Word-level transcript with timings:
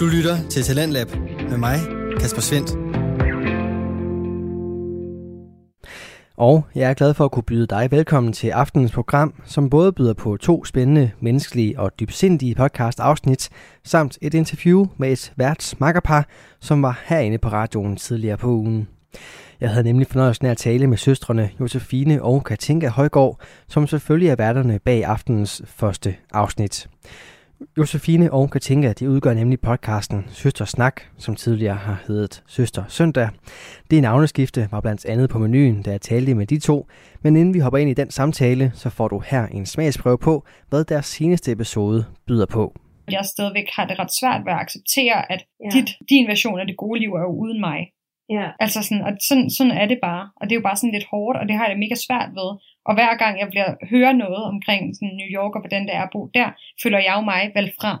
Du 0.00 0.06
lytter 0.06 0.48
til 0.50 0.62
Talentlab 0.62 1.08
med 1.50 1.58
mig, 1.58 1.78
Kasper 2.20 2.40
Svendt. 2.40 2.70
Og 6.36 6.66
jeg 6.74 6.90
er 6.90 6.94
glad 6.94 7.14
for 7.14 7.24
at 7.24 7.30
kunne 7.30 7.42
byde 7.42 7.66
dig 7.66 7.88
velkommen 7.90 8.32
til 8.32 8.48
aftenens 8.48 8.92
program, 8.92 9.34
som 9.44 9.70
både 9.70 9.92
byder 9.92 10.14
på 10.14 10.36
to 10.36 10.64
spændende, 10.64 11.10
menneskelige 11.20 11.80
og 11.80 12.00
dybsindige 12.00 12.54
podcast-afsnit, 12.54 13.48
samt 13.84 14.18
et 14.22 14.34
interview 14.34 14.86
med 14.96 15.12
et 15.12 15.32
værtsmakkerpar, 15.36 16.26
som 16.60 16.82
var 16.82 17.00
herinde 17.06 17.38
på 17.38 17.48
radioen 17.48 17.96
tidligere 17.96 18.36
på 18.36 18.48
ugen. 18.48 18.88
Jeg 19.60 19.70
havde 19.70 19.84
nemlig 19.84 20.06
fornøjelsen 20.06 20.46
af 20.46 20.50
at 20.50 20.56
tale 20.56 20.86
med 20.86 20.96
søstrene 20.96 21.50
Josefine 21.60 22.22
og 22.22 22.44
Katinka 22.44 22.88
Højgaard, 22.88 23.40
som 23.68 23.86
selvfølgelig 23.86 24.28
er 24.28 24.36
værterne 24.36 24.78
bag 24.78 25.04
aftenens 25.04 25.62
første 25.66 26.14
afsnit. 26.32 26.88
Josefine 27.78 28.32
og 28.32 28.50
Katinka 28.50 28.92
de 28.92 29.10
udgør 29.10 29.34
nemlig 29.34 29.60
podcasten 29.60 30.24
Søster 30.28 30.64
Snak, 30.64 31.00
som 31.18 31.36
tidligere 31.36 31.76
har 31.76 32.02
heddet 32.06 32.42
Søster 32.46 32.84
Søndag. 32.88 33.28
Det 33.90 34.02
navneskifte 34.02 34.68
var 34.70 34.80
blandt 34.80 35.06
andet 35.06 35.30
på 35.30 35.38
menuen, 35.38 35.82
da 35.82 35.90
jeg 35.90 36.00
talte 36.00 36.34
med 36.34 36.46
de 36.46 36.58
to, 36.58 36.86
men 37.22 37.36
inden 37.36 37.54
vi 37.54 37.58
hopper 37.58 37.78
ind 37.78 37.90
i 37.90 37.94
den 37.94 38.10
samtale, 38.10 38.72
så 38.74 38.90
får 38.90 39.08
du 39.08 39.18
her 39.30 39.46
en 39.46 39.66
smagsprøve 39.66 40.18
på, 40.18 40.46
hvad 40.68 40.84
deres 40.84 41.06
seneste 41.06 41.52
episode 41.52 42.04
byder 42.26 42.46
på. 42.46 42.74
Jeg 43.10 43.24
stadigvæk 43.24 43.68
har 43.76 43.86
det 43.86 43.98
ret 43.98 44.12
svært 44.20 44.40
ved 44.44 44.52
at 44.52 44.58
acceptere, 44.58 45.32
at 45.32 45.40
ja. 45.64 45.70
dit, 45.78 45.90
din 46.10 46.28
version 46.28 46.60
af 46.60 46.66
det 46.66 46.76
gode 46.76 47.00
liv 47.00 47.10
er 47.10 47.20
jo 47.20 47.32
uden 47.42 47.60
mig. 47.60 47.80
Ja. 48.36 48.46
Altså 48.64 48.82
sådan, 48.82 49.02
og 49.06 49.12
sådan, 49.28 49.50
sådan 49.50 49.72
er 49.82 49.86
det 49.86 49.98
bare. 50.02 50.24
Og 50.38 50.42
det 50.44 50.52
er 50.52 50.60
jo 50.60 50.68
bare 50.68 50.76
sådan 50.76 50.96
lidt 50.96 51.10
hårdt, 51.12 51.38
og 51.40 51.44
det 51.48 51.54
har 51.56 51.64
jeg 51.64 51.72
det 51.74 51.82
mega 51.84 51.96
svært 52.06 52.30
ved. 52.38 52.50
Og 52.90 52.96
hver 52.96 53.16
gang 53.16 53.40
jeg 53.40 53.48
bliver 53.50 53.74
hører 53.90 54.12
noget 54.12 54.44
omkring 54.44 54.96
sådan 54.96 55.08
New 55.20 55.30
York 55.38 55.54
og 55.54 55.60
hvordan 55.60 55.82
det 55.82 55.94
er 55.94 56.02
at 56.02 56.08
bo 56.12 56.30
der, 56.34 56.48
føler 56.82 56.98
jeg 56.98 57.14
jo 57.16 57.20
mig 57.20 57.50
vel 57.54 57.72
fra. 57.80 57.92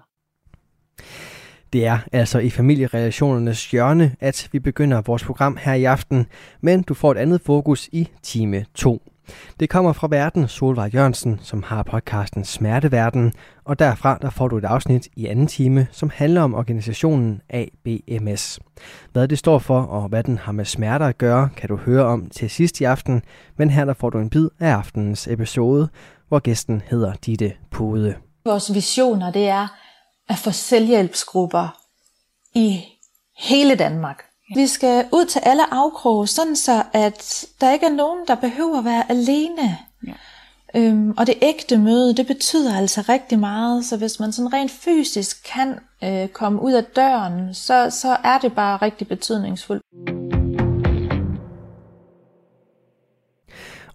Det 1.72 1.86
er 1.86 1.98
altså 2.12 2.38
i 2.38 2.50
familierelationernes 2.50 3.70
hjørne, 3.70 4.16
at 4.20 4.48
vi 4.52 4.58
begynder 4.58 5.02
vores 5.06 5.24
program 5.24 5.56
her 5.64 5.74
i 5.74 5.84
aften, 5.84 6.26
men 6.60 6.82
du 6.82 6.94
får 6.94 7.12
et 7.12 7.18
andet 7.18 7.40
fokus 7.46 7.88
i 7.92 8.08
time 8.22 8.64
2. 8.74 9.02
Det 9.60 9.70
kommer 9.70 9.92
fra 9.92 10.08
verden 10.10 10.48
Solvej 10.48 10.90
Jørgensen, 10.94 11.40
som 11.42 11.62
har 11.62 11.82
podcasten 11.82 12.44
Smerteverden, 12.44 13.32
og 13.64 13.78
derfra 13.78 14.18
der 14.22 14.30
får 14.30 14.48
du 14.48 14.56
et 14.56 14.64
afsnit 14.64 15.08
i 15.16 15.26
anden 15.26 15.46
time, 15.46 15.86
som 15.92 16.10
handler 16.14 16.42
om 16.42 16.54
organisationen 16.54 17.40
ABMS. 17.50 18.60
Hvad 19.12 19.28
det 19.28 19.38
står 19.38 19.58
for, 19.58 19.80
og 19.80 20.08
hvad 20.08 20.22
den 20.22 20.38
har 20.38 20.52
med 20.52 20.64
smerter 20.64 21.06
at 21.06 21.18
gøre, 21.18 21.48
kan 21.56 21.68
du 21.68 21.76
høre 21.76 22.04
om 22.04 22.30
til 22.30 22.50
sidst 22.50 22.80
i 22.80 22.84
aften, 22.84 23.22
men 23.56 23.70
her 23.70 23.84
der 23.84 23.94
får 23.94 24.10
du 24.10 24.18
en 24.18 24.30
bid 24.30 24.48
af 24.60 24.70
aftenens 24.72 25.28
episode, 25.28 25.88
hvor 26.28 26.38
gæsten 26.38 26.82
hedder 26.90 27.12
Ditte 27.12 27.52
Pude. 27.70 28.14
Vores 28.44 28.74
visioner, 28.74 29.32
det 29.32 29.48
er 29.48 29.68
at 30.28 30.38
få 30.38 30.50
selvhjælpsgrupper 30.50 31.78
i 32.54 32.84
hele 33.38 33.74
Danmark. 33.74 34.29
Vi 34.54 34.66
skal 34.66 35.06
ud 35.12 35.24
til 35.24 35.40
alle 35.44 35.74
afkroge, 35.74 36.26
sådan 36.26 36.56
så 36.56 36.82
at 36.92 37.46
der 37.60 37.72
ikke 37.72 37.86
er 37.86 37.90
nogen, 37.90 38.18
der 38.28 38.34
behøver 38.34 38.78
at 38.78 38.84
være 38.84 39.10
alene. 39.10 39.78
Ja. 40.06 40.12
Øhm, 40.74 41.14
og 41.18 41.26
det 41.26 41.34
ægte 41.42 41.78
møde, 41.78 42.14
det 42.14 42.26
betyder 42.26 42.76
altså 42.76 43.04
rigtig 43.08 43.38
meget, 43.38 43.84
så 43.84 43.96
hvis 43.96 44.20
man 44.20 44.32
sådan 44.32 44.52
rent 44.52 44.70
fysisk 44.70 45.52
kan 45.52 45.78
øh, 46.04 46.28
komme 46.28 46.62
ud 46.62 46.72
af 46.72 46.84
døren, 46.84 47.54
så, 47.54 47.90
så 47.90 48.16
er 48.24 48.38
det 48.38 48.52
bare 48.52 48.76
rigtig 48.76 49.08
betydningsfuldt. 49.08 49.82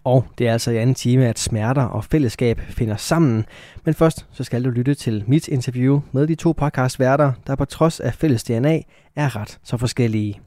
Og 0.06 0.24
det 0.38 0.48
er 0.48 0.52
altså 0.52 0.70
i 0.70 0.76
anden 0.76 0.94
time, 0.94 1.26
at 1.26 1.38
smerter 1.38 1.82
og 1.82 2.04
fællesskab 2.04 2.60
finder 2.60 2.96
sammen. 2.96 3.44
Men 3.84 3.94
først 3.94 4.26
så 4.32 4.44
skal 4.44 4.64
du 4.64 4.70
lytte 4.70 4.94
til 4.94 5.24
mit 5.26 5.48
interview 5.48 6.00
med 6.12 6.26
de 6.26 6.34
to 6.34 6.52
podcastværter, 6.52 7.32
der 7.46 7.56
på 7.56 7.64
trods 7.64 8.00
af 8.00 8.14
fælles 8.14 8.44
DNA 8.44 8.80
er 9.16 9.36
ret 9.36 9.58
så 9.62 9.76
forskellige. 9.76 10.40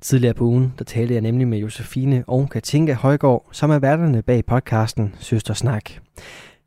Tidligere 0.00 0.34
på 0.34 0.44
ugen, 0.44 0.74
der 0.78 0.84
talte 0.84 1.14
jeg 1.14 1.20
nemlig 1.20 1.48
med 1.48 1.58
Josefine 1.58 2.24
og 2.26 2.48
Katinka 2.50 2.94
Højgaard, 2.94 3.48
som 3.52 3.70
er 3.70 3.78
værterne 3.78 4.22
bag 4.22 4.44
podcasten 4.46 5.14
Søstersnak. 5.18 5.90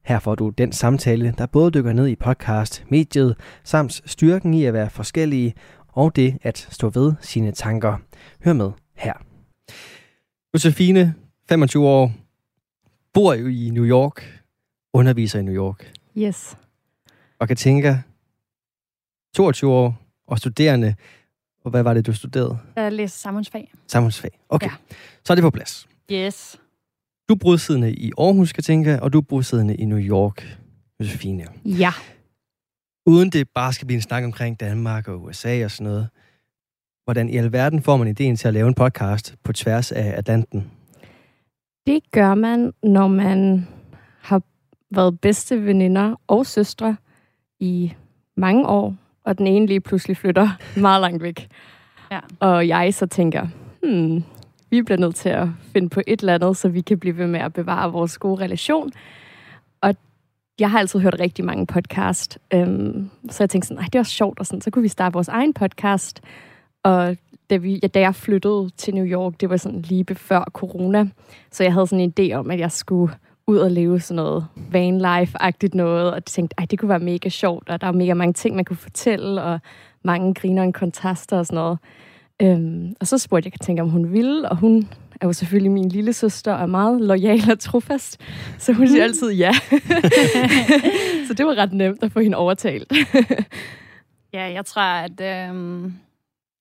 Her 0.05 0.19
får 0.19 0.35
du 0.35 0.49
den 0.49 0.72
samtale, 0.72 1.33
der 1.38 1.45
både 1.45 1.72
dykker 1.72 1.93
ned 1.93 2.07
i 2.07 2.16
podcast-mediet, 2.16 3.35
samt 3.63 4.01
styrken 4.05 4.53
i 4.53 4.66
at 4.66 4.73
være 4.73 4.89
forskellige, 4.89 5.53
og 5.88 6.16
det 6.16 6.38
at 6.41 6.67
stå 6.72 6.89
ved 6.89 7.13
sine 7.22 7.51
tanker. 7.51 7.97
Hør 8.45 8.53
med 8.53 8.72
her. 8.97 9.13
Josefine, 10.53 11.13
25 11.49 11.88
år, 11.88 12.11
bor 13.13 13.34
jo 13.34 13.47
i 13.47 13.69
New 13.69 13.85
York, 13.85 14.44
underviser 14.94 15.40
i 15.40 15.44
New 15.44 15.56
York. 15.56 15.91
Yes. 16.18 16.57
Og 17.40 17.47
Katinka, 17.47 17.96
22 19.35 19.72
år 19.72 19.96
og 20.28 20.38
studerende. 20.38 20.96
Og 21.66 21.72
hvad 21.72 21.84
var 21.84 21.94
det, 21.94 22.06
du 22.06 22.13
studerede? 22.13 22.57
Jeg 22.75 22.91
læser 22.91 23.18
samfundsfag. 23.18 23.72
Samfundsfag. 23.88 24.40
Okay, 24.50 24.68
Ja. 24.68 24.73
så 25.25 25.34
er 25.34 25.35
det 25.35 25.41
på 25.41 25.50
plads. 25.50 25.88
Yes. 26.12 26.59
Du 27.29 27.34
er 27.34 27.38
bosiddende 27.38 27.94
i 27.94 28.12
Aarhus, 28.18 28.53
Katinka, 28.53 28.97
og 29.00 29.13
du 29.13 29.18
er 29.18 29.22
bosiddende 29.22 29.75
i 29.75 29.85
New 29.85 30.00
York, 30.00 30.57
Josefine. 31.00 31.47
Ja. 31.66 31.91
Uden 33.06 33.29
det 33.29 33.50
bare 33.56 33.73
skal 33.73 33.88
blive 33.88 33.96
en 33.96 34.02
snak 34.02 34.23
omkring 34.23 34.59
Danmark 34.59 35.07
og 35.07 35.22
USA 35.23 35.66
og 35.66 35.72
sådan 35.72 35.84
noget. 35.91 36.09
Hvordan 37.03 37.29
i 37.29 37.38
alverden 37.38 37.81
får 37.81 37.97
man 37.97 38.07
ideen 38.07 38.35
til 38.35 38.47
at 38.47 38.53
lave 38.53 38.68
en 38.68 38.73
podcast 38.73 39.35
på 39.44 39.53
tværs 39.53 39.91
af 39.91 40.13
Atlanten? 40.18 40.72
Det 41.88 42.11
gør 42.11 42.35
man, 42.35 42.73
når 42.83 43.07
man 43.07 43.67
har 44.21 44.41
været 44.91 45.19
bedste 45.19 45.66
veninder 45.66 46.16
og 46.27 46.45
søstre 46.45 46.95
i 47.59 47.94
mange 48.38 48.67
år, 48.67 48.95
og 49.23 49.38
den 49.38 49.47
ene 49.47 49.66
lige 49.66 49.79
pludselig 49.81 50.17
flytter 50.17 50.49
meget 50.79 51.01
langt 51.01 51.23
væk. 51.23 51.47
Ja. 52.11 52.19
Og 52.39 52.67
jeg 52.67 52.93
så 52.93 53.05
tænker, 53.05 53.47
hmm, 53.83 54.23
vi 54.69 54.81
bliver 54.81 54.97
nødt 54.97 55.16
til 55.16 55.29
at 55.29 55.47
finde 55.73 55.89
på 55.89 56.01
et 56.07 56.19
eller 56.19 56.33
andet, 56.33 56.57
så 56.57 56.69
vi 56.69 56.81
kan 56.81 56.99
blive 56.99 57.17
ved 57.17 57.27
med 57.27 57.39
at 57.39 57.53
bevare 57.53 57.91
vores 57.91 58.17
gode 58.17 58.41
relation. 58.43 58.91
Og 59.81 59.95
jeg 60.59 60.72
har 60.72 60.79
altid 60.79 60.99
hørt 60.99 61.16
rigtig 61.19 61.45
mange 61.45 61.66
podcast, 61.67 62.39
øhm, 62.53 63.09
så 63.29 63.43
jeg 63.43 63.49
tænkte 63.49 63.67
sådan, 63.67 63.83
"Ej, 63.83 63.88
det 63.93 63.99
var 63.99 64.03
sjovt, 64.03 64.39
og 64.39 64.45
sådan, 64.45 64.61
så 64.61 64.72
kunne 64.72 64.81
vi 64.81 64.88
starte 64.88 65.13
vores 65.13 65.27
egen 65.27 65.53
podcast. 65.53 66.22
Og 66.83 67.17
da, 67.49 67.57
vi, 67.57 67.79
ja, 67.83 67.87
da 67.87 67.99
jeg 67.99 68.15
flyttede 68.15 68.69
til 68.77 68.95
New 68.95 69.05
York, 69.05 69.33
det 69.41 69.49
var 69.49 69.57
sådan 69.57 69.81
lige 69.81 70.15
før 70.15 70.43
corona, 70.53 71.05
så 71.51 71.63
jeg 71.63 71.73
havde 71.73 71.87
sådan 71.87 71.99
en 71.99 72.13
idé 72.19 72.33
om, 72.33 72.51
at 72.51 72.59
jeg 72.59 72.71
skulle 72.71 73.13
ud 73.47 73.57
og 73.57 73.71
leve 73.71 73.99
sådan 73.99 74.15
noget 74.15 74.45
vanlife-agtigt 74.71 75.73
noget, 75.73 76.13
og 76.13 76.25
tænkte, 76.25 76.55
ej, 76.57 76.65
det 76.65 76.79
kunne 76.79 76.89
være 76.89 76.99
mega 76.99 77.29
sjovt, 77.29 77.69
og 77.69 77.81
der 77.81 77.87
er 77.87 77.91
mega 77.91 78.13
mange 78.13 78.33
ting, 78.33 78.55
man 78.55 78.65
kunne 78.65 78.77
fortælle, 78.77 79.43
og 79.43 79.59
mange 80.03 80.33
griner 80.33 80.67
og 80.67 80.73
kontraster 80.73 81.37
og 81.37 81.45
sådan 81.45 81.55
noget. 81.55 81.77
Øhm, 82.41 82.95
og 82.99 83.07
så 83.07 83.17
spurgte 83.17 83.47
jeg 83.47 83.53
Katinka, 83.53 83.81
om 83.81 83.89
hun 83.89 84.13
ville, 84.13 84.49
og 84.49 84.57
hun 84.57 84.89
er 85.21 85.27
jo 85.27 85.33
selvfølgelig 85.33 85.71
min 85.71 85.89
lille 85.89 86.13
søster 86.13 86.53
og 86.53 86.61
er 86.61 86.65
meget 86.65 87.01
lojal 87.01 87.51
og 87.51 87.59
trofast, 87.59 88.21
så 88.57 88.73
hun 88.73 88.87
siger 88.87 89.03
altid 89.03 89.31
ja. 89.31 89.51
så 91.27 91.33
det 91.37 91.45
var 91.45 91.55
ret 91.57 91.73
nemt 91.73 92.03
at 92.03 92.11
få 92.11 92.19
hende 92.19 92.37
overtalt. 92.37 92.93
Ja, 94.33 94.43
jeg 94.53 94.65
tror, 94.65 94.81
at 94.81 95.21
øh, 95.21 95.91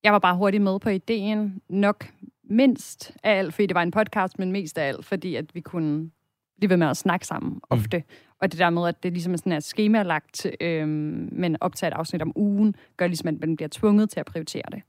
jeg 0.05 0.13
var 0.13 0.19
bare 0.19 0.37
hurtigt 0.37 0.63
med 0.63 0.79
på 0.81 0.89
ideen. 0.89 1.63
Nok 1.69 2.07
mindst 2.45 3.13
af 3.23 3.39
alt, 3.39 3.55
fordi 3.55 3.67
det 3.67 3.75
var 3.75 3.83
en 3.83 3.91
podcast, 3.91 4.39
men 4.39 4.53
mest 4.53 4.79
af 4.79 4.89
alt, 4.89 5.05
fordi 5.05 5.35
at 5.37 5.55
vi 5.55 5.61
kunne 5.61 6.11
blive 6.57 6.71
ved 6.71 6.77
med 6.77 6.87
at 6.89 6.97
snakke 6.97 7.27
sammen 7.27 7.61
ofte. 7.71 7.99
Mm. 7.99 8.05
Og 8.41 8.53
det 8.53 8.59
der 8.59 8.71
med, 8.71 8.89
at 8.89 9.03
det 9.03 9.12
ligesom 9.12 9.33
er 9.33 9.37
sådan 9.37 9.53
et 9.53 9.65
skemalagt, 9.65 10.47
øh, 10.61 10.89
men 10.89 11.57
optaget 11.61 11.93
et 11.93 11.97
afsnit 11.97 12.23
om 12.23 12.33
ugen, 12.37 12.75
gør 12.97 13.07
ligesom, 13.07 13.29
at 13.29 13.41
man 13.41 13.57
bliver 13.57 13.69
tvunget 13.73 14.11
til 14.11 14.21
at 14.21 14.27
prioritere 14.27 14.62
det. 14.73 14.83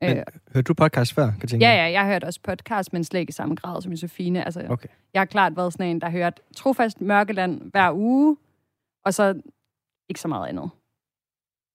Men, 0.00 0.16
Øh, 0.16 0.22
hørte 0.54 0.62
du 0.64 0.74
podcast 0.74 1.14
før, 1.14 1.32
Katinka? 1.40 1.66
ja, 1.66 1.74
ja, 1.74 1.90
jeg 1.90 2.00
har 2.00 2.08
hørt 2.12 2.24
også 2.24 2.40
podcast, 2.42 2.92
men 2.92 3.04
slet 3.04 3.20
ikke 3.20 3.30
i 3.30 3.32
samme 3.32 3.54
grad 3.54 3.82
som 3.82 3.92
Josefine. 3.92 4.44
Altså, 4.44 4.66
Okay. 4.68 4.88
jeg 5.14 5.20
har 5.20 5.26
klart 5.26 5.56
været 5.56 5.72
sådan 5.72 5.86
en, 5.86 6.00
der 6.00 6.06
har 6.06 6.18
hørt 6.18 6.40
trofast 6.56 7.00
Mørkeland 7.00 7.70
hver 7.70 7.92
uge, 7.94 8.36
og 9.04 9.14
så 9.14 9.40
ikke 10.08 10.20
så 10.20 10.28
meget 10.28 10.48
andet. 10.48 10.70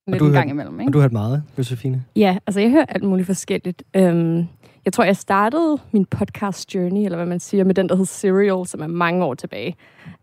Lidt 0.07 0.19
du 0.19 0.25
en 0.25 0.33
har- 0.33 0.39
gang 0.41 0.49
imellem, 0.49 0.79
ikke? 0.79 0.89
Og 0.89 0.93
du 0.93 0.97
har 0.97 1.03
hørt 1.03 1.11
meget, 1.13 1.43
Josefine? 1.57 2.03
Ja, 2.15 2.37
altså 2.47 2.59
jeg 2.59 2.69
hører 2.71 2.85
alt 2.89 3.03
muligt 3.03 3.25
forskelligt. 3.25 3.83
Øhm, 3.93 4.45
jeg 4.85 4.93
tror, 4.93 5.03
jeg 5.03 5.15
startede 5.17 5.77
min 5.91 6.05
podcast 6.05 6.75
journey, 6.75 7.01
eller 7.05 7.15
hvad 7.17 7.25
man 7.25 7.39
siger, 7.39 7.63
med 7.63 7.75
den, 7.75 7.89
der 7.89 7.95
hed 7.95 8.05
Serial, 8.05 8.67
som 8.67 8.81
er 8.81 8.87
mange 8.87 9.25
år 9.25 9.33
tilbage, 9.33 9.75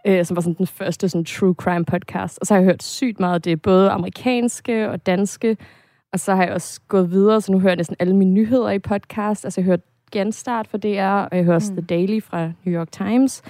øh, 0.07 0.25
som 0.25 0.37
var 0.37 0.41
sådan 0.41 0.55
den 0.59 0.67
første 0.67 1.09
sådan, 1.09 1.25
true 1.25 1.55
crime 1.55 1.85
podcast. 1.85 2.39
Og 2.41 2.47
så 2.47 2.55
har 2.55 2.61
jeg 2.61 2.65
hørt 2.65 2.83
sygt 2.83 3.21
meget 3.21 3.35
af 3.35 3.43
det, 3.43 3.63
både 3.63 3.91
amerikanske 3.91 4.91
og 4.91 5.07
danske, 5.07 5.57
og 6.13 6.21
så 6.21 6.35
har 6.35 6.45
jeg 6.45 6.53
også 6.53 6.81
gået 6.89 7.11
videre, 7.11 7.41
så 7.41 7.53
nu 7.53 7.59
hører 7.59 7.71
jeg 7.71 7.77
næsten 7.77 7.97
alle 7.99 8.17
mine 8.17 8.31
nyheder 8.31 8.71
i 8.71 8.79
podcast. 8.79 9.45
Altså 9.45 9.61
jeg 9.61 9.65
har 9.65 9.71
hørt 9.73 9.81
Genstart 10.13 10.69
fra 10.69 10.79
DR, 10.79 11.27
og 11.31 11.37
jeg 11.37 11.45
hører 11.45 11.55
også 11.57 11.73
Mm. 11.73 11.77
The 11.77 11.87
Daily 11.87 12.23
fra 12.23 12.53
New 12.65 12.75
York 12.81 12.93
Times. 12.93 13.43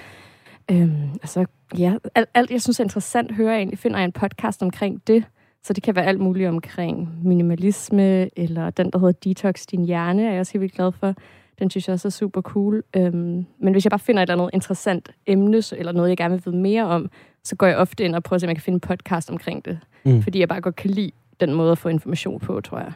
Øhm, 0.71 0.95
altså, 1.13 1.45
ja, 1.77 1.93
alt, 2.15 2.29
alt, 2.33 2.51
jeg 2.51 2.61
synes 2.61 2.79
er 2.79 2.83
interessant, 2.83 3.31
hører 3.31 3.51
jeg 3.51 3.57
egentlig, 3.57 3.79
finder 3.79 3.97
jeg 3.97 4.05
en 4.05 4.11
podcast 4.11 4.61
omkring 4.63 5.01
det. 5.07 5.23
Så 5.65 5.73
det 5.73 5.83
kan 5.83 5.95
være 5.95 6.05
alt 6.05 6.19
muligt 6.19 6.49
omkring 6.49 7.09
minimalisme, 7.23 8.39
eller 8.39 8.69
den, 8.69 8.91
der 8.91 8.99
hedder 8.99 9.11
Detox 9.11 9.65
Din 9.71 9.85
Hjerne, 9.85 10.27
er 10.27 10.31
jeg 10.31 10.39
også 10.39 10.53
helt 10.53 10.61
vildt 10.61 10.73
glad 10.75 10.91
for. 10.91 11.13
Den 11.59 11.69
synes 11.69 11.87
jeg 11.87 11.93
også 11.93 12.07
er 12.07 12.11
super 12.11 12.41
cool. 12.41 12.83
Øhm, 12.95 13.45
men 13.59 13.71
hvis 13.73 13.85
jeg 13.85 13.89
bare 13.89 13.99
finder 13.99 14.23
et 14.23 14.29
eller 14.29 14.43
andet 14.43 14.53
interessant 14.53 15.09
emne, 15.27 15.61
så- 15.61 15.75
eller 15.79 15.91
noget, 15.91 16.09
jeg 16.09 16.17
gerne 16.17 16.33
vil 16.33 16.41
vide 16.45 16.55
mere 16.57 16.85
om, 16.85 17.09
så 17.43 17.55
går 17.55 17.67
jeg 17.67 17.77
ofte 17.77 18.03
ind 18.05 18.15
og 18.15 18.23
prøver 18.23 18.35
at 18.35 18.41
se, 18.41 18.45
om 18.45 18.49
jeg 18.49 18.55
kan 18.55 18.63
finde 18.63 18.75
en 18.75 18.79
podcast 18.79 19.29
omkring 19.31 19.65
det. 19.65 19.79
Mm. 20.05 20.21
Fordi 20.23 20.39
jeg 20.39 20.47
bare 20.49 20.61
godt 20.61 20.75
kan 20.75 20.89
lide 20.91 21.11
den 21.39 21.53
måde 21.53 21.71
at 21.71 21.77
få 21.77 21.89
information 21.89 22.39
på, 22.39 22.61
tror 22.61 22.79
jeg. 22.79 22.91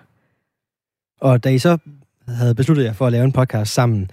Og 1.21 1.43
da 1.43 1.49
I 1.49 1.57
så 1.59 1.77
havde 2.27 2.55
besluttet 2.55 2.83
jer 2.83 2.93
for 2.93 3.05
at 3.05 3.11
lave 3.11 3.23
en 3.25 3.31
podcast 3.31 3.73
sammen, 3.73 4.11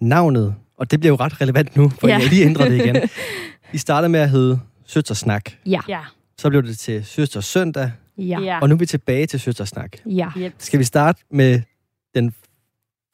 navnet, 0.00 0.54
og 0.76 0.90
det 0.90 1.00
bliver 1.00 1.12
jo 1.12 1.16
ret 1.16 1.40
relevant 1.40 1.76
nu, 1.76 1.88
for 1.88 2.08
ja. 2.08 2.18
jeg 2.18 2.28
lige 2.28 2.44
ændret 2.44 2.70
det 2.70 2.84
igen. 2.84 2.96
I 3.74 3.78
startede 3.78 4.08
med 4.08 4.20
at 4.20 4.30
hedde 4.30 4.60
Søstersnak. 4.86 5.50
Ja. 5.66 5.80
Ja. 5.88 6.00
Så 6.38 6.48
blev 6.50 6.62
det 6.62 6.78
til 6.78 7.04
Søsters 7.04 7.44
Søndag, 7.46 7.90
Ja. 8.18 8.40
Ja. 8.40 8.58
og 8.60 8.68
nu 8.68 8.74
er 8.74 8.78
vi 8.78 8.86
tilbage 8.86 9.26
til 9.26 9.40
Søstersnak. 9.40 9.96
Ja. 10.06 10.28
Yep. 10.38 10.52
Skal 10.58 10.78
vi 10.78 10.84
starte 10.84 11.22
med 11.30 11.62
den 12.14 12.34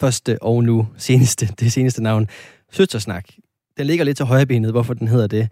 første 0.00 0.42
og 0.42 0.64
nu 0.64 0.88
seneste, 0.96 1.46
det 1.60 1.72
seneste 1.72 2.02
navn, 2.02 2.28
Søstersnak. 2.72 3.28
Den 3.76 3.86
ligger 3.86 4.04
lidt 4.04 4.16
til 4.16 4.26
højrebenet, 4.26 4.70
hvorfor 4.70 4.94
den 4.94 5.08
hedder 5.08 5.26
det. 5.26 5.48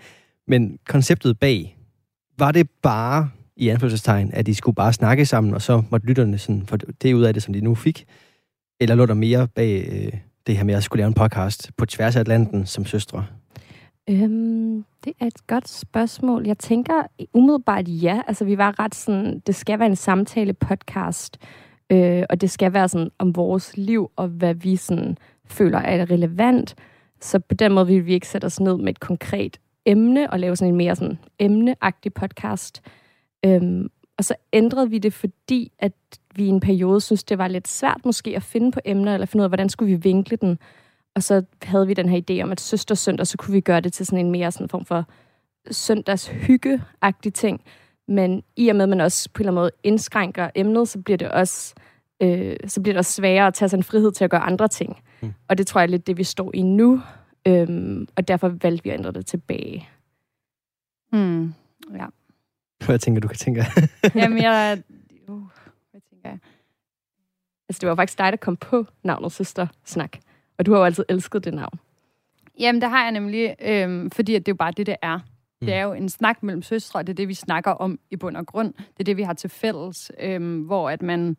Men 0.48 0.78
konceptet 0.88 1.38
bag, 1.38 1.76
var 2.38 2.52
det 2.52 2.70
bare 2.82 3.30
i 3.56 3.69
anførselstegn, 3.69 4.30
at 4.32 4.46
de 4.46 4.54
skulle 4.54 4.74
bare 4.74 4.92
snakke 4.92 5.26
sammen, 5.26 5.54
og 5.54 5.62
så 5.62 5.82
måtte 5.90 6.06
lytterne 6.06 6.38
sådan 6.38 6.66
få 6.66 6.76
det 6.76 7.14
ud 7.14 7.22
af 7.22 7.34
det, 7.34 7.42
som 7.42 7.52
de 7.54 7.60
nu 7.60 7.74
fik? 7.74 8.04
Eller 8.80 8.94
lå 8.94 9.06
der 9.06 9.14
mere 9.14 9.48
bag 9.48 9.88
øh, 9.88 10.12
det 10.46 10.56
her 10.56 10.64
med 10.64 10.74
at 10.74 10.84
skulle 10.84 11.00
lave 11.00 11.08
en 11.08 11.14
podcast 11.14 11.70
på 11.76 11.86
tværs 11.86 12.16
af 12.16 12.20
Atlanten 12.20 12.66
som 12.66 12.86
søstre? 12.86 13.26
Øhm, 14.10 14.84
det 15.04 15.12
er 15.20 15.26
et 15.26 15.46
godt 15.46 15.69
spørgsmål. 15.69 16.46
Jeg 16.46 16.58
tænker 16.58 17.02
umiddelbart 17.34 17.88
ja. 17.88 18.22
Altså, 18.26 18.44
vi 18.44 18.58
var 18.58 18.78
ret 18.78 18.94
sådan, 18.94 19.38
det 19.46 19.54
skal 19.54 19.78
være 19.78 19.88
en 19.88 19.96
samtale-podcast, 19.96 21.38
øh, 21.90 22.22
og 22.31 22.40
det 22.40 22.50
skal 22.50 22.72
være 22.72 22.88
sådan 22.88 23.10
om 23.19 23.37
vores 23.37 23.76
liv, 23.76 24.10
og 24.16 24.28
hvad 24.28 24.54
vi 24.54 24.76
sådan 24.76 25.16
føler 25.44 25.78
er 25.78 26.10
relevant. 26.10 26.75
Så 27.20 27.38
på 27.38 27.54
den 27.54 27.72
måde 27.72 27.87
vil 27.87 28.06
vi 28.06 28.12
ikke 28.12 28.28
sætte 28.28 28.44
os 28.44 28.60
ned 28.60 28.76
med 28.76 28.88
et 28.88 29.00
konkret 29.00 29.60
emne, 29.87 30.31
og 30.31 30.40
lave 30.40 30.56
sådan 30.56 30.75
en 30.75 30.78
mere 30.78 30.96
sådan 30.96 31.19
emneagtig 31.38 32.14
podcast. 32.14 32.82
Øhm, 33.44 33.88
og 34.19 34.25
så 34.25 34.34
ændrede 34.52 34.90
vi 34.90 34.98
det, 34.98 35.12
fordi 35.12 35.72
at 35.78 35.93
vi 36.34 36.44
i 36.44 36.48
en 36.48 36.60
periode 36.60 37.00
synes, 37.00 37.25
det 37.25 37.38
var 37.38 37.48
lidt 37.48 37.69
svært 37.69 38.00
måske 38.05 38.37
at 38.37 38.43
finde 38.43 38.72
på 38.72 38.81
emner, 38.84 39.14
eller 39.14 39.26
finde 39.26 39.40
ud 39.40 39.44
af, 39.44 39.50
hvordan 39.50 39.69
skulle 39.69 39.96
vi 39.96 40.00
vinkle 40.02 40.37
den. 40.37 40.58
Og 41.14 41.22
så 41.22 41.44
havde 41.62 41.86
vi 41.86 41.94
den 41.94 42.08
her 42.08 42.20
idé 42.30 42.42
om, 42.42 42.52
at 42.52 42.60
søstersøndag, 42.60 43.26
så 43.26 43.38
kunne 43.38 43.52
vi 43.52 43.60
gøre 43.60 43.80
det 43.80 43.92
til 43.92 44.06
sådan 44.06 44.26
en 44.26 44.30
mere 44.30 44.52
sådan 44.52 44.68
form 44.68 44.84
for 44.84 45.04
søndagshygge-agtig 45.70 47.32
ting. 47.32 47.60
Men 48.08 48.42
i 48.56 48.68
og 48.68 48.76
med, 48.76 48.82
at 48.82 48.88
man 48.88 49.00
også 49.00 49.28
på 49.34 49.42
en 49.42 49.48
eller 49.48 49.52
anden 49.52 49.62
måde 49.62 49.70
indskrænker 49.82 50.50
emnet, 50.54 50.88
så 50.88 50.98
bliver 50.98 51.16
det 51.16 51.30
også, 51.30 51.74
øh, 52.22 52.56
så 52.66 52.80
bliver 52.80 52.92
det 52.92 52.98
også 52.98 53.12
sværere 53.12 53.46
at 53.46 53.54
tage 53.54 53.68
sig 53.68 53.76
en 53.76 53.82
frihed 53.82 54.12
til 54.12 54.24
at 54.24 54.30
gøre 54.30 54.40
andre 54.40 54.68
ting. 54.68 54.96
Mm. 55.22 55.28
Mm. 55.28 55.34
Og 55.48 55.58
det 55.58 55.66
tror 55.66 55.80
jeg 55.80 55.86
er 55.86 55.90
lidt 55.90 56.06
det, 56.06 56.16
vi 56.16 56.24
står 56.24 56.50
i 56.54 56.62
nu. 56.62 57.02
Øhm, 57.46 58.08
og 58.16 58.28
derfor 58.28 58.48
valgte 58.48 58.84
vi 58.84 58.90
at 58.90 58.98
ændre 58.98 59.12
det 59.12 59.26
tilbage. 59.26 59.88
Mm. 61.12 61.54
Ja. 61.94 62.06
Hvad 62.86 62.98
tænker 62.98 63.20
du, 63.20 63.28
kan 63.28 63.36
tænke? 63.36 63.64
Jamen, 64.14 64.42
jeg... 64.42 64.82
Uh, 65.28 65.42
hvad 65.90 66.00
tænker 66.10 66.28
jeg? 66.28 66.38
Altså, 67.68 67.80
det 67.80 67.88
var 67.88 67.94
faktisk 67.94 68.18
dig, 68.18 68.32
der 68.32 68.36
kom 68.36 68.56
på 68.56 68.86
navnet 69.02 69.32
Søster 69.32 69.66
Snak. 69.84 70.16
Og 70.58 70.66
du 70.66 70.72
har 70.72 70.78
jo 70.78 70.84
altid 70.84 71.04
elsket 71.08 71.44
det 71.44 71.54
navn. 71.54 71.78
Jamen, 72.58 72.82
det 72.82 72.90
har 72.90 73.02
jeg 73.02 73.12
nemlig, 73.12 73.56
øhm, 73.62 74.10
fordi 74.10 74.34
at 74.34 74.46
det 74.46 74.52
er 74.52 74.54
jo 74.54 74.56
bare 74.56 74.72
det, 74.76 74.87
det 74.87 74.96
er. 75.02 75.16
Mm. 75.16 75.66
Det 75.66 75.75
er 75.75 75.82
jo 75.82 75.93
en 75.93 76.08
snak 76.08 76.43
mellem 76.43 76.62
søstre, 76.62 77.00
og 77.00 77.06
det 77.06 77.12
er 77.12 77.14
det, 77.14 77.28
vi 77.28 77.34
snakker 77.34 77.70
om 77.70 77.99
i 78.10 78.16
bund 78.16 78.37
og 78.37 78.46
grund. 78.46 78.75
Det 78.75 79.00
er 79.00 79.04
det, 79.04 79.16
vi 79.16 79.22
har 79.22 79.32
til 79.32 79.50
fælles, 79.50 80.12
øhm, 80.20 80.60
hvor 80.60 80.90
at 80.90 81.02
man, 81.02 81.37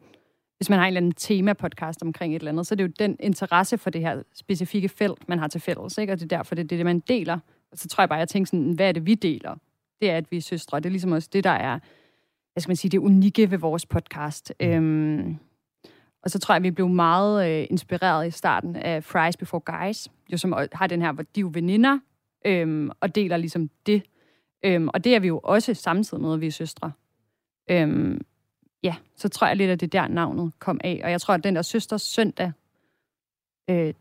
hvis 0.58 0.70
man 0.70 0.80
har 0.80 0.86
en 0.86 0.88
eller 0.88 1.02
anden 1.02 1.14
tema-podcast 1.18 1.98
omkring 2.02 2.36
et 2.36 2.40
eller 2.40 2.52
andet, 2.52 2.68
så 2.68 2.74
er 2.74 2.78
det 2.78 2.84
jo 2.84 2.92
den 3.00 3.18
interesse 3.20 3.78
for 3.78 3.90
det 3.90 4.02
her 4.02 4.24
specifikke 4.36 4.90
felt, 4.90 5.30
man 5.30 5.40
har 5.40 5.48
til 5.48 5.62
fælles, 5.62 5.98
ikke? 5.98 6.14
og 6.14 6.20
det 6.20 6.32
er 6.32 6.38
derfor, 6.38 6.56
det 6.56 6.64
er 6.64 6.78
det, 6.78 6.86
man 6.86 7.00
deler. 7.00 7.40
Og 7.72 7.78
så 7.78 7.88
tror 7.88 8.02
jeg 8.02 8.10
bare, 8.10 8.20
jeg 8.20 8.30
tænker 8.30 8.48
sådan, 8.48 8.72
hvad 8.72 8.88
er 8.88 8.92
det, 8.92 9.06
vi 9.06 9.16
deler? 9.16 9.56
Det 10.02 10.10
er, 10.10 10.18
at 10.18 10.32
vi 10.32 10.38
er 10.38 10.42
søstre, 10.42 10.78
og 10.78 10.84
det 10.84 10.90
er 10.90 10.92
ligesom 10.92 11.12
også 11.12 11.30
det, 11.34 11.44
der 11.44 11.50
er, 11.50 11.80
hvad 12.54 12.62
skal 12.62 12.70
man 12.70 12.76
sige, 12.76 12.92
det 12.92 12.98
unikke 12.98 13.52
ved 13.52 13.58
vores 13.58 13.86
podcast. 13.86 14.54
Mm. 14.60 14.68
Øhm, 14.68 15.38
og 16.24 16.32
så 16.32 16.40
tror 16.40 16.56
jeg, 16.56 16.64
vi 16.64 16.72
blev 16.72 16.90
meget 16.90 17.50
øh, 17.50 17.68
inspireret 17.70 18.28
i 18.28 18.32
starten 18.32 18.76
af 18.76 19.04
Fries 19.04 19.38
Before 19.38 19.62
Guys, 19.66 20.08
jo, 20.32 20.38
som 20.38 20.54
har 20.72 20.88
den 20.88 21.02
her, 21.02 21.12
hvor 21.12 21.24
de 21.24 21.40
er 21.40 21.42
jo 21.42 21.50
veninder, 21.54 22.00
øhm, 22.46 22.90
og 23.00 23.16
deler 23.16 23.38
ligesom 23.38 23.70
det. 23.86 24.04
Øhm, 24.66 24.88
og 24.94 25.04
det 25.04 25.16
er 25.16 25.20
vi 25.20 25.28
jo 25.28 25.40
også 25.44 25.74
samtidig 25.74 26.24
med, 26.24 26.34
at 26.34 26.42
vi 26.42 26.48
er 26.48 26.52
søstre. 26.52 26.92
Øhm, 27.72 28.22
ja, 28.84 28.96
så 29.16 29.30
tror 29.30 29.48
jeg 29.48 29.58
lidt, 29.58 29.70
at 29.70 29.80
det 29.80 29.96
er 29.96 30.02
der 30.02 30.08
navnet 30.08 30.52
kom 30.60 30.82
af. 30.84 31.02
Og 31.04 31.12
jeg 31.12 31.22
tror, 31.22 31.34
at 31.34 31.44
den 31.44 31.56
der 31.56 31.62
søsters 31.62 32.02
søndag, 32.02 32.52
øh, 33.70 33.94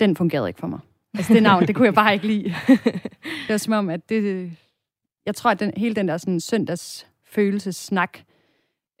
den 0.00 0.16
fungerede 0.16 0.48
ikke 0.48 0.60
for 0.60 0.66
mig. 0.66 0.80
Altså 1.14 1.34
det 1.34 1.42
navn, 1.42 1.66
det 1.66 1.74
kunne 1.76 1.86
jeg 1.86 1.94
bare 1.94 2.14
ikke 2.14 2.26
lide. 2.26 2.44
Det 3.46 3.52
var 3.52 3.56
som 3.56 3.72
om, 3.72 3.90
at 3.90 4.08
det... 4.08 4.52
Jeg 5.26 5.34
tror, 5.34 5.50
at 5.50 5.60
den, 5.60 5.72
hele 5.76 5.94
den 5.94 6.08
der 6.08 6.16
sådan, 6.16 6.40
søndags 6.40 7.06
følelsessnak 7.24 8.18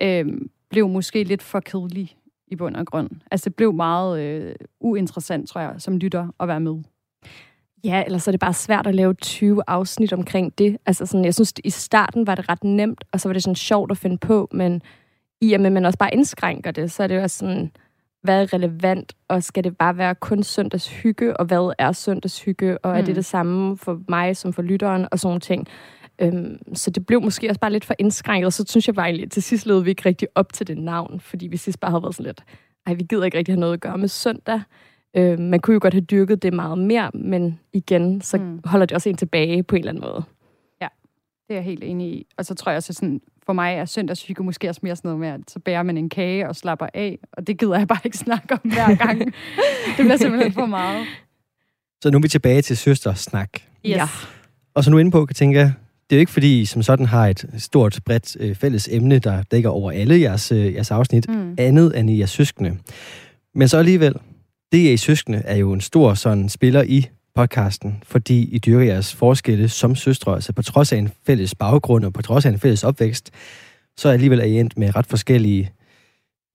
øhm, 0.02 0.50
blev 0.68 0.88
måske 0.88 1.24
lidt 1.24 1.42
for 1.42 1.60
kedelig 1.60 2.16
i 2.48 2.56
bund 2.56 2.76
og 2.76 2.86
grund. 2.86 3.10
Altså, 3.30 3.48
det 3.48 3.56
blev 3.56 3.72
meget 3.74 4.20
øh, 4.20 4.54
uinteressant, 4.80 5.48
tror 5.48 5.60
jeg, 5.60 5.74
som 5.78 5.96
lytter 5.96 6.28
at 6.40 6.48
være 6.48 6.60
med. 6.60 6.76
Ja, 7.84 8.02
eller 8.06 8.18
så 8.18 8.30
er 8.30 8.32
det 8.32 8.40
bare 8.40 8.52
svært 8.54 8.86
at 8.86 8.94
lave 8.94 9.14
20 9.14 9.62
afsnit 9.66 10.12
omkring 10.12 10.58
det. 10.58 10.76
Altså 10.86 11.06
sådan, 11.06 11.24
jeg 11.24 11.34
synes, 11.34 11.52
i 11.64 11.70
starten 11.70 12.26
var 12.26 12.34
det 12.34 12.48
ret 12.48 12.64
nemt, 12.64 13.04
og 13.12 13.20
så 13.20 13.28
var 13.28 13.32
det 13.32 13.42
sådan 13.42 13.54
sjovt 13.54 13.90
at 13.90 13.98
finde 13.98 14.18
på, 14.18 14.48
men 14.52 14.82
i 15.40 15.52
og 15.52 15.60
med, 15.60 15.66
at 15.66 15.72
man 15.72 15.84
også 15.84 15.98
bare 15.98 16.14
indskrænker 16.14 16.70
det, 16.70 16.92
så 16.92 17.02
er 17.02 17.06
det 17.06 17.16
jo 17.16 17.22
også 17.22 17.38
sådan, 17.38 17.70
hvad 18.22 18.42
er 18.42 18.52
relevant, 18.52 19.12
og 19.28 19.42
skal 19.42 19.64
det 19.64 19.76
bare 19.76 19.96
være 19.98 20.14
kun 20.14 20.42
søndagshygge, 20.42 21.36
og 21.36 21.46
hvad 21.46 21.72
er 21.78 21.92
søndagshygge, 21.92 22.78
og 22.78 22.92
er 22.96 22.98
Mm. 23.00 23.04
det 23.06 23.16
det 23.16 23.24
samme 23.24 23.76
for 23.76 24.00
mig 24.08 24.36
som 24.36 24.52
for 24.52 24.62
lytteren, 24.62 25.06
og 25.12 25.18
sådan 25.18 25.40
ting. 25.40 25.66
Øhm, 26.18 26.74
så 26.74 26.90
det 26.90 27.06
blev 27.06 27.22
måske 27.22 27.48
også 27.50 27.60
bare 27.60 27.72
lidt 27.72 27.84
for 27.84 27.94
indskrænket, 27.98 28.46
og 28.46 28.52
så 28.52 28.64
synes 28.68 28.86
jeg 28.86 28.94
bare 28.94 29.06
egentlig, 29.06 29.24
at 29.24 29.30
til 29.30 29.42
sidst 29.42 29.66
levede 29.66 29.84
vi 29.84 29.90
ikke 29.90 30.02
rigtig 30.06 30.28
op 30.34 30.52
til 30.52 30.66
det 30.66 30.78
navn, 30.78 31.20
fordi 31.20 31.46
vi 31.46 31.56
sidst 31.56 31.80
bare 31.80 31.90
havde 31.90 32.02
været 32.02 32.14
sådan 32.14 32.26
lidt, 32.26 32.44
ej, 32.86 32.94
vi 32.94 33.02
gider 33.08 33.24
ikke 33.24 33.38
rigtig 33.38 33.52
have 33.54 33.60
noget 33.60 33.72
at 33.74 33.80
gøre 33.80 33.98
med 33.98 34.08
søndag. 34.08 34.60
Øh, 35.16 35.38
man 35.38 35.60
kunne 35.60 35.74
jo 35.74 35.78
godt 35.82 35.94
have 35.94 36.00
dyrket 36.04 36.42
det 36.42 36.52
meget 36.52 36.78
mere, 36.78 37.10
men 37.14 37.60
igen, 37.72 38.20
så 38.20 38.36
Mm. 38.38 38.60
holder 38.64 38.86
det 38.86 38.94
også 38.94 39.08
en 39.08 39.16
tilbage 39.16 39.62
på 39.62 39.76
en 39.76 39.80
eller 39.80 39.90
anden 39.92 40.04
måde. 40.04 40.22
Det 41.48 41.54
er 41.54 41.56
jeg 41.58 41.64
helt 41.64 41.84
enig 41.84 42.08
i. 42.08 42.26
Og 42.38 42.44
så 42.46 42.54
tror 42.54 42.70
jeg 42.72 42.76
også, 42.76 42.90
at 42.90 42.96
sådan, 42.96 43.20
for 43.46 43.52
mig 43.52 43.74
er 43.74 43.84
søndagshygge 43.84 44.44
måske 44.44 44.68
også 44.68 44.80
mere 44.84 44.96
sådan 44.96 45.08
noget 45.08 45.20
med, 45.20 45.28
at 45.28 45.40
så 45.50 45.58
bærer 45.58 45.82
man 45.82 45.96
en 45.96 46.08
kage 46.08 46.48
og 46.48 46.56
slapper 46.56 46.86
af, 46.94 47.18
og 47.32 47.46
det 47.46 47.58
gider 47.58 47.78
jeg 47.78 47.88
bare 47.88 47.98
ikke 48.04 48.18
snakke 48.18 48.54
om 48.54 48.60
hver 48.70 48.94
gang. 48.94 49.18
det 49.96 49.98
bliver 49.98 50.16
simpelthen 50.16 50.52
for 50.52 50.66
meget. 50.66 51.06
Så 52.02 52.10
nu 52.10 52.18
er 52.18 52.22
vi 52.22 52.28
tilbage 52.28 52.62
til 52.62 52.76
søstersnak. 52.76 53.48
Yes. 53.54 53.62
Ja. 53.84 54.08
Og 54.74 54.84
så 54.84 54.90
nu 54.90 54.98
inde 54.98 55.10
på, 55.10 55.26
kan 55.26 55.34
tænke, 55.34 55.72
det 56.10 56.16
er 56.16 56.18
jo 56.18 56.20
ikke 56.20 56.32
fordi, 56.32 56.60
I 56.60 56.64
som 56.64 56.82
sådan 56.82 57.06
har 57.06 57.26
et 57.26 57.44
stort, 57.58 58.00
bredt 58.04 58.36
øh, 58.40 58.54
fælles 58.54 58.88
emne, 58.92 59.18
der 59.18 59.42
dækker 59.42 59.70
over 59.70 59.90
alle 59.92 60.20
jeres, 60.20 60.52
øh, 60.52 60.74
jeres 60.74 60.90
afsnit, 60.90 61.28
Mm. 61.28 61.54
andet 61.58 61.98
end 61.98 62.10
i 62.10 62.18
jeres 62.18 62.30
søskende. 62.30 62.78
Men 63.54 63.68
så 63.68 63.78
alligevel, 63.78 64.14
det 64.72 64.78
I 64.78 64.88
er 64.88 64.92
i 64.92 64.96
søskende 64.96 65.38
er 65.38 65.56
jo 65.56 65.72
en 65.72 65.80
stor 65.80 66.14
sådan 66.14 66.48
spiller 66.48 66.82
i 66.82 67.06
podcasten, 67.34 68.02
fordi 68.02 68.42
I 68.54 68.58
dyrker 68.58 68.84
jeres 68.86 69.14
forskelle 69.14 69.68
som 69.68 69.94
søstre, 69.94 70.34
altså 70.34 70.52
på 70.52 70.62
trods 70.62 70.92
af 70.92 70.98
en 70.98 71.10
fælles 71.26 71.54
baggrund 71.54 72.04
og 72.04 72.12
på 72.12 72.22
trods 72.22 72.46
af 72.46 72.50
en 72.50 72.58
fælles 72.58 72.84
opvækst, 72.84 73.30
så 73.96 74.08
alligevel 74.08 74.40
er 74.40 74.44
I 74.44 74.60
endt 74.60 74.78
med 74.78 74.96
ret 74.96 75.06
forskellige 75.06 75.70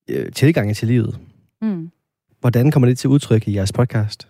øh, 0.09 0.31
tilgange 0.31 0.73
til 0.73 0.87
livet. 0.87 1.19
Mm. 1.61 1.89
Hvordan 2.39 2.71
kommer 2.71 2.87
det 2.87 2.97
til 2.97 3.09
udtryk 3.09 3.47
i 3.47 3.55
jeres 3.55 3.71
podcast? 3.73 4.27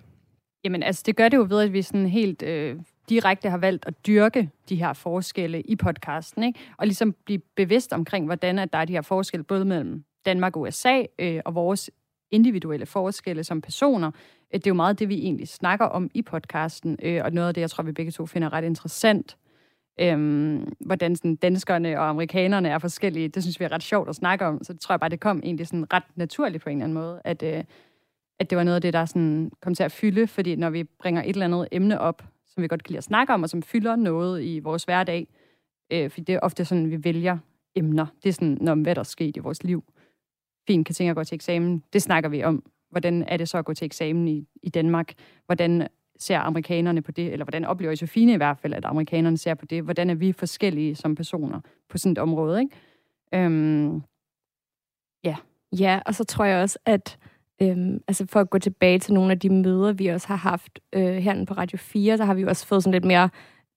Jamen, 0.63 0.83
altså, 0.83 1.03
det 1.05 1.15
gør 1.15 1.29
det 1.29 1.37
jo 1.37 1.45
ved, 1.49 1.61
at 1.61 1.73
vi 1.73 1.81
sådan 1.81 2.05
helt 2.07 2.43
øh, 2.43 2.75
direkte 3.09 3.49
har 3.49 3.57
valgt 3.57 3.85
at 3.87 4.05
dyrke 4.07 4.49
de 4.69 4.75
her 4.75 4.93
forskelle 4.93 5.61
i 5.61 5.75
podcasten, 5.75 6.43
ikke? 6.43 6.59
Og 6.77 6.85
ligesom 6.85 7.15
blive 7.25 7.41
bevidst 7.55 7.93
omkring, 7.93 8.25
hvordan 8.25 8.59
at 8.59 8.73
der 8.73 8.79
er 8.79 8.85
de 8.85 8.93
her 8.93 9.01
forskelle, 9.01 9.43
både 9.43 9.65
mellem 9.65 10.03
Danmark 10.25 10.55
og 10.55 10.61
USA, 10.61 11.03
øh, 11.19 11.41
og 11.45 11.55
vores 11.55 11.91
individuelle 12.31 12.85
forskelle 12.85 13.43
som 13.43 13.61
personer. 13.61 14.11
Øh, 14.53 14.59
det 14.59 14.67
er 14.67 14.71
jo 14.71 14.75
meget 14.75 14.99
det, 14.99 15.09
vi 15.09 15.15
egentlig 15.15 15.47
snakker 15.47 15.85
om 15.85 16.09
i 16.13 16.21
podcasten, 16.21 16.97
øh, 17.03 17.21
og 17.23 17.31
noget 17.31 17.47
af 17.47 17.53
det, 17.53 17.61
jeg 17.61 17.69
tror, 17.69 17.83
vi 17.83 17.91
begge 17.91 18.11
to 18.11 18.25
finder 18.25 18.53
ret 18.53 18.63
interessant. 18.63 19.37
Øhm, 19.99 20.73
hvordan 20.79 21.15
sådan 21.15 21.35
danskerne 21.35 21.99
og 21.99 22.09
amerikanerne 22.09 22.69
er 22.69 22.79
forskellige, 22.79 23.27
det 23.27 23.43
synes 23.43 23.59
vi 23.59 23.65
er 23.65 23.71
ret 23.71 23.83
sjovt 23.83 24.09
at 24.09 24.15
snakke 24.15 24.45
om, 24.45 24.63
så 24.63 24.73
det 24.73 24.81
tror 24.81 24.93
jeg 24.93 24.99
bare, 24.99 25.09
det 25.09 25.19
kom 25.19 25.41
egentlig 25.43 25.67
sådan 25.67 25.93
ret 25.93 26.03
naturligt 26.15 26.63
på 26.63 26.69
en 26.69 26.77
eller 26.77 26.83
anden 26.83 26.93
måde, 26.93 27.21
at, 27.23 27.43
øh, 27.43 27.63
at 28.39 28.49
det 28.49 28.57
var 28.57 28.63
noget 28.63 28.75
af 28.75 28.81
det, 28.81 28.93
der 28.93 29.05
sådan 29.05 29.51
kom 29.61 29.75
til 29.75 29.83
at 29.83 29.91
fylde, 29.91 30.27
fordi 30.27 30.55
når 30.55 30.69
vi 30.69 30.83
bringer 30.83 31.23
et 31.23 31.29
eller 31.29 31.45
andet 31.45 31.67
emne 31.71 31.99
op, 31.99 32.23
som 32.53 32.63
vi 32.63 32.67
godt 32.67 32.83
kan 32.83 32.91
lide 32.91 32.97
at 32.97 33.03
snakke 33.03 33.33
om, 33.33 33.43
og 33.43 33.49
som 33.49 33.61
fylder 33.61 33.95
noget 33.95 34.43
i 34.43 34.59
vores 34.59 34.83
hverdag, 34.83 35.27
øh, 35.91 36.09
fordi 36.09 36.23
det 36.23 36.35
er 36.35 36.39
ofte 36.39 36.65
sådan, 36.65 36.91
vi 36.91 37.03
vælger 37.03 37.37
emner. 37.75 38.05
Det 38.23 38.29
er 38.29 38.33
sådan, 38.33 38.57
når 38.61 38.75
hvad 38.75 38.95
der 38.95 38.99
er 38.99 39.03
sket 39.03 39.37
i 39.37 39.39
vores 39.39 39.63
liv. 39.63 39.83
Fint, 40.67 40.85
kan 40.85 40.95
tænke 40.95 41.09
at 41.09 41.15
gå 41.15 41.23
til 41.23 41.35
eksamen. 41.35 41.83
Det 41.93 42.01
snakker 42.01 42.29
vi 42.29 42.43
om. 42.43 42.63
Hvordan 42.89 43.23
er 43.23 43.37
det 43.37 43.49
så 43.49 43.57
at 43.57 43.65
gå 43.65 43.73
til 43.73 43.85
eksamen 43.85 44.27
i, 44.27 44.47
i 44.63 44.69
Danmark? 44.69 45.13
Hvordan 45.45 45.87
ser 46.19 46.39
amerikanerne 46.39 47.01
på 47.01 47.11
det? 47.11 47.33
Eller 47.33 47.45
hvordan 47.45 47.65
oplever 47.65 47.91
Josefine 47.91 48.33
i 48.33 48.37
hvert 48.37 48.57
fald, 48.57 48.73
at 48.73 48.85
amerikanerne 48.85 49.37
ser 49.37 49.53
på 49.53 49.65
det? 49.65 49.83
Hvordan 49.83 50.09
er 50.09 50.15
vi 50.15 50.31
forskellige 50.31 50.95
som 50.95 51.15
personer 51.15 51.59
på 51.89 51.97
sådan 51.97 52.11
et 52.11 52.17
område? 52.17 52.59
Ikke? 52.61 53.45
Øhm, 53.45 54.01
Ja, 55.79 55.99
og 56.05 56.15
så 56.15 56.23
tror 56.23 56.45
jeg 56.45 56.61
også, 56.61 56.79
at 56.85 57.17
øhm, 57.61 58.01
altså 58.07 58.25
for 58.29 58.39
at 58.39 58.49
gå 58.49 58.59
tilbage 58.59 58.99
til 58.99 59.13
nogle 59.13 59.31
af 59.31 59.39
de 59.39 59.49
møder, 59.49 59.93
vi 59.93 60.07
også 60.07 60.27
har 60.27 60.35
haft 60.35 60.79
øh, 60.93 61.15
herinde 61.15 61.45
på 61.45 61.53
Radio 61.53 61.77
4, 61.77 62.17
så 62.17 62.25
har 62.25 62.33
vi 62.33 62.41
jo 62.41 62.47
også 62.47 62.67
fået 62.67 62.83
sådan 62.83 62.93
lidt 62.93 63.05
mere 63.05 63.29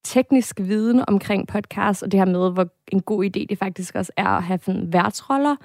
teknisk 0.05 0.61
viden 0.61 1.05
omkring 1.09 1.49
podcast, 1.49 2.03
og 2.03 2.13
det 2.13 2.21
her 2.21 2.25
med, 2.25 2.53
hvor 2.53 2.69
en 2.93 3.03
god 3.03 3.25
idé 3.25 3.47
det 3.49 3.59
faktisk 3.59 3.95
også 3.95 4.13
er 4.17 4.29
at 4.29 4.43
have 4.43 4.59
sådan 4.63 4.93
værtsroller. 4.93 5.57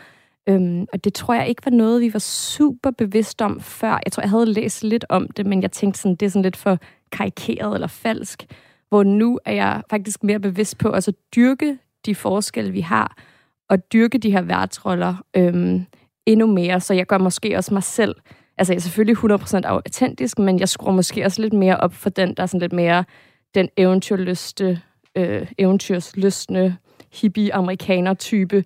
Øhm, 0.50 0.86
og 0.94 1.04
det 1.04 1.14
tror 1.14 1.34
jeg 1.34 1.48
ikke 1.48 1.66
var 1.66 1.72
noget, 1.72 2.02
vi 2.02 2.14
var 2.14 2.20
super 2.20 2.92
bevidst 2.92 3.42
om 3.42 3.60
før. 3.60 4.00
Jeg 4.06 4.12
tror, 4.12 4.24
jeg 4.24 4.30
havde 4.30 4.46
læst 4.46 4.84
lidt 4.84 5.06
om 5.10 5.28
det, 5.28 5.46
men 5.46 5.62
jeg 5.62 5.72
tænkte 5.72 6.00
sådan, 6.00 6.16
det 6.16 6.26
er 6.26 6.30
sådan 6.30 6.44
lidt 6.44 6.58
for 6.58 6.78
karikeret 7.12 7.74
eller 7.74 7.88
falsk. 7.88 8.46
Hvor 8.90 9.04
nu 9.04 9.40
er 9.46 9.54
jeg 9.54 9.82
faktisk 9.90 10.24
mere 10.24 10.40
bevidst 10.40 10.78
på 10.78 10.90
at 10.90 11.10
dyrke 11.36 11.78
de 12.06 12.16
forskelle, 12.16 12.72
vi 12.72 12.82
har, 12.82 13.18
og 13.70 13.94
dyrke 13.94 14.18
de 14.18 14.32
her 14.32 14.42
værtsroller 14.42 15.16
øhm, 15.36 15.86
endnu 16.30 16.48
mere. 16.48 16.80
Så 16.80 16.94
jeg 16.94 17.06
gør 17.06 17.18
måske 17.18 17.58
også 17.58 17.74
mig 17.74 17.84
selv, 17.84 18.16
altså 18.58 18.74
jeg 18.74 18.78
er 18.78 18.82
selvfølgelig 18.82 19.18
100% 19.18 19.62
autentisk, 19.66 20.40
men 20.40 20.60
jeg 20.60 20.70
skruer 20.70 20.94
måske 20.94 21.26
også 21.26 21.42
lidt 21.42 21.54
mere 21.54 21.78
op 21.78 21.94
for 21.94 22.10
den, 22.10 22.34
der 22.34 22.44
er 22.44 22.48
sådan 22.48 22.60
lidt 22.62 22.74
mere 22.74 23.04
den 23.56 23.70
eventyrlyste, 23.78 24.82
øh, 25.16 25.48
eventyrslystne 25.58 26.78
hippie-amerikaner-type, 27.14 28.64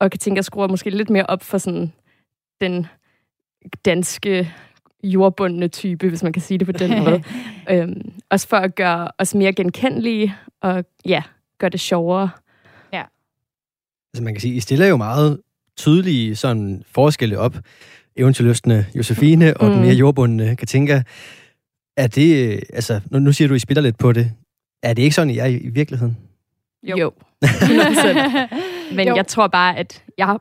og 0.00 0.10
kan 0.10 0.18
tænke, 0.18 0.34
at 0.34 0.36
jeg 0.36 0.44
skruer 0.44 0.68
måske 0.68 0.90
lidt 0.90 1.10
mere 1.10 1.26
op 1.26 1.42
for 1.42 1.58
sådan 1.58 1.92
den 2.60 2.86
danske 3.84 4.52
jordbundne 5.02 5.68
type, 5.68 6.08
hvis 6.08 6.22
man 6.22 6.32
kan 6.32 6.42
sige 6.42 6.58
det 6.58 6.66
på 6.66 6.72
den 6.72 6.98
måde. 7.04 7.22
øhm, 7.70 8.12
også 8.30 8.48
for 8.48 8.56
at 8.56 8.74
gøre 8.74 9.10
os 9.18 9.34
mere 9.34 9.52
genkendelige, 9.52 10.34
og 10.62 10.84
ja, 11.04 11.22
gøre 11.58 11.70
det 11.70 11.80
sjovere. 11.80 12.30
Ja. 12.92 13.02
Altså 14.14 14.24
man 14.24 14.34
kan 14.34 14.40
sige, 14.40 14.54
I 14.54 14.60
stiller 14.60 14.86
jo 14.86 14.96
meget 14.96 15.40
tydelige 15.76 16.36
sådan 16.36 16.82
forskelle 16.90 17.38
op. 17.38 17.56
Eventyrløsende 18.16 18.86
Josefine 18.94 19.56
og 19.56 19.66
mm. 19.66 19.72
den 19.72 19.82
mere 19.82 19.94
jordbundne 19.94 20.56
Katinka. 20.56 21.02
Er 21.96 22.06
det, 22.06 22.60
altså, 22.72 23.00
nu, 23.10 23.18
nu 23.18 23.32
siger 23.32 23.48
du, 23.48 23.54
I 23.54 23.58
spiller 23.58 23.82
lidt 23.82 23.98
på 23.98 24.12
det. 24.12 24.32
Er 24.82 24.94
det 24.94 25.02
ikke 25.02 25.14
sådan, 25.14 25.30
I 25.30 25.38
er 25.38 25.46
i, 25.46 25.56
i 25.56 25.68
virkeligheden? 25.68 26.16
Jo. 26.82 26.96
jo. 26.98 27.12
Men 28.96 29.08
jo. 29.08 29.16
jeg 29.16 29.26
tror 29.26 29.46
bare, 29.46 29.78
at 29.78 30.04
jeg 30.18 30.38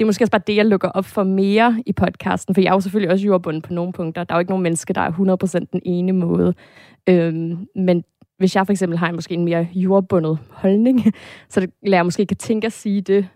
det 0.00 0.04
er 0.04 0.06
måske 0.06 0.24
også 0.24 0.30
bare 0.30 0.42
det, 0.46 0.56
jeg 0.56 0.66
lukker 0.66 0.88
op 0.88 1.04
for 1.04 1.24
mere 1.24 1.82
i 1.86 1.92
podcasten, 1.92 2.54
for 2.54 2.60
jeg 2.60 2.68
er 2.68 2.74
jo 2.74 2.80
selvfølgelig 2.80 3.12
også 3.12 3.26
jordbunden 3.26 3.62
på 3.62 3.72
nogle 3.72 3.92
punkter. 3.92 4.24
Der 4.24 4.34
er 4.34 4.36
jo 4.36 4.40
ikke 4.40 4.50
nogen 4.50 4.62
mennesker, 4.62 4.94
der 4.94 5.00
er 5.00 5.62
100% 5.62 5.66
den 5.72 5.80
ene 5.84 6.12
måde. 6.12 6.54
Øhm, 7.08 7.66
men 7.76 8.04
hvis 8.38 8.56
jeg 8.56 8.66
for 8.66 8.72
eksempel 8.72 8.98
har 8.98 9.08
en, 9.08 9.14
måske 9.14 9.34
en 9.34 9.44
mere 9.44 9.68
jordbundet 9.74 10.38
holdning, 10.50 11.04
så 11.50 11.60
det, 11.60 11.70
lader 11.82 11.96
jeg 11.96 12.04
måske 12.04 12.26
kan 12.26 12.36
tænke 12.36 12.66
at 12.66 12.72
sige 12.72 13.00
det, 13.00 13.28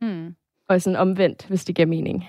hmm. 0.00 0.34
Og 0.74 0.82
sådan 0.82 0.96
omvendt, 0.96 1.46
hvis 1.48 1.64
det 1.64 1.74
giver 1.74 1.86
mening. 1.86 2.28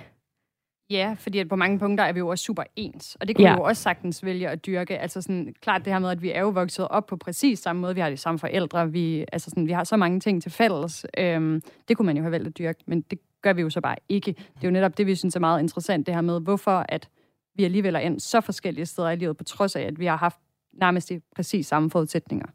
Ja, 0.89 1.15
fordi 1.19 1.39
at 1.39 1.49
på 1.49 1.55
mange 1.55 1.79
punkter 1.79 2.03
er 2.03 2.13
vi 2.13 2.19
jo 2.19 2.27
også 2.27 2.43
super 2.43 2.63
ens, 2.75 3.17
og 3.21 3.27
det 3.27 3.35
kunne 3.35 3.47
ja. 3.47 3.53
vi 3.53 3.59
jo 3.59 3.63
også 3.63 3.81
sagtens 3.81 4.25
vælge 4.25 4.49
at 4.49 4.65
dyrke. 4.65 4.97
Altså 4.97 5.21
sådan, 5.21 5.55
klart 5.61 5.85
det 5.85 5.93
her 5.93 5.99
med, 5.99 6.09
at 6.09 6.21
vi 6.21 6.31
er 6.31 6.41
jo 6.41 6.49
vokset 6.49 6.87
op 6.87 7.05
på 7.05 7.17
præcis 7.17 7.59
samme 7.59 7.81
måde, 7.81 7.95
vi 7.95 8.01
har 8.01 8.09
de 8.09 8.17
samme 8.17 8.39
forældre, 8.39 8.91
vi, 8.91 9.25
altså 9.31 9.49
sådan, 9.49 9.67
vi 9.67 9.71
har 9.71 9.83
så 9.83 9.97
mange 9.97 10.19
ting 10.19 10.41
til 10.41 10.51
fælles. 10.51 11.05
Øhm, 11.17 11.61
det 11.87 11.97
kunne 11.97 12.05
man 12.05 12.17
jo 12.17 12.23
have 12.23 12.31
valgt 12.31 12.47
at 12.47 12.57
dyrke, 12.57 12.83
men 12.85 13.01
det 13.01 13.19
gør 13.41 13.53
vi 13.53 13.61
jo 13.61 13.69
så 13.69 13.81
bare 13.81 13.95
ikke. 14.09 14.31
Det 14.31 14.63
er 14.63 14.67
jo 14.67 14.71
netop 14.71 14.97
det, 14.97 15.07
vi 15.07 15.15
synes 15.15 15.35
er 15.35 15.39
meget 15.39 15.59
interessant, 15.59 16.07
det 16.07 16.15
her 16.15 16.21
med, 16.21 16.41
hvorfor 16.41 16.85
at 16.89 17.09
vi 17.55 17.63
alligevel 17.63 17.95
er 17.95 17.99
endt 17.99 18.21
så 18.21 18.41
forskellige 18.41 18.85
steder 18.85 19.09
i 19.09 19.15
livet, 19.15 19.37
på 19.37 19.43
trods 19.43 19.75
af, 19.75 19.81
at 19.81 19.99
vi 19.99 20.05
har 20.05 20.17
haft 20.17 20.37
nærmest 20.73 21.09
de 21.09 21.21
præcis 21.35 21.67
samme 21.67 21.89
forudsætninger. 21.89 22.47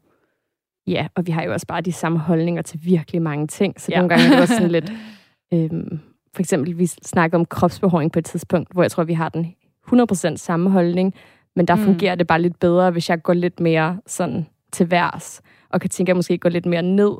Ja, 0.87 1.07
og 1.15 1.27
vi 1.27 1.31
har 1.31 1.43
jo 1.43 1.53
også 1.53 1.67
bare 1.67 1.81
de 1.81 1.91
samme 1.91 2.19
holdninger 2.19 2.61
til 2.61 2.79
virkelig 2.83 3.21
mange 3.21 3.47
ting, 3.47 3.81
så 3.81 3.91
ja. 3.91 3.97
nogle 3.97 4.09
gange 4.09 4.25
er 4.25 4.29
det 4.29 4.41
også 4.41 4.53
sådan 4.53 4.71
lidt... 4.71 4.91
Øhm, 5.53 5.99
for 6.33 6.41
eksempel, 6.41 6.77
vi 6.77 6.85
snakker 6.85 7.37
om 7.37 7.45
kropsbehåring 7.45 8.11
på 8.11 8.19
et 8.19 8.25
tidspunkt, 8.25 8.73
hvor 8.73 8.83
jeg 8.83 8.91
tror, 8.91 9.03
vi 9.03 9.13
har 9.13 9.29
den 9.29 9.55
100% 9.93 10.35
samme 10.35 10.69
holdning, 10.69 11.13
men 11.55 11.67
der 11.67 11.75
mm. 11.75 11.83
fungerer 11.83 12.15
det 12.15 12.27
bare 12.27 12.41
lidt 12.41 12.59
bedre, 12.59 12.91
hvis 12.91 13.09
jeg 13.09 13.23
går 13.23 13.33
lidt 13.33 13.59
mere 13.59 13.99
sådan 14.07 14.47
til 14.71 14.91
værs, 14.91 15.41
og 15.69 15.81
kan 15.81 15.89
tænke, 15.89 16.07
at 16.09 16.11
jeg 16.11 16.15
måske 16.15 16.37
går 16.37 16.49
lidt 16.49 16.65
mere 16.65 16.81
ned, 16.81 17.11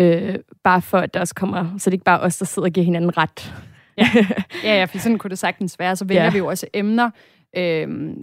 øh, 0.00 0.34
bare 0.64 0.82
for, 0.82 0.98
at 0.98 1.14
der 1.14 1.20
også 1.20 1.34
kommer, 1.34 1.78
så 1.78 1.90
det 1.90 1.94
ikke 1.94 2.04
bare 2.04 2.20
os, 2.20 2.38
der 2.38 2.44
sidder 2.44 2.68
og 2.68 2.72
giver 2.72 2.84
hinanden 2.84 3.18
ret. 3.18 3.54
ja, 3.98 4.08
ja, 4.64 4.78
ja 4.78 4.84
for 4.84 4.98
sådan 4.98 5.18
kunne 5.18 5.30
det 5.30 5.38
sagtens 5.38 5.78
være. 5.78 5.96
Så 5.96 6.04
vælger 6.04 6.24
ja. 6.24 6.30
vi 6.30 6.38
jo 6.38 6.46
også 6.46 6.66
emner, 6.74 7.10
øh, 7.56 8.16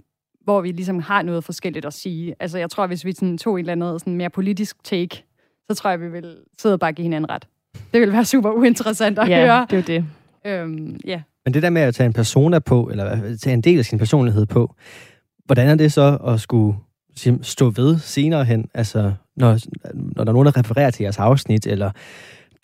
hvor 0.44 0.60
vi 0.60 0.72
ligesom 0.72 0.98
har 0.98 1.22
noget 1.22 1.44
forskelligt 1.44 1.86
at 1.86 1.92
sige. 1.92 2.34
Altså, 2.40 2.58
jeg 2.58 2.70
tror, 2.70 2.86
hvis 2.86 3.04
vi 3.04 3.12
sådan 3.12 3.38
tog 3.38 3.54
et 3.54 3.60
eller 3.60 3.72
andet 3.72 4.00
sådan 4.00 4.16
mere 4.16 4.30
politisk 4.30 4.84
take, 4.84 5.24
så 5.70 5.74
tror 5.74 5.90
jeg, 5.90 6.00
vi 6.00 6.08
vil 6.08 6.36
sidde 6.58 6.72
og 6.72 6.80
bare 6.80 6.92
give 6.92 7.02
hinanden 7.02 7.30
ret. 7.30 7.48
Det 7.92 8.00
vil 8.00 8.12
være 8.12 8.24
super 8.24 8.50
uinteressant 8.50 9.18
at 9.18 9.28
ja, 9.28 9.40
høre. 9.40 9.66
det 9.70 9.78
er 9.78 9.82
det. 9.82 10.04
Øhm, 10.46 11.00
ja. 11.04 11.22
Men 11.44 11.54
det 11.54 11.62
der 11.62 11.70
med 11.70 11.82
at 11.82 11.94
tage 11.94 12.06
en 12.06 12.12
persona 12.12 12.58
på, 12.58 12.88
eller 12.90 13.36
tage 13.36 13.54
en 13.54 13.60
del 13.60 13.78
af 13.78 13.84
sin 13.84 13.98
personlighed 13.98 14.46
på, 14.46 14.74
hvordan 15.44 15.68
er 15.68 15.74
det 15.74 15.92
så 15.92 16.16
at 16.26 16.40
skulle 16.40 16.76
stå 17.42 17.70
ved 17.70 17.98
senere 17.98 18.44
hen? 18.44 18.68
Altså, 18.74 19.12
når, 19.36 19.58
når 19.94 20.24
der 20.24 20.30
er 20.30 20.32
nogen, 20.32 20.46
der 20.46 20.56
refererer 20.56 20.90
til 20.90 21.02
jeres 21.02 21.18
afsnit, 21.18 21.66
eller 21.66 21.90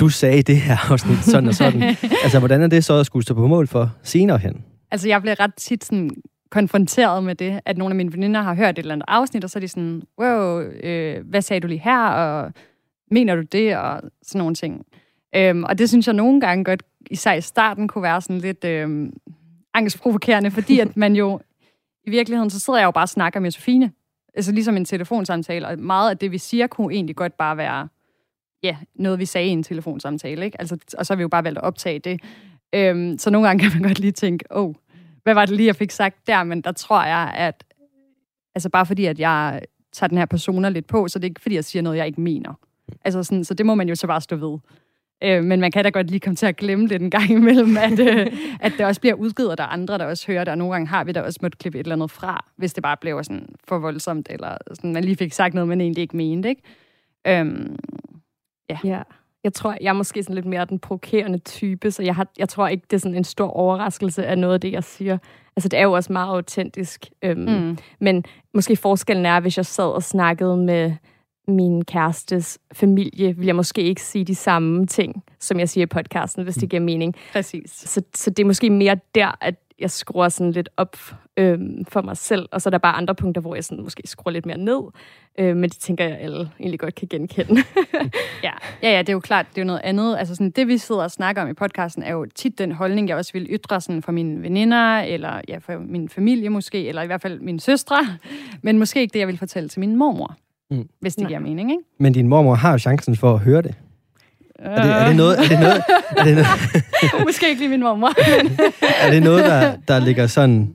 du 0.01 0.09
sagde 0.09 0.39
i 0.39 0.43
det 0.43 0.57
her 0.57 0.93
afsnit 0.93 1.19
sådan 1.25 1.49
og 1.49 1.55
sådan. 1.55 1.83
altså, 2.25 2.39
hvordan 2.39 2.63
er 2.63 2.67
det 2.67 2.85
så 2.85 2.95
at 2.95 3.07
skulle 3.07 3.23
stå 3.23 3.35
på 3.35 3.47
mål 3.47 3.67
for 3.67 3.93
senere 4.03 4.39
hen? 4.39 4.65
Altså, 4.91 5.09
jeg 5.09 5.21
bliver 5.21 5.41
ret 5.41 5.55
tit 5.55 5.85
sådan 5.85 6.11
konfronteret 6.51 7.25
med 7.25 7.35
det, 7.35 7.61
at 7.67 7.79
nogle 7.79 7.93
af 7.93 7.97
mine 7.97 8.13
veninder 8.13 8.43
har 8.43 8.55
hørt 8.55 8.71
et 8.71 8.79
eller 8.79 8.95
andet 8.95 9.05
afsnit, 9.09 9.45
og 9.45 9.51
så 9.51 9.59
er 9.59 9.61
de 9.61 9.69
sådan, 9.69 10.03
wow, 10.21 10.61
øh, 10.61 11.27
hvad 11.29 11.43
sagde 11.43 11.61
du 11.61 11.67
lige 11.67 11.81
her, 11.85 12.09
og 12.09 12.53
mener 13.11 13.37
du 13.37 13.43
det, 13.43 13.77
og 13.77 14.03
sådan 14.23 14.39
nogle 14.39 14.55
ting. 14.55 14.87
Øhm, 15.35 15.65
og 15.65 15.79
det 15.79 15.89
synes 15.89 16.07
jeg 16.07 16.15
nogle 16.15 16.41
gange 16.41 16.65
godt, 16.65 16.83
især 17.11 17.33
i 17.33 17.41
starten, 17.41 17.89
kunne 17.89 18.03
være 18.03 18.21
sådan 18.21 18.39
lidt 18.39 18.65
øhm, 18.65 19.13
angstprovokerende, 19.75 20.51
fordi 20.51 20.81
at 20.81 20.97
man 20.97 21.17
jo, 21.17 21.41
i 22.07 22.11
virkeligheden, 22.11 22.51
så 22.51 22.61
sidder 22.61 22.79
jeg 22.79 22.87
jo 22.87 22.91
bare 22.91 23.05
og 23.05 23.09
snakker 23.09 23.41
med 23.41 23.51
Sofine. 23.51 23.93
Altså 24.35 24.53
ligesom 24.53 24.77
en 24.77 24.85
telefonsamtale, 24.85 25.67
og 25.69 25.79
meget 25.79 26.11
af 26.11 26.19
det, 26.19 26.31
vi 26.31 26.39
siger, 26.39 26.67
kunne 26.67 26.95
egentlig 26.95 27.17
godt 27.17 27.39
bare 27.39 27.57
være 27.57 27.89
ja, 28.63 28.77
noget, 28.95 29.19
vi 29.19 29.25
sagde 29.25 29.47
i 29.49 29.51
en 29.51 29.63
telefonsamtale. 29.63 30.45
Ikke? 30.45 30.61
Altså, 30.61 30.77
og 30.99 31.07
så 31.07 31.13
har 31.13 31.17
vi 31.17 31.23
jo 31.23 31.29
bare 31.29 31.45
valgt 31.45 31.59
at 31.59 31.65
optage 31.65 31.99
det. 31.99 32.21
Øhm, 32.75 33.19
så 33.19 33.31
nogle 33.31 33.49
gange 33.49 33.63
kan 33.63 33.73
man 33.81 33.89
godt 33.89 33.99
lige 33.99 34.13
tænke, 34.13 34.45
åh, 34.51 34.65
oh, 34.65 34.75
hvad 35.23 35.35
var 35.35 35.47
det 35.47 35.57
lige, 35.57 35.67
jeg 35.67 35.77
fik 35.77 35.91
sagt 35.91 36.27
der? 36.27 36.45
Men 36.45 36.61
der 36.61 36.73
tror 36.73 37.05
jeg, 37.05 37.33
at 37.37 37.65
altså 38.55 38.69
bare 38.69 38.87
fordi, 38.87 39.05
at 39.07 39.19
jeg 39.19 39.63
tager 39.93 40.09
den 40.09 40.19
her 40.19 40.27
persona 40.27 40.69
lidt 40.69 40.87
på, 40.87 41.09
så 41.09 41.19
det 41.19 41.25
er 41.25 41.31
ikke 41.31 41.41
fordi, 41.41 41.55
jeg 41.55 41.65
siger 41.65 41.83
noget, 41.83 41.97
jeg 41.99 42.07
ikke 42.07 42.21
mener. 42.21 42.55
Altså 43.05 43.23
sådan, 43.23 43.45
så 43.45 43.55
det 43.55 43.67
må 43.67 43.75
man 43.75 43.89
jo 43.89 43.95
så 43.95 44.07
bare 44.07 44.21
stå 44.21 44.37
ved. 44.37 44.59
Øh, 45.25 45.45
men 45.45 45.61
man 45.61 45.71
kan 45.73 45.85
da 45.85 45.91
godt 45.91 46.11
lige 46.11 46.21
komme 46.21 46.37
til 46.37 46.47
at 46.47 46.57
glemme 46.57 46.87
lidt 46.87 47.03
en 47.03 47.11
gang 47.11 47.31
imellem, 47.31 47.77
at, 47.77 48.01
øh, 48.01 48.27
at 48.61 48.73
det 48.79 48.87
også 48.87 49.01
bliver 49.01 49.15
udgivet, 49.15 49.51
og 49.51 49.59
der 49.59 49.65
er 49.65 49.69
andre, 49.69 49.99
der 49.99 50.05
også 50.05 50.27
hører 50.27 50.45
det, 50.45 50.53
og 50.53 50.59
nogle 50.59 50.73
gange 50.73 50.89
har 50.89 51.05
vi 51.05 51.13
da 51.13 51.21
også 51.21 51.39
måttet 51.43 51.59
klippe 51.59 51.79
et 51.79 51.85
eller 51.85 51.97
andet 51.97 52.11
fra, 52.11 52.45
hvis 52.57 52.75
det 52.75 52.83
bare 52.83 52.97
blev 53.01 53.25
sådan 53.25 53.49
for 53.69 53.79
voldsomt, 53.79 54.27
eller 54.31 54.57
sådan, 54.75 54.93
man 54.93 55.05
lige 55.05 55.17
fik 55.17 55.33
sagt 55.33 55.55
noget, 55.55 55.69
man 55.69 55.81
egentlig 55.81 56.03
ikke 56.03 56.17
mente, 56.17 56.49
ikke? 56.49 56.63
Øhm, 57.27 57.77
ja. 58.71 58.79
ja. 58.85 59.03
Jeg 59.45 59.53
tror, 59.53 59.77
jeg 59.81 59.89
er 59.89 59.93
måske 59.93 60.23
sådan 60.23 60.35
lidt 60.35 60.47
mere 60.47 60.65
den 60.65 60.79
provokerende 60.79 61.39
type, 61.39 61.91
så 61.91 62.03
jeg, 62.03 62.15
har, 62.15 62.27
jeg 62.39 62.49
tror 62.49 62.69
ikke, 62.69 62.85
det 62.91 62.97
er 62.97 63.01
sådan 63.01 63.17
en 63.17 63.25
stor 63.25 63.49
overraskelse 63.49 64.27
af 64.27 64.39
noget 64.39 64.55
af 64.55 64.61
det, 64.61 64.73
jeg 64.73 64.85
siger. 64.85 65.19
Altså, 65.57 65.69
det 65.69 65.79
er 65.79 65.83
jo 65.83 65.93
også 65.93 66.13
meget 66.13 66.29
autentisk. 66.29 67.07
Øhm, 67.23 67.41
mm. 67.41 67.79
Men 68.01 68.25
måske 68.55 68.77
forskellen 68.77 69.27
er, 69.27 69.41
hvis 69.41 69.57
jeg 69.57 69.67
sad 69.67 69.85
og 69.85 70.03
snakkede 70.03 70.57
med 70.57 70.93
min 71.49 71.85
kærestes 71.85 72.59
familie, 72.73 73.37
vil 73.37 73.47
jeg 73.47 73.57
måske 73.57 73.83
ikke 73.83 74.03
sige 74.03 74.25
de 74.25 74.35
samme 74.35 74.87
ting, 74.87 75.25
som 75.39 75.59
jeg 75.59 75.69
siger 75.69 75.83
i 75.83 75.87
podcasten, 75.87 76.45
hvis 76.45 76.55
det 76.55 76.69
giver 76.69 76.83
mening. 76.83 77.15
Præcis. 77.33 77.71
Så, 77.71 78.03
så 78.15 78.31
det 78.31 78.39
er 78.39 78.47
måske 78.47 78.71
mere 78.71 78.99
der, 79.15 79.39
at 79.41 79.55
jeg 79.81 79.91
skruer 79.91 80.29
sådan 80.29 80.53
lidt 80.53 80.69
op 80.77 80.97
øhm, 81.37 81.85
for 81.85 82.03
mig 82.03 82.17
selv, 82.17 82.49
og 82.53 82.63
så 82.63 82.69
er 82.69 82.71
der 82.71 82.79
bare 82.79 82.97
andre 82.97 83.15
punkter, 83.15 83.41
hvor 83.41 83.55
jeg 83.55 83.65
sådan 83.65 83.85
måske 83.85 84.03
skruer 84.05 84.33
lidt 84.33 84.47
mere 84.47 84.59
ned, 84.59 84.81
øh, 85.39 85.57
men 85.57 85.71
det 85.71 85.79
tænker 85.79 86.05
jeg, 86.05 86.19
alle 86.19 86.51
egentlig 86.61 86.81
godt 86.81 86.95
kan 86.95 87.09
genkende. 87.09 87.63
ja. 88.45 88.53
ja, 88.83 88.91
ja, 88.91 88.99
det 88.99 89.09
er 89.09 89.13
jo 89.13 89.21
klart, 89.21 89.47
det 89.51 89.59
er 89.59 89.63
jo 89.63 89.67
noget 89.67 89.81
andet. 89.85 90.17
Altså 90.19 90.35
sådan, 90.35 90.51
det, 90.51 90.69
vi 90.69 90.79
sidder 90.79 91.03
og 91.03 91.11
snakker 91.11 91.43
om 91.43 91.49
i 91.49 91.53
podcasten, 91.55 92.03
er 92.03 92.13
jo 92.13 92.27
tit 92.35 92.59
den 92.59 92.73
holdning, 92.73 93.09
jeg 93.09 93.17
også 93.17 93.33
vil 93.33 93.47
ytre 93.51 93.81
sådan 93.81 94.03
for 94.03 94.13
mine 94.13 94.43
veninder, 94.43 94.99
eller 94.99 95.41
ja, 95.49 95.59
for 95.59 95.79
min 95.79 96.09
familie 96.09 96.49
måske, 96.49 96.89
eller 96.89 97.03
i 97.03 97.07
hvert 97.07 97.23
fald 97.23 97.41
mine 97.41 97.61
søstre, 97.61 98.07
men 98.63 98.79
måske 98.79 99.01
ikke 99.01 99.13
det, 99.13 99.21
jeg 99.21 99.29
vil 99.29 99.39
fortælle 99.39 99.69
til 99.69 99.81
min 99.81 99.97
mormor. 99.97 100.37
Mm. 100.71 100.89
Hvis 101.01 101.15
det 101.15 101.23
Nej. 101.23 101.29
giver 101.29 101.41
mening, 101.41 101.71
ikke? 101.71 101.83
Men 102.01 102.13
din 102.13 102.29
mormor 102.29 102.55
har 102.55 102.73
jo 102.73 102.79
chancen 102.79 103.17
for 103.17 103.35
at 103.35 103.39
høre 103.41 103.63
det. 103.63 103.75
Er 104.59 104.83
det, 104.83 104.91
er 104.93 105.07
det 105.07 105.17
noget... 105.17 105.39
Er 105.39 105.49
det 105.49 105.61
noget, 105.61 105.83
er 106.17 106.25
det 106.25 106.35
noget 106.35 107.25
Måske 107.27 107.49
ikke 107.49 107.61
lige 107.61 107.69
min 107.69 107.81
mormor. 107.81 108.13
Men 108.43 108.59
er 109.03 109.11
det 109.11 109.23
noget, 109.23 109.45
der, 109.45 109.77
der 109.89 109.99
ligger 110.05 110.27
sådan 110.27 110.75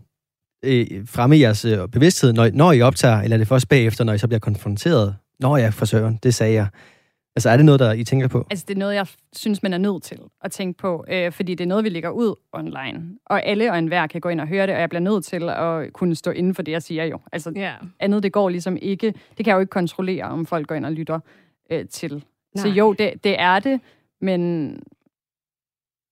øh, 0.66 0.88
fremme 1.06 1.38
i 1.38 1.42
jeres 1.42 1.66
øh, 1.66 1.88
bevidsthed, 1.88 2.34
når, 2.34 2.50
når 2.54 2.72
I 2.72 2.82
optager, 2.82 3.22
eller 3.22 3.36
er 3.36 3.38
det 3.38 3.48
først 3.48 3.70
bagefter, 3.70 4.04
når 4.04 4.14
I 4.14 4.18
så 4.18 4.28
bliver 4.28 4.40
konfronteret? 4.40 5.16
Nå 5.40 5.58
ja, 5.58 5.70
for 5.70 5.86
søren, 5.86 6.20
det 6.24 6.36
sagde 6.36 6.54
jeg. 6.54 6.68
Altså, 7.36 7.50
er 7.50 7.58
det 7.58 7.66
noget, 7.66 7.80
der 7.80 7.94
I 7.94 8.04
tænker 8.04 8.28
på? 8.28 8.48
Altså, 8.50 8.66
det 8.68 8.74
er 8.74 8.80
noget, 8.80 8.96
jeg 8.96 9.08
synes, 9.34 9.64
man 9.64 9.74
er 9.74 9.78
nødt 9.78 10.04
til 10.04 10.20
at 10.42 10.52
tænke 10.52 10.78
på, 10.78 11.06
øh, 11.08 11.32
fordi 11.32 11.56
det 11.56 11.64
er 11.64 11.68
noget, 11.68 11.84
vi 11.84 11.90
lægger 11.90 12.10
ud 12.10 12.36
online. 12.54 13.18
Og 13.26 13.46
alle 13.46 13.72
og 13.72 13.78
enhver 13.78 14.08
kan 14.08 14.22
gå 14.22 14.30
ind 14.30 14.42
og 14.42 14.48
høre 14.48 14.68
det, 14.68 14.76
og 14.76 14.82
jeg 14.82 14.90
bliver 14.90 15.02
nødt 15.02 15.26
til 15.26 15.50
at 15.50 15.94
kunne 15.94 16.16
stå 16.16 16.32
inden 16.32 16.56
for 16.56 16.62
det, 16.62 16.72
jeg 16.72 16.84
siger 16.84 17.06
jo. 17.06 17.20
Altså, 17.32 17.54
yeah. 17.58 17.74
andet, 18.00 18.24
det 18.24 18.34
går 18.34 18.50
ligesom 18.50 18.78
ikke. 18.82 19.08
Det 19.08 19.38
kan 19.38 19.48
jeg 19.48 19.56
jo 19.56 19.60
ikke 19.60 19.70
kontrollere, 19.70 20.24
om 20.24 20.46
folk 20.46 20.68
går 20.68 20.76
ind 20.76 20.86
og 20.86 20.92
lytter 20.92 21.20
øh, 21.72 21.86
til. 21.88 22.14
Nej. 22.14 22.62
Så 22.62 22.68
jo, 22.68 22.94
det, 22.94 23.24
det 23.24 23.40
er 23.40 23.60
det, 23.60 23.82
men 24.22 24.80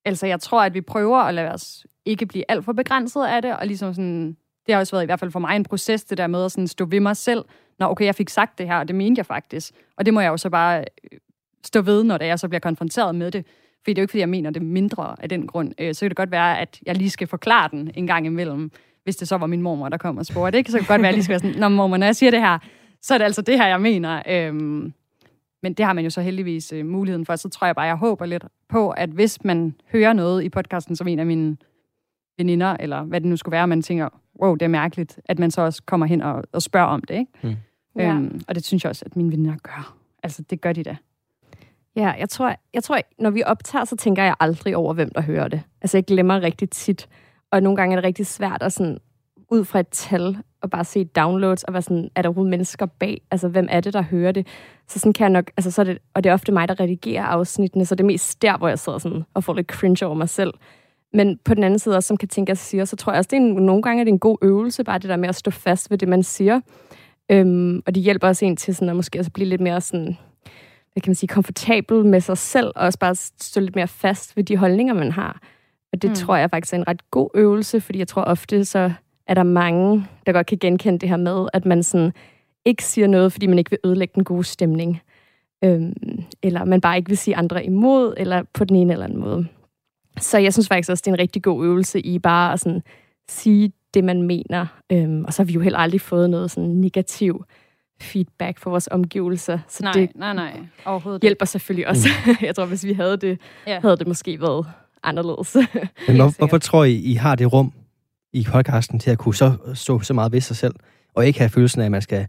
altså, 0.05 0.27
jeg 0.27 0.39
tror, 0.39 0.61
at 0.61 0.73
vi 0.73 0.81
prøver 0.81 1.17
at 1.17 1.33
lade 1.33 1.51
os 1.51 1.85
ikke 2.05 2.25
blive 2.25 2.43
alt 2.49 2.65
for 2.65 2.73
begrænset 2.73 3.25
af 3.25 3.41
det, 3.41 3.57
og 3.57 3.67
ligesom 3.67 3.93
sådan 3.93 4.37
det 4.65 4.73
har 4.73 4.79
også 4.79 4.95
været 4.95 5.03
i 5.03 5.05
hvert 5.05 5.19
fald 5.19 5.31
for 5.31 5.39
mig 5.39 5.55
en 5.55 5.63
proces, 5.63 6.03
det 6.03 6.17
der 6.17 6.27
med 6.27 6.45
at 6.45 6.51
sådan 6.51 6.67
stå 6.67 6.85
ved 6.85 6.99
mig 6.99 7.17
selv. 7.17 7.45
Nå, 7.79 7.85
okay, 7.85 8.05
jeg 8.05 8.15
fik 8.15 8.29
sagt 8.29 8.57
det 8.57 8.67
her, 8.67 8.75
og 8.75 8.87
det 8.87 8.95
mente 8.95 9.19
jeg 9.19 9.25
faktisk. 9.25 9.73
Og 9.97 10.05
det 10.05 10.13
må 10.13 10.21
jeg 10.21 10.29
jo 10.29 10.37
så 10.37 10.49
bare 10.49 10.79
øh, 10.79 11.19
stå 11.63 11.81
ved, 11.81 12.03
når 12.03 12.17
det 12.17 12.25
jeg 12.25 12.39
så 12.39 12.47
bliver 12.47 12.59
konfronteret 12.59 13.15
med 13.15 13.31
det. 13.31 13.45
Fordi 13.83 13.93
det 13.93 13.97
er 13.97 14.01
jo 14.01 14.03
ikke, 14.03 14.11
fordi 14.11 14.19
jeg 14.19 14.29
mener 14.29 14.49
det 14.49 14.61
mindre 14.61 15.15
af 15.19 15.29
den 15.29 15.47
grund. 15.47 15.73
Øh, 15.77 15.93
så 15.93 15.99
kan 15.99 16.09
det 16.09 16.17
godt 16.17 16.31
være, 16.31 16.59
at 16.59 16.79
jeg 16.85 16.95
lige 16.95 17.09
skal 17.09 17.27
forklare 17.27 17.69
den 17.71 17.91
en 17.95 18.07
gang 18.07 18.25
imellem, 18.25 18.71
hvis 19.03 19.15
det 19.15 19.27
så 19.27 19.37
var 19.37 19.47
min 19.47 19.61
mormor, 19.61 19.89
der 19.89 19.97
kom 19.97 20.17
og 20.17 20.25
spurgte. 20.25 20.57
Ikke? 20.57 20.71
Så 20.71 20.77
kan 20.77 20.81
det 20.81 20.87
godt 20.87 21.01
være, 21.01 21.09
at 21.09 21.11
jeg 21.11 21.15
lige 21.15 21.23
skal 21.23 21.31
være 21.31 21.39
sådan, 21.39 21.59
Nå, 21.59 21.69
mormor, 21.69 21.97
når 21.97 22.05
jeg 22.05 22.15
siger 22.15 22.31
det 22.31 22.39
her, 22.39 22.59
så 23.01 23.13
er 23.13 23.17
det 23.17 23.25
altså 23.25 23.41
det 23.41 23.57
her, 23.57 23.67
jeg 23.67 23.81
mener. 23.81 24.21
Øhm, 24.27 24.93
men 25.63 25.73
det 25.73 25.85
har 25.85 25.93
man 25.93 26.03
jo 26.03 26.09
så 26.09 26.21
heldigvis 26.21 26.73
øh, 26.73 26.85
muligheden 26.85 27.25
for. 27.25 27.35
Så 27.35 27.49
tror 27.49 27.67
jeg 27.67 27.75
bare, 27.75 27.85
jeg 27.85 27.95
håber 27.95 28.25
lidt 28.25 28.45
på, 28.69 28.89
at 28.89 29.09
hvis 29.09 29.43
man 29.43 29.75
hører 29.91 30.13
noget 30.13 30.43
i 30.43 30.49
podcasten, 30.49 30.95
som 30.95 31.07
en 31.07 31.19
af 31.19 31.25
mine 31.25 31.57
veninder, 32.37 32.77
eller 32.79 33.03
hvad 33.03 33.21
det 33.21 33.29
nu 33.29 33.37
skulle 33.37 33.53
være, 33.53 33.67
man 33.67 33.81
tænker, 33.81 34.09
wow, 34.43 34.55
det 34.55 34.61
er 34.61 34.69
mærkeligt, 34.69 35.19
at 35.25 35.39
man 35.39 35.51
så 35.51 35.61
også 35.61 35.81
kommer 35.85 36.05
hen 36.05 36.21
og, 36.21 36.43
og 36.51 36.61
spørger 36.61 36.87
om 36.87 37.01
det. 37.01 37.15
Ikke? 37.15 37.31
Mm. 37.43 38.01
Øhm, 38.01 38.41
og 38.47 38.55
det 38.55 38.65
synes 38.65 38.83
jeg 38.83 38.89
også, 38.89 39.05
at 39.05 39.15
mine 39.15 39.31
veninder 39.31 39.55
gør. 39.63 39.95
Altså, 40.23 40.43
det 40.49 40.61
gør 40.61 40.73
de 40.73 40.83
da. 40.83 40.95
Ja, 41.95 42.09
jeg 42.19 42.29
tror, 42.29 42.55
jeg 42.73 42.83
tror, 42.83 42.99
når 43.19 43.29
vi 43.29 43.43
optager, 43.45 43.85
så 43.85 43.95
tænker 43.95 44.23
jeg 44.23 44.35
aldrig 44.39 44.75
over, 44.75 44.93
hvem 44.93 45.09
der 45.09 45.21
hører 45.21 45.47
det. 45.47 45.61
Altså, 45.81 45.97
jeg 45.97 46.05
glemmer 46.05 46.41
rigtig 46.41 46.69
tit. 46.69 47.09
Og 47.51 47.63
nogle 47.63 47.75
gange 47.75 47.93
er 47.93 47.97
det 47.97 48.05
rigtig 48.05 48.27
svært 48.27 48.63
at 48.63 48.73
sådan, 48.73 48.97
ud 49.51 49.65
fra 49.65 49.79
et 49.79 49.87
tal, 49.87 50.37
og 50.61 50.69
bare 50.69 50.85
se 50.85 51.03
downloads, 51.03 51.63
og 51.63 51.73
være 51.73 51.81
sådan, 51.81 52.09
er 52.15 52.21
der 52.21 52.29
overhovedet 52.29 52.49
mennesker 52.49 52.85
bag? 52.85 53.21
Altså, 53.31 53.47
hvem 53.47 53.67
er 53.69 53.79
det, 53.79 53.93
der 53.93 54.01
hører 54.01 54.31
det? 54.31 54.47
Så 54.87 54.99
sådan 54.99 55.13
kan 55.13 55.23
jeg 55.23 55.29
nok, 55.29 55.51
altså, 55.57 55.71
så 55.71 55.81
er 55.81 55.85
det, 55.85 55.97
og 56.13 56.23
det 56.23 56.29
er 56.29 56.33
ofte 56.33 56.51
mig, 56.51 56.67
der 56.67 56.79
redigerer 56.79 57.23
afsnittene, 57.23 57.85
så 57.85 57.95
det 57.95 58.03
er 58.03 58.07
mest 58.07 58.41
der, 58.41 58.57
hvor 58.57 58.67
jeg 58.67 58.79
sidder 58.79 58.97
sådan, 58.97 59.23
og 59.33 59.43
får 59.43 59.53
lidt 59.53 59.67
cringe 59.67 60.05
over 60.05 60.15
mig 60.15 60.29
selv. 60.29 60.53
Men 61.13 61.39
på 61.45 61.53
den 61.53 61.63
anden 61.63 61.79
side 61.79 61.95
også, 61.95 62.07
som 62.07 62.17
kan 62.17 62.29
tænke, 62.29 62.51
at 62.51 62.57
siger, 62.57 62.85
så 62.85 62.95
tror 62.95 63.11
jeg 63.11 63.17
også, 63.17 63.27
det 63.31 63.37
er 63.37 63.41
en, 63.41 63.53
nogle 63.53 63.81
gange 63.81 63.99
er 63.99 64.03
det 64.03 64.11
en 64.11 64.19
god 64.19 64.37
øvelse, 64.41 64.83
bare 64.83 64.99
det 64.99 65.09
der 65.09 65.17
med 65.17 65.29
at 65.29 65.35
stå 65.35 65.51
fast 65.51 65.91
ved 65.91 65.97
det, 65.97 66.07
man 66.07 66.23
siger. 66.23 66.59
Øhm, 67.31 67.81
og 67.85 67.95
det 67.95 68.03
hjælper 68.03 68.27
også 68.27 68.45
en 68.45 68.55
til 68.55 68.75
sådan, 68.75 68.89
at 68.89 68.95
måske 68.95 69.19
også 69.19 69.31
blive 69.31 69.49
lidt 69.49 69.61
mere 69.61 69.81
sådan, 69.81 70.17
hvad 70.93 71.01
kan 71.01 71.09
man 71.09 71.15
sige, 71.15 71.27
komfortabel 71.27 72.05
med 72.05 72.21
sig 72.21 72.37
selv, 72.37 72.71
og 72.75 72.85
også 72.85 72.99
bare 72.99 73.15
stå 73.15 73.61
lidt 73.61 73.75
mere 73.75 73.87
fast 73.87 74.37
ved 74.37 74.43
de 74.43 74.57
holdninger, 74.57 74.93
man 74.93 75.11
har. 75.11 75.41
Og 75.93 76.01
det 76.01 76.09
mm. 76.09 76.15
tror 76.15 76.35
jeg 76.35 76.49
faktisk 76.49 76.73
er 76.73 76.77
en 76.77 76.87
ret 76.87 77.11
god 77.11 77.29
øvelse, 77.33 77.81
fordi 77.81 77.99
jeg 77.99 78.07
tror 78.07 78.21
ofte, 78.21 78.65
så 78.65 78.91
er 79.27 79.33
der 79.33 79.43
mange, 79.43 80.05
der 80.25 80.31
godt 80.31 80.47
kan 80.47 80.57
genkende 80.57 80.99
det 80.99 81.09
her 81.09 81.17
med, 81.17 81.47
at 81.53 81.65
man 81.65 81.83
sådan 81.83 82.13
ikke 82.65 82.83
siger 82.83 83.07
noget, 83.07 83.31
fordi 83.31 83.47
man 83.47 83.57
ikke 83.57 83.69
vil 83.69 83.79
ødelægge 83.85 84.11
den 84.15 84.23
gode 84.23 84.43
stemning. 84.43 85.01
Øhm, 85.63 86.23
eller 86.43 86.65
man 86.65 86.81
bare 86.81 86.97
ikke 86.97 87.09
vil 87.09 87.17
sige 87.17 87.35
andre 87.35 87.65
imod, 87.65 88.13
eller 88.17 88.43
på 88.53 88.65
den 88.65 88.75
ene 88.75 88.93
eller 88.93 89.05
anden 89.05 89.19
måde. 89.19 89.47
Så 90.19 90.37
jeg 90.37 90.53
synes 90.53 90.67
faktisk 90.67 90.89
også, 90.89 91.01
det 91.01 91.07
er 91.07 91.13
en 91.13 91.19
rigtig 91.19 91.43
god 91.43 91.65
øvelse 91.65 91.99
i 91.99 92.19
bare 92.19 92.53
at 92.53 92.59
sådan 92.59 92.81
sige 93.29 93.71
det, 93.93 94.03
man 94.03 94.21
mener. 94.21 94.65
Øhm, 94.91 95.25
og 95.25 95.33
så 95.33 95.41
har 95.41 95.45
vi 95.45 95.53
jo 95.53 95.61
heller 95.61 95.79
aldrig 95.79 96.01
fået 96.01 96.29
noget 96.29 96.51
sådan 96.51 96.69
negativ 96.69 97.45
feedback 98.01 98.59
fra 98.59 98.69
vores 98.69 98.89
omgivelser. 98.91 99.59
Så 99.67 99.83
nej, 99.83 99.93
det 99.93 100.09
nej, 100.15 100.33
nej. 100.33 100.59
Overhovedet 100.85 101.21
hjælper 101.21 101.45
selvfølgelig 101.45 101.87
også. 101.87 102.09
Mm. 102.25 102.35
jeg 102.47 102.55
tror, 102.55 102.65
hvis 102.65 102.85
vi 102.85 102.93
havde 102.93 103.17
det, 103.17 103.39
ja. 103.67 103.79
havde 103.79 103.97
det 103.97 104.07
måske 104.07 104.41
været 104.41 104.65
anderledes. 105.03 105.55
Men 106.07 106.15
hvor, 106.15 106.37
hvorfor 106.37 106.57
tror 106.57 106.83
I, 106.83 106.95
I 106.95 107.13
har 107.13 107.35
det 107.35 107.53
rum 107.53 107.73
i 108.33 108.47
podcasten 108.51 108.99
til 108.99 109.11
at 109.11 109.17
kunne 109.17 109.35
så, 109.35 109.53
stå 109.73 109.99
så 109.99 110.13
meget 110.13 110.31
ved 110.31 110.41
sig 110.41 110.55
selv, 110.55 110.75
og 111.13 111.27
ikke 111.27 111.39
have 111.39 111.49
følelsen 111.49 111.81
af, 111.81 111.85
at 111.85 111.91
man 111.91 112.01
skal 112.01 112.27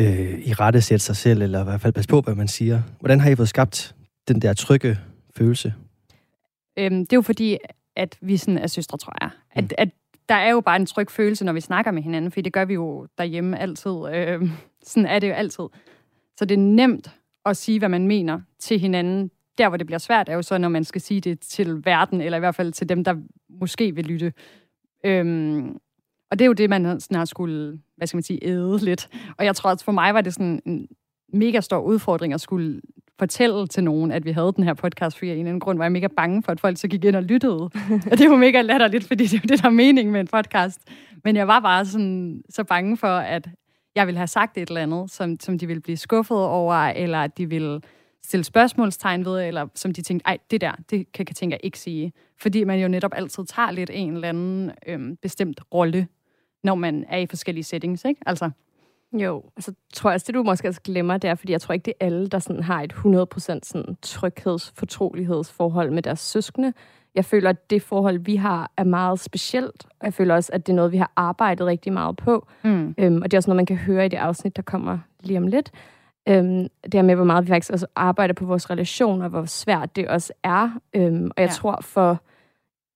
øh, 0.00 0.38
i 0.38 0.52
rette 0.52 0.80
sætte 0.80 1.04
sig 1.04 1.16
selv, 1.16 1.42
eller 1.42 1.60
i 1.60 1.64
hvert 1.64 1.80
fald 1.80 1.92
passe 1.92 2.08
på, 2.08 2.20
hvad 2.20 2.34
man 2.34 2.48
siger. 2.48 2.82
Hvordan 3.00 3.20
har 3.20 3.30
I 3.30 3.36
fået 3.36 3.48
skabt 3.48 3.94
den 4.28 4.42
der 4.42 4.52
trygge 4.52 4.98
følelse? 5.36 5.74
Øhm, 6.78 6.98
det 6.98 7.12
er 7.12 7.16
jo 7.16 7.22
fordi, 7.22 7.58
at 7.96 8.18
vi 8.20 8.36
sådan 8.36 8.58
er 8.58 8.66
søstre, 8.66 8.98
tror 8.98 9.14
jeg. 9.20 9.30
At, 9.50 9.64
mm. 9.64 9.70
at 9.78 9.88
der 10.28 10.34
er 10.34 10.50
jo 10.50 10.60
bare 10.60 10.76
en 10.76 10.86
tryg 10.86 11.10
følelse, 11.10 11.44
når 11.44 11.52
vi 11.52 11.60
snakker 11.60 11.90
med 11.90 12.02
hinanden, 12.02 12.30
for 12.30 12.40
det 12.40 12.52
gør 12.52 12.64
vi 12.64 12.74
jo 12.74 13.06
derhjemme 13.18 13.58
altid. 13.58 13.90
Øh, 14.14 14.42
sådan 14.86 15.06
er 15.06 15.18
det 15.18 15.28
jo 15.28 15.32
altid. 15.32 15.64
Så 16.36 16.44
det 16.44 16.54
er 16.54 16.58
nemt 16.58 17.10
at 17.46 17.56
sige, 17.56 17.78
hvad 17.78 17.88
man 17.88 18.06
mener 18.06 18.40
til 18.58 18.78
hinanden. 18.78 19.30
Der, 19.58 19.68
hvor 19.68 19.76
det 19.76 19.86
bliver 19.86 19.98
svært, 19.98 20.28
er 20.28 20.34
jo 20.34 20.42
så, 20.42 20.58
når 20.58 20.68
man 20.68 20.84
skal 20.84 21.00
sige 21.00 21.20
det 21.20 21.40
til 21.40 21.84
verden, 21.84 22.20
eller 22.20 22.36
i 22.36 22.40
hvert 22.40 22.54
fald 22.54 22.72
til 22.72 22.88
dem, 22.88 23.04
der 23.04 23.14
måske 23.60 23.94
vil 23.94 24.04
lytte. 24.04 24.32
Øhm, 25.04 25.78
og 26.30 26.38
det 26.38 26.44
er 26.44 26.46
jo 26.46 26.52
det, 26.52 26.70
man 26.70 27.00
sådan 27.00 27.16
har 27.16 27.24
skulle, 27.24 27.78
hvad 27.96 28.06
skal 28.06 28.16
man 28.16 28.22
sige, 28.22 28.44
æde 28.44 28.78
lidt. 28.84 29.08
Og 29.38 29.44
jeg 29.44 29.56
tror, 29.56 29.70
at 29.70 29.82
for 29.82 29.92
mig 29.92 30.14
var 30.14 30.20
det 30.20 30.34
sådan 30.34 30.62
en 30.66 30.88
mega 31.32 31.60
stor 31.60 31.78
udfordring 31.78 32.32
at 32.32 32.40
skulle 32.40 32.80
fortælle 33.18 33.66
til 33.66 33.84
nogen, 33.84 34.12
at 34.12 34.24
vi 34.24 34.32
havde 34.32 34.52
den 34.56 34.64
her 34.64 34.74
podcast, 34.74 35.18
for 35.18 35.24
en 35.24 35.30
eller 35.30 35.40
anden 35.40 35.60
grund 35.60 35.78
var 35.78 35.84
jeg 35.84 35.92
mega 35.92 36.06
bange 36.06 36.42
for, 36.42 36.52
at 36.52 36.60
folk 36.60 36.78
så 36.78 36.88
gik 36.88 37.04
ind 37.04 37.16
og 37.16 37.22
lyttede. 37.22 37.62
og 38.10 38.18
det 38.18 38.30
var 38.30 38.36
mega 38.36 38.60
latterligt, 38.60 39.04
fordi 39.04 39.26
det 39.26 39.42
er 39.42 39.46
det, 39.46 39.62
der 39.62 39.68
er 39.68 39.72
mening 39.72 40.10
med 40.10 40.20
en 40.20 40.26
podcast. 40.26 40.80
Men 41.24 41.36
jeg 41.36 41.48
var 41.48 41.60
bare 41.60 41.86
sådan, 41.86 42.42
så 42.48 42.64
bange 42.64 42.96
for, 42.96 43.16
at 43.16 43.48
jeg 43.94 44.06
ville 44.06 44.18
have 44.18 44.26
sagt 44.26 44.58
et 44.58 44.68
eller 44.68 44.80
andet, 44.80 45.10
som, 45.10 45.40
som 45.40 45.58
de 45.58 45.66
ville 45.66 45.80
blive 45.80 45.96
skuffet 45.96 46.38
over, 46.38 46.74
eller 46.74 47.18
at 47.18 47.38
de 47.38 47.48
ville 47.48 47.80
stille 48.24 48.44
spørgsmålstegn 48.44 49.24
ved, 49.24 49.42
eller 49.42 49.66
som 49.74 49.92
de 49.92 50.02
tænkte, 50.02 50.26
ej, 50.26 50.38
det 50.50 50.60
der, 50.60 50.72
det 50.90 51.12
kan 51.12 51.50
jeg 51.50 51.60
ikke 51.62 51.78
sige. 51.78 52.12
Fordi 52.40 52.64
man 52.64 52.80
jo 52.80 52.88
netop 52.88 53.10
altid 53.14 53.44
tager 53.44 53.70
lidt 53.70 53.90
en 53.92 54.14
eller 54.14 54.28
anden 54.28 54.70
øhm, 54.86 55.16
bestemt 55.16 55.60
rolle, 55.74 56.06
når 56.64 56.74
man 56.74 57.04
er 57.08 57.18
i 57.18 57.26
forskellige 57.26 57.64
settings, 57.64 58.04
ikke? 58.04 58.20
Altså, 58.26 58.50
jo, 59.12 59.42
altså 59.56 59.72
tror 59.94 60.10
jeg, 60.10 60.26
det 60.26 60.34
du 60.34 60.42
måske 60.42 60.68
også 60.68 60.80
glemmer, 60.80 61.16
det 61.16 61.30
er, 61.30 61.34
fordi 61.34 61.52
jeg 61.52 61.60
tror 61.60 61.72
ikke, 61.72 61.84
det 61.84 61.94
er 62.00 62.06
alle, 62.06 62.26
der 62.26 62.38
sådan 62.38 62.62
har 62.62 62.82
et 62.82 62.92
100% 62.92 63.38
sådan 63.62 63.96
trygheds, 64.02 64.72
fortrolighedsforhold 64.76 65.90
med 65.90 66.02
deres 66.02 66.20
søskende. 66.20 66.72
Jeg 67.14 67.24
føler, 67.24 67.50
at 67.50 67.70
det 67.70 67.82
forhold, 67.82 68.18
vi 68.18 68.36
har, 68.36 68.70
er 68.76 68.84
meget 68.84 69.20
specielt, 69.20 69.86
og 70.00 70.04
jeg 70.04 70.14
føler 70.14 70.34
også, 70.34 70.50
at 70.52 70.66
det 70.66 70.72
er 70.72 70.76
noget, 70.76 70.92
vi 70.92 70.96
har 70.96 71.12
arbejdet 71.16 71.66
rigtig 71.66 71.92
meget 71.92 72.16
på. 72.16 72.46
Mm. 72.64 72.94
Øhm, 72.98 73.22
og 73.22 73.30
det 73.30 73.34
er 73.34 73.38
også 73.38 73.50
noget, 73.50 73.56
man 73.56 73.66
kan 73.66 73.76
høre 73.76 74.06
i 74.06 74.08
det 74.08 74.16
afsnit, 74.16 74.56
der 74.56 74.62
kommer 74.62 74.98
lige 75.20 75.38
om 75.38 75.46
lidt. 75.46 75.70
Øhm, 76.28 76.68
det 76.84 76.94
her 76.94 77.02
med, 77.02 77.14
hvor 77.14 77.24
meget 77.24 77.44
vi 77.44 77.48
faktisk 77.48 77.72
også 77.72 77.86
arbejder 77.96 78.34
på 78.34 78.44
vores 78.44 78.70
relation, 78.70 79.22
og 79.22 79.28
hvor 79.28 79.44
svært 79.44 79.96
det 79.96 80.08
også 80.08 80.32
er. 80.42 80.70
Øhm, 80.94 81.30
og 81.36 81.42
jeg 81.42 81.48
ja. 81.48 81.52
tror, 81.52 81.78
for 81.80 82.22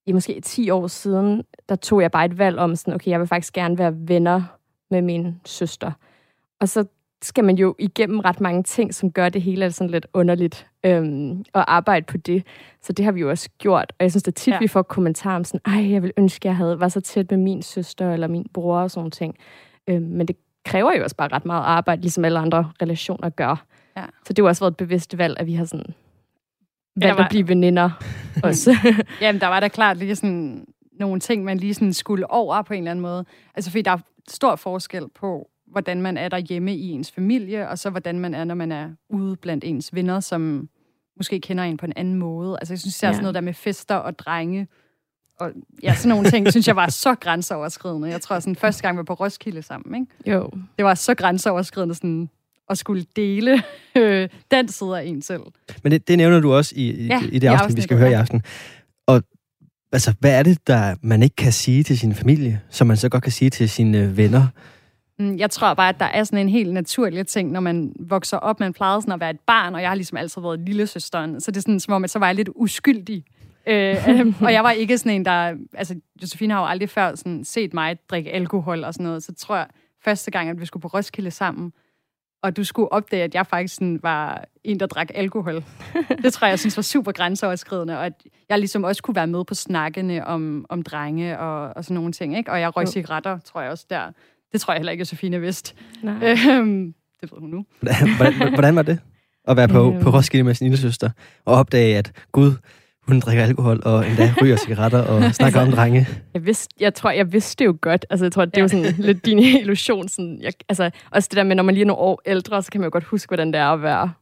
i 0.06 0.12
måske 0.12 0.40
10 0.40 0.70
år 0.70 0.86
siden, 0.86 1.42
der 1.68 1.76
tog 1.76 2.02
jeg 2.02 2.10
bare 2.10 2.24
et 2.24 2.38
valg 2.38 2.58
om 2.58 2.76
sådan, 2.76 2.94
okay, 2.94 3.10
jeg 3.10 3.20
vil 3.20 3.28
faktisk 3.28 3.52
gerne 3.52 3.78
være 3.78 3.94
venner 3.96 4.42
med 4.90 5.02
min 5.02 5.40
søster. 5.44 5.92
Og 6.60 6.68
så 6.68 6.84
skal 7.22 7.44
man 7.44 7.56
jo 7.56 7.74
igennem 7.78 8.20
ret 8.20 8.40
mange 8.40 8.62
ting, 8.62 8.94
som 8.94 9.12
gør 9.12 9.28
det 9.28 9.42
hele 9.42 9.72
sådan 9.72 9.90
lidt 9.90 10.06
underligt, 10.14 10.66
øhm, 10.84 11.44
og 11.52 11.74
arbejde 11.74 12.06
på 12.06 12.16
det. 12.16 12.46
Så 12.82 12.92
det 12.92 13.04
har 13.04 13.12
vi 13.12 13.20
jo 13.20 13.30
også 13.30 13.48
gjort. 13.58 13.92
Og 13.98 14.02
jeg 14.02 14.12
synes, 14.12 14.22
det 14.22 14.34
tit, 14.34 14.52
ja. 14.52 14.58
vi 14.58 14.68
får 14.68 14.82
kommentarer 14.82 15.36
om 15.36 15.44
sådan, 15.44 15.60
ej, 15.64 15.92
jeg 15.92 16.02
vil 16.02 16.12
ønske, 16.16 16.48
jeg 16.48 16.56
havde 16.56 16.80
var 16.80 16.88
så 16.88 17.00
tæt 17.00 17.30
med 17.30 17.38
min 17.38 17.62
søster 17.62 18.12
eller 18.12 18.26
min 18.28 18.46
bror 18.54 18.80
og 18.80 18.90
sådan 18.90 19.10
ting. 19.10 19.36
Øhm, 19.88 20.02
men 20.02 20.28
det 20.28 20.36
kræver 20.64 20.96
jo 20.96 21.02
også 21.02 21.16
bare 21.16 21.28
ret 21.32 21.44
meget 21.44 21.62
arbejde, 21.62 22.02
ligesom 22.02 22.24
alle 22.24 22.38
andre 22.38 22.72
relationer 22.82 23.28
gør. 23.28 23.64
Ja. 23.96 24.04
Så 24.26 24.32
det 24.32 24.42
har 24.42 24.48
også 24.48 24.64
været 24.64 24.70
et 24.70 24.76
bevidst 24.76 25.18
valg, 25.18 25.36
at 25.40 25.46
vi 25.46 25.54
har 25.54 25.64
sådan 25.64 25.94
valgt 26.96 27.18
var... 27.18 27.24
at 27.24 27.30
blive 27.30 27.48
veninder 27.48 27.90
også. 28.44 28.76
Jamen, 29.22 29.40
der 29.40 29.46
var 29.46 29.60
da 29.60 29.68
klart 29.68 29.96
lige 29.96 30.16
sådan 30.16 30.66
nogle 30.92 31.20
ting, 31.20 31.44
man 31.44 31.58
lige 31.58 31.74
sådan 31.74 31.92
skulle 31.92 32.30
over 32.30 32.62
på 32.62 32.74
en 32.74 32.78
eller 32.78 32.90
anden 32.90 33.02
måde. 33.02 33.24
Altså, 33.54 33.70
fordi 33.70 33.82
der 33.82 33.90
er 33.90 33.98
stor 34.28 34.56
forskel 34.56 35.08
på, 35.14 35.50
hvordan 35.66 36.02
man 36.02 36.16
er 36.16 36.28
derhjemme 36.28 36.76
i 36.76 36.90
ens 36.90 37.12
familie, 37.12 37.68
og 37.68 37.78
så 37.78 37.90
hvordan 37.90 38.18
man 38.18 38.34
er, 38.34 38.44
når 38.44 38.54
man 38.54 38.72
er 38.72 38.90
ude 39.08 39.36
blandt 39.36 39.64
ens 39.64 39.94
venner, 39.94 40.20
som 40.20 40.68
måske 41.16 41.40
kender 41.40 41.64
en 41.64 41.76
på 41.76 41.86
en 41.86 41.92
anden 41.96 42.14
måde. 42.14 42.58
Altså, 42.60 42.74
jeg 42.74 42.80
synes, 42.80 42.98
det 42.98 43.02
er 43.02 43.08
ja. 43.08 43.12
sådan 43.12 43.22
noget 43.22 43.34
der 43.34 43.40
med 43.40 43.54
fester 43.54 43.94
og 43.94 44.18
drenge, 44.18 44.68
og 45.40 45.52
ja, 45.82 45.94
sådan 45.94 46.08
nogle 46.08 46.30
ting, 46.30 46.50
synes 46.50 46.66
jeg 46.68 46.76
var 46.76 46.88
så 46.88 47.14
grænseoverskridende. 47.14 48.08
Jeg 48.08 48.20
tror, 48.20 48.40
sådan 48.40 48.56
første 48.56 48.82
gang 48.82 48.96
vi 48.96 48.98
var 48.98 49.04
på 49.04 49.14
Roskilde 49.14 49.62
sammen, 49.62 50.00
ikke? 50.00 50.32
Jo. 50.38 50.50
Det 50.76 50.84
var 50.84 50.94
så 50.94 51.14
grænseoverskridende 51.14 51.94
sådan, 51.94 52.30
at 52.70 52.78
skulle 52.78 53.04
dele 53.16 53.62
øh, 53.96 54.28
den 54.50 54.68
side 54.68 55.00
af 55.00 55.04
en 55.04 55.22
selv. 55.22 55.42
Men 55.82 55.92
det, 55.92 56.08
det 56.08 56.18
nævner 56.18 56.40
du 56.40 56.52
også 56.52 56.72
i, 56.76 56.90
i, 56.90 57.06
ja, 57.06 57.22
i 57.32 57.38
det 57.38 57.48
afsnit, 57.48 57.76
vi 57.76 57.82
skal 57.82 57.98
høre 57.98 58.10
i 58.10 58.14
aften. 58.14 58.42
Og 59.06 59.22
altså, 59.92 60.14
hvad 60.20 60.38
er 60.38 60.42
det, 60.42 60.66
der 60.66 60.94
man 61.02 61.22
ikke 61.22 61.36
kan 61.36 61.52
sige 61.52 61.82
til 61.82 61.98
sin 61.98 62.14
familie, 62.14 62.60
som 62.70 62.86
man 62.86 62.96
så 62.96 63.08
godt 63.08 63.22
kan 63.22 63.32
sige 63.32 63.50
til 63.50 63.70
sine 63.70 64.16
venner? 64.16 64.46
Mm, 65.18 65.36
jeg 65.36 65.50
tror 65.50 65.74
bare, 65.74 65.88
at 65.88 66.00
der 66.00 66.06
er 66.06 66.24
sådan 66.24 66.38
en 66.38 66.48
helt 66.48 66.72
naturlig 66.72 67.26
ting, 67.26 67.50
når 67.50 67.60
man 67.60 67.92
vokser 68.00 68.36
op. 68.36 68.60
Man 68.60 68.72
plejede 68.72 69.02
sådan 69.02 69.12
at 69.12 69.20
være 69.20 69.30
et 69.30 69.40
barn, 69.40 69.74
og 69.74 69.80
jeg 69.80 69.90
har 69.90 69.94
ligesom 69.94 70.18
altid 70.18 70.42
været 70.42 70.60
lille 70.60 70.86
søsteren. 70.86 71.40
Så 71.40 71.50
det 71.50 71.56
er 71.56 71.60
sådan, 71.60 71.80
som 71.80 71.94
om, 71.94 72.04
at 72.04 72.10
så 72.10 72.18
var 72.18 72.26
jeg 72.26 72.34
lidt 72.34 72.48
uskyldig. 72.54 73.24
øh, 73.66 73.96
og 74.46 74.52
jeg 74.52 74.64
var 74.64 74.70
ikke 74.70 74.98
sådan 74.98 75.12
en, 75.12 75.24
der... 75.24 75.56
Altså, 75.74 76.00
Josefine 76.22 76.54
har 76.54 76.60
jo 76.60 76.66
aldrig 76.66 76.90
før 76.90 77.14
sådan, 77.14 77.44
set 77.44 77.74
mig 77.74 77.96
drikke 78.10 78.32
alkohol 78.32 78.84
og 78.84 78.94
sådan 78.94 79.04
noget. 79.04 79.22
Så 79.22 79.34
tror 79.34 79.56
jeg, 79.56 79.66
første 80.04 80.30
gang, 80.30 80.48
at 80.48 80.60
vi 80.60 80.66
skulle 80.66 80.82
på 80.82 80.88
Roskilde 80.88 81.30
sammen, 81.30 81.72
og 82.42 82.56
du 82.56 82.64
skulle 82.64 82.92
opdage, 82.92 83.22
at 83.22 83.34
jeg 83.34 83.46
faktisk 83.46 83.74
sådan 83.74 84.00
var 84.02 84.44
en, 84.64 84.80
der 84.80 84.86
drak 84.86 85.08
alkohol. 85.14 85.54
Det 86.22 86.32
tror 86.32 86.46
jeg, 86.46 86.50
jeg 86.50 86.58
synes 86.58 86.76
var 86.76 86.82
super 86.82 87.12
grænseoverskridende, 87.12 87.98
og 87.98 88.06
at 88.06 88.12
jeg 88.48 88.58
ligesom 88.58 88.84
også 88.84 89.02
kunne 89.02 89.14
være 89.14 89.26
med 89.26 89.44
på 89.44 89.54
snakkene 89.54 90.26
om, 90.26 90.66
om 90.68 90.82
drenge 90.82 91.38
og, 91.38 91.76
og 91.76 91.84
sådan 91.84 91.94
nogle 91.94 92.12
ting. 92.12 92.36
Ikke? 92.36 92.52
Og 92.52 92.60
jeg 92.60 92.76
røg 92.76 92.88
cigaretter, 92.88 93.38
tror 93.38 93.60
jeg 93.60 93.70
også 93.70 93.86
der. 93.90 94.12
Det 94.52 94.60
tror 94.60 94.72
jeg 94.72 94.78
heller 94.78 94.92
ikke, 94.92 95.02
at 95.02 95.08
Sofine 95.08 95.40
vidste. 95.40 95.74
Øhm, 96.04 96.94
det 97.20 97.32
ved 97.32 97.38
hun 97.38 97.50
nu. 97.50 97.64
Hvordan, 97.80 98.48
hvordan 98.48 98.76
var 98.76 98.82
det? 98.82 98.98
At 99.48 99.56
være 99.56 99.68
på, 99.68 99.90
på 99.90 100.08
øhm. 100.08 100.08
Roskilde 100.08 100.44
med 100.44 100.54
sin 100.54 100.64
lille 100.64 100.78
søster, 100.78 101.10
og 101.44 101.54
opdage, 101.54 101.96
at 101.96 102.12
gud, 102.32 102.52
hun 103.08 103.20
drikker 103.20 103.44
alkohol 103.44 103.80
og 103.84 104.08
endda 104.08 104.34
ryger 104.42 104.56
cigaretter 104.56 105.02
og 105.02 105.22
snakker 105.34 105.60
om 105.60 105.70
drenge. 105.70 106.06
Jeg, 106.34 106.46
vidste, 106.46 106.74
jeg 106.80 106.94
tror, 106.94 107.10
jeg 107.10 107.32
vidste 107.32 107.58
det 107.58 107.66
jo 107.66 107.78
godt. 107.80 108.06
Altså, 108.10 108.24
jeg 108.24 108.32
tror, 108.32 108.44
det 108.44 108.56
er 108.56 108.62
jo 108.62 108.68
sådan 108.68 108.94
lidt 108.98 109.26
din 109.26 109.38
illusion. 109.62 110.08
Sådan, 110.08 110.38
jeg, 110.42 110.52
altså, 110.68 110.90
også 111.10 111.28
det 111.30 111.36
der 111.36 111.44
med, 111.44 111.56
når 111.56 111.62
man 111.62 111.74
lige 111.74 111.82
er 111.82 111.86
nogle 111.86 112.02
år 112.02 112.22
ældre, 112.26 112.62
så 112.62 112.70
kan 112.70 112.80
man 112.80 112.86
jo 112.86 112.92
godt 112.92 113.04
huske, 113.04 113.30
hvordan 113.30 113.46
det 113.46 113.56
er 113.56 113.68
at 113.68 113.82
være 113.82 114.12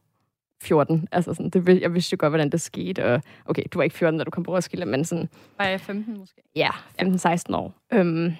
14. 0.63 1.07
Altså, 1.11 1.33
sådan, 1.33 1.49
det, 1.49 1.81
jeg 1.81 1.93
vidste 1.93 2.13
jo 2.13 2.17
godt, 2.19 2.31
hvordan 2.31 2.49
det 2.49 2.61
skete. 2.61 3.05
Og, 3.05 3.21
okay, 3.45 3.63
du 3.73 3.79
var 3.79 3.83
ikke 3.83 3.95
14, 3.95 4.17
da 4.17 4.23
du 4.23 4.31
kom 4.31 4.43
på 4.43 4.55
Roskilde, 4.55 4.85
men 4.85 5.05
sådan... 5.05 5.29
Var 5.57 5.65
jeg 5.65 5.81
15 5.81 6.17
måske? 6.19 6.41
Ja, 6.55 6.69
15-16 7.01 7.55
år. 7.55 7.73
Øhm, 7.93 8.33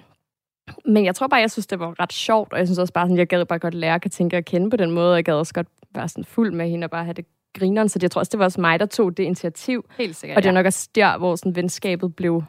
men 0.84 1.04
jeg 1.04 1.14
tror 1.14 1.26
bare, 1.26 1.40
jeg 1.40 1.50
synes, 1.50 1.66
det 1.66 1.78
var 1.78 2.00
ret 2.00 2.12
sjovt, 2.12 2.52
og 2.52 2.58
jeg 2.58 2.66
synes 2.66 2.78
også 2.78 2.92
bare, 2.92 3.06
sådan, 3.06 3.16
jeg 3.16 3.26
gad 3.26 3.44
bare 3.44 3.58
godt 3.58 3.74
lære 3.74 4.00
at 4.04 4.10
tænke 4.10 4.36
og 4.36 4.44
kende 4.44 4.70
på 4.70 4.76
den 4.76 4.90
måde, 4.90 5.10
og 5.12 5.16
jeg 5.16 5.24
gad 5.24 5.34
også 5.34 5.54
godt 5.54 5.66
være 5.94 6.08
sådan 6.08 6.24
fuld 6.24 6.52
med 6.52 6.68
hende 6.68 6.84
og 6.84 6.90
bare 6.90 7.04
have 7.04 7.14
det 7.14 7.24
grineren, 7.58 7.88
så 7.88 7.98
jeg 8.02 8.10
tror 8.10 8.18
også, 8.18 8.30
det 8.30 8.38
var 8.38 8.44
også 8.44 8.60
mig, 8.60 8.80
der 8.80 8.86
tog 8.86 9.16
det 9.16 9.22
initiativ. 9.22 9.84
Helt 9.98 10.16
sikkert, 10.16 10.36
Og 10.36 10.42
det 10.42 10.48
er 10.48 10.52
ja. 10.52 10.58
nok 10.58 10.66
også 10.66 10.88
der, 10.94 11.18
hvor 11.18 11.36
sådan, 11.36 11.56
venskabet 11.56 12.16
blev 12.16 12.42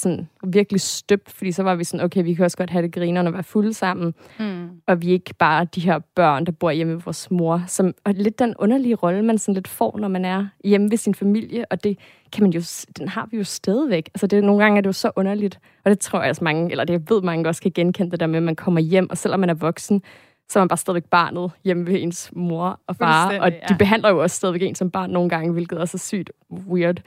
sådan 0.00 0.28
virkelig 0.44 0.80
støbt, 0.80 1.30
fordi 1.30 1.52
så 1.52 1.62
var 1.62 1.74
vi 1.74 1.84
sådan, 1.84 2.04
okay, 2.04 2.24
vi 2.24 2.34
kan 2.34 2.44
også 2.44 2.56
godt 2.56 2.70
have 2.70 2.82
det 2.82 2.92
grineren 2.92 3.26
og 3.26 3.32
være 3.32 3.42
fulde 3.42 3.74
sammen, 3.74 4.14
Mm. 4.38 4.68
og 4.86 5.02
vi 5.02 5.08
er 5.08 5.12
ikke 5.12 5.34
bare 5.38 5.64
de 5.64 5.80
her 5.80 5.98
børn, 5.98 6.46
der 6.46 6.52
bor 6.52 6.70
hjemme 6.70 6.94
ved 6.94 7.00
vores 7.04 7.30
mor, 7.30 7.62
som 7.66 7.94
og 8.04 8.14
lidt 8.14 8.38
den 8.38 8.54
underlige 8.58 8.94
rolle, 8.94 9.22
man 9.22 9.38
sådan 9.38 9.54
lidt 9.54 9.68
får, 9.68 9.98
når 9.98 10.08
man 10.08 10.24
er 10.24 10.46
hjemme 10.64 10.90
ved 10.90 10.98
sin 10.98 11.14
familie, 11.14 11.64
og 11.70 11.84
det 11.84 11.98
kan 12.32 12.42
man 12.42 12.52
jo, 12.52 12.60
den 12.98 13.08
har 13.08 13.28
vi 13.30 13.36
jo 13.36 13.44
stadigvæk. 13.44 14.08
Altså 14.14 14.26
det, 14.26 14.44
nogle 14.44 14.62
gange 14.62 14.78
er 14.78 14.80
det 14.80 14.86
jo 14.86 14.92
så 14.92 15.10
underligt, 15.16 15.58
og 15.84 15.90
det 15.90 15.98
tror 15.98 16.20
jeg 16.20 16.30
også 16.30 16.44
mange, 16.44 16.70
eller 16.70 16.84
det 16.84 16.92
jeg 16.92 17.02
ved 17.08 17.22
mange 17.22 17.48
også 17.48 17.62
kan 17.62 17.70
genkende 17.74 18.10
det 18.10 18.20
der 18.20 18.26
med, 18.26 18.36
at 18.36 18.42
man 18.42 18.56
kommer 18.56 18.80
hjem, 18.80 19.10
og 19.10 19.18
selvom 19.18 19.40
man 19.40 19.50
er 19.50 19.54
voksen, 19.54 20.02
så 20.48 20.58
er 20.58 20.60
man 20.60 20.68
bare 20.68 20.76
stadigvæk 20.76 21.04
barnet 21.04 21.50
hjemme 21.64 21.86
ved 21.86 22.02
ens 22.02 22.30
mor 22.32 22.80
og 22.86 22.96
far, 22.96 23.38
og 23.38 23.52
de 23.52 23.56
ja. 23.70 23.76
behandler 23.76 24.08
jo 24.08 24.22
også 24.22 24.36
stadigvæk 24.36 24.62
en 24.62 24.74
som 24.74 24.90
barn 24.90 25.10
nogle 25.10 25.28
gange, 25.28 25.52
hvilket 25.52 25.80
er 25.80 25.96
sygt 25.96 26.30
weird. 26.68 27.00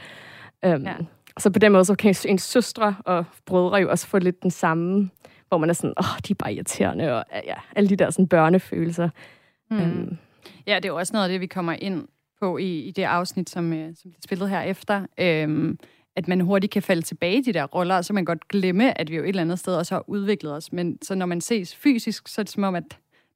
Um, 0.66 0.84
Ja. 0.84 0.94
Så 1.40 1.50
på 1.50 1.60
den 1.60 1.72
måde, 1.72 1.86
så 1.86 1.96
kan 1.96 2.16
ens 2.26 2.42
søstre 2.42 2.96
og 3.06 3.26
brødre 3.46 3.78
jo 3.78 3.90
også 3.90 4.08
få 4.08 4.20
lidt 4.20 4.44
den 4.44 4.52
samme, 4.52 5.10
hvor 5.48 5.58
man 5.58 5.70
er 5.70 5.74
sådan, 5.74 5.94
åh, 5.98 6.14
oh, 6.14 6.20
de 6.28 6.32
er 6.32 6.36
bare 6.36 6.54
irriterende, 6.54 7.18
og 7.18 7.26
ja, 7.46 7.56
alle 7.76 7.90
de 7.90 7.96
der 7.96 8.10
sådan 8.10 8.28
børnefølelser. 8.28 9.10
Mm. 9.72 9.80
Øhm, 9.80 10.18
Ja, 10.68 10.76
det 10.76 10.86
er 10.86 10.90
jo 10.90 10.98
også 10.98 11.14
noget 11.14 11.26
af 11.26 11.32
det, 11.32 11.42
vi 11.42 11.48
kommer 11.48 11.74
ind 11.74 12.08
på 12.40 12.58
i, 12.58 12.80
i 12.80 12.92
det 12.92 13.04
afsnit, 13.04 13.50
som, 13.50 13.74
øh, 13.74 13.96
som 13.96 14.12
bliver 14.12 14.22
spillet 14.24 14.50
her 14.50 14.62
efter. 14.62 15.06
Øhm, 15.18 15.80
at 16.16 16.28
man 16.28 16.42
hurtigt 16.42 16.74
kan 16.74 16.82
falde 16.82 17.02
tilbage 17.02 17.38
i 17.38 17.42
de 17.42 17.54
der 17.54 17.64
roller, 17.64 17.96
og 17.96 18.06
så 18.06 18.14
man 18.14 18.26
godt 18.26 18.48
glemme, 18.48 19.00
at 19.02 19.12
vi 19.12 19.16
jo 19.16 19.24
et 19.24 19.30
eller 19.30 19.42
andet 19.42 19.60
sted 19.60 19.76
også 19.76 19.96
har 19.96 20.04
udviklet 20.08 20.54
os. 20.54 20.72
Men 20.74 20.98
så 21.02 21.16
når 21.16 21.26
man 21.26 21.42
ses 21.42 21.76
fysisk, 21.76 22.28
så 22.28 22.42
er 22.42 22.44
det 22.44 22.52
som 22.52 22.64
om, 22.64 22.76
at 22.76 22.84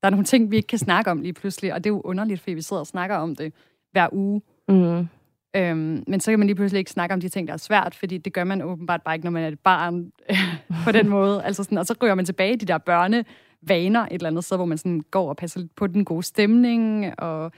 der 0.02 0.08
er 0.08 0.10
nogle 0.10 0.26
ting, 0.26 0.52
vi 0.52 0.56
ikke 0.56 0.68
kan 0.68 0.80
snakke 0.80 1.12
om 1.12 1.22
lige 1.22 1.34
pludselig, 1.34 1.74
og 1.74 1.84
det 1.84 1.90
er 1.90 1.94
jo 1.94 2.02
underligt, 2.02 2.42
fordi 2.42 2.54
vi 2.54 2.62
sidder 2.62 2.80
og 2.80 2.88
snakker 2.88 3.16
om 3.16 3.36
det 3.36 3.54
hver 3.92 4.08
uge. 4.12 4.42
mm, 4.68 5.08
Øhm, 5.56 6.04
men 6.08 6.20
så 6.20 6.32
kan 6.32 6.40
man 6.40 6.48
lige 6.48 6.56
pludselig 6.56 6.80
ikke 6.80 6.92
snakke 6.92 7.14
om 7.14 7.22
de 7.22 7.30
ting, 7.30 7.48
der 7.48 7.54
er 7.54 7.58
svært, 7.58 7.96
fordi 7.96 8.18
det 8.18 8.34
gør 8.34 8.44
man 8.44 8.62
åbenbart 8.62 9.02
bare 9.02 9.16
ikke, 9.16 9.26
når 9.26 9.32
man 9.32 9.44
er 9.44 9.48
et 9.48 9.60
barn 9.60 10.12
på 10.86 10.92
den 10.92 11.10
måde. 11.10 11.44
Altså 11.44 11.64
sådan, 11.64 11.78
og 11.78 11.86
så 11.86 11.96
ryger 12.04 12.16
man 12.16 12.26
tilbage 12.26 12.54
i 12.54 12.56
de 12.56 12.66
der 12.66 12.78
børnevaner 12.78 14.02
et 14.02 14.14
eller 14.14 14.28
andet 14.28 14.44
sted, 14.44 14.58
hvor 14.58 14.66
man 14.66 14.78
sådan 14.78 15.02
går 15.12 15.30
og 15.30 15.38
passer 15.38 15.60
lidt 15.60 15.76
på 15.76 15.88
den 15.88 16.06
gode 16.06 16.24
stemning, 16.24 17.20
og 17.20 17.52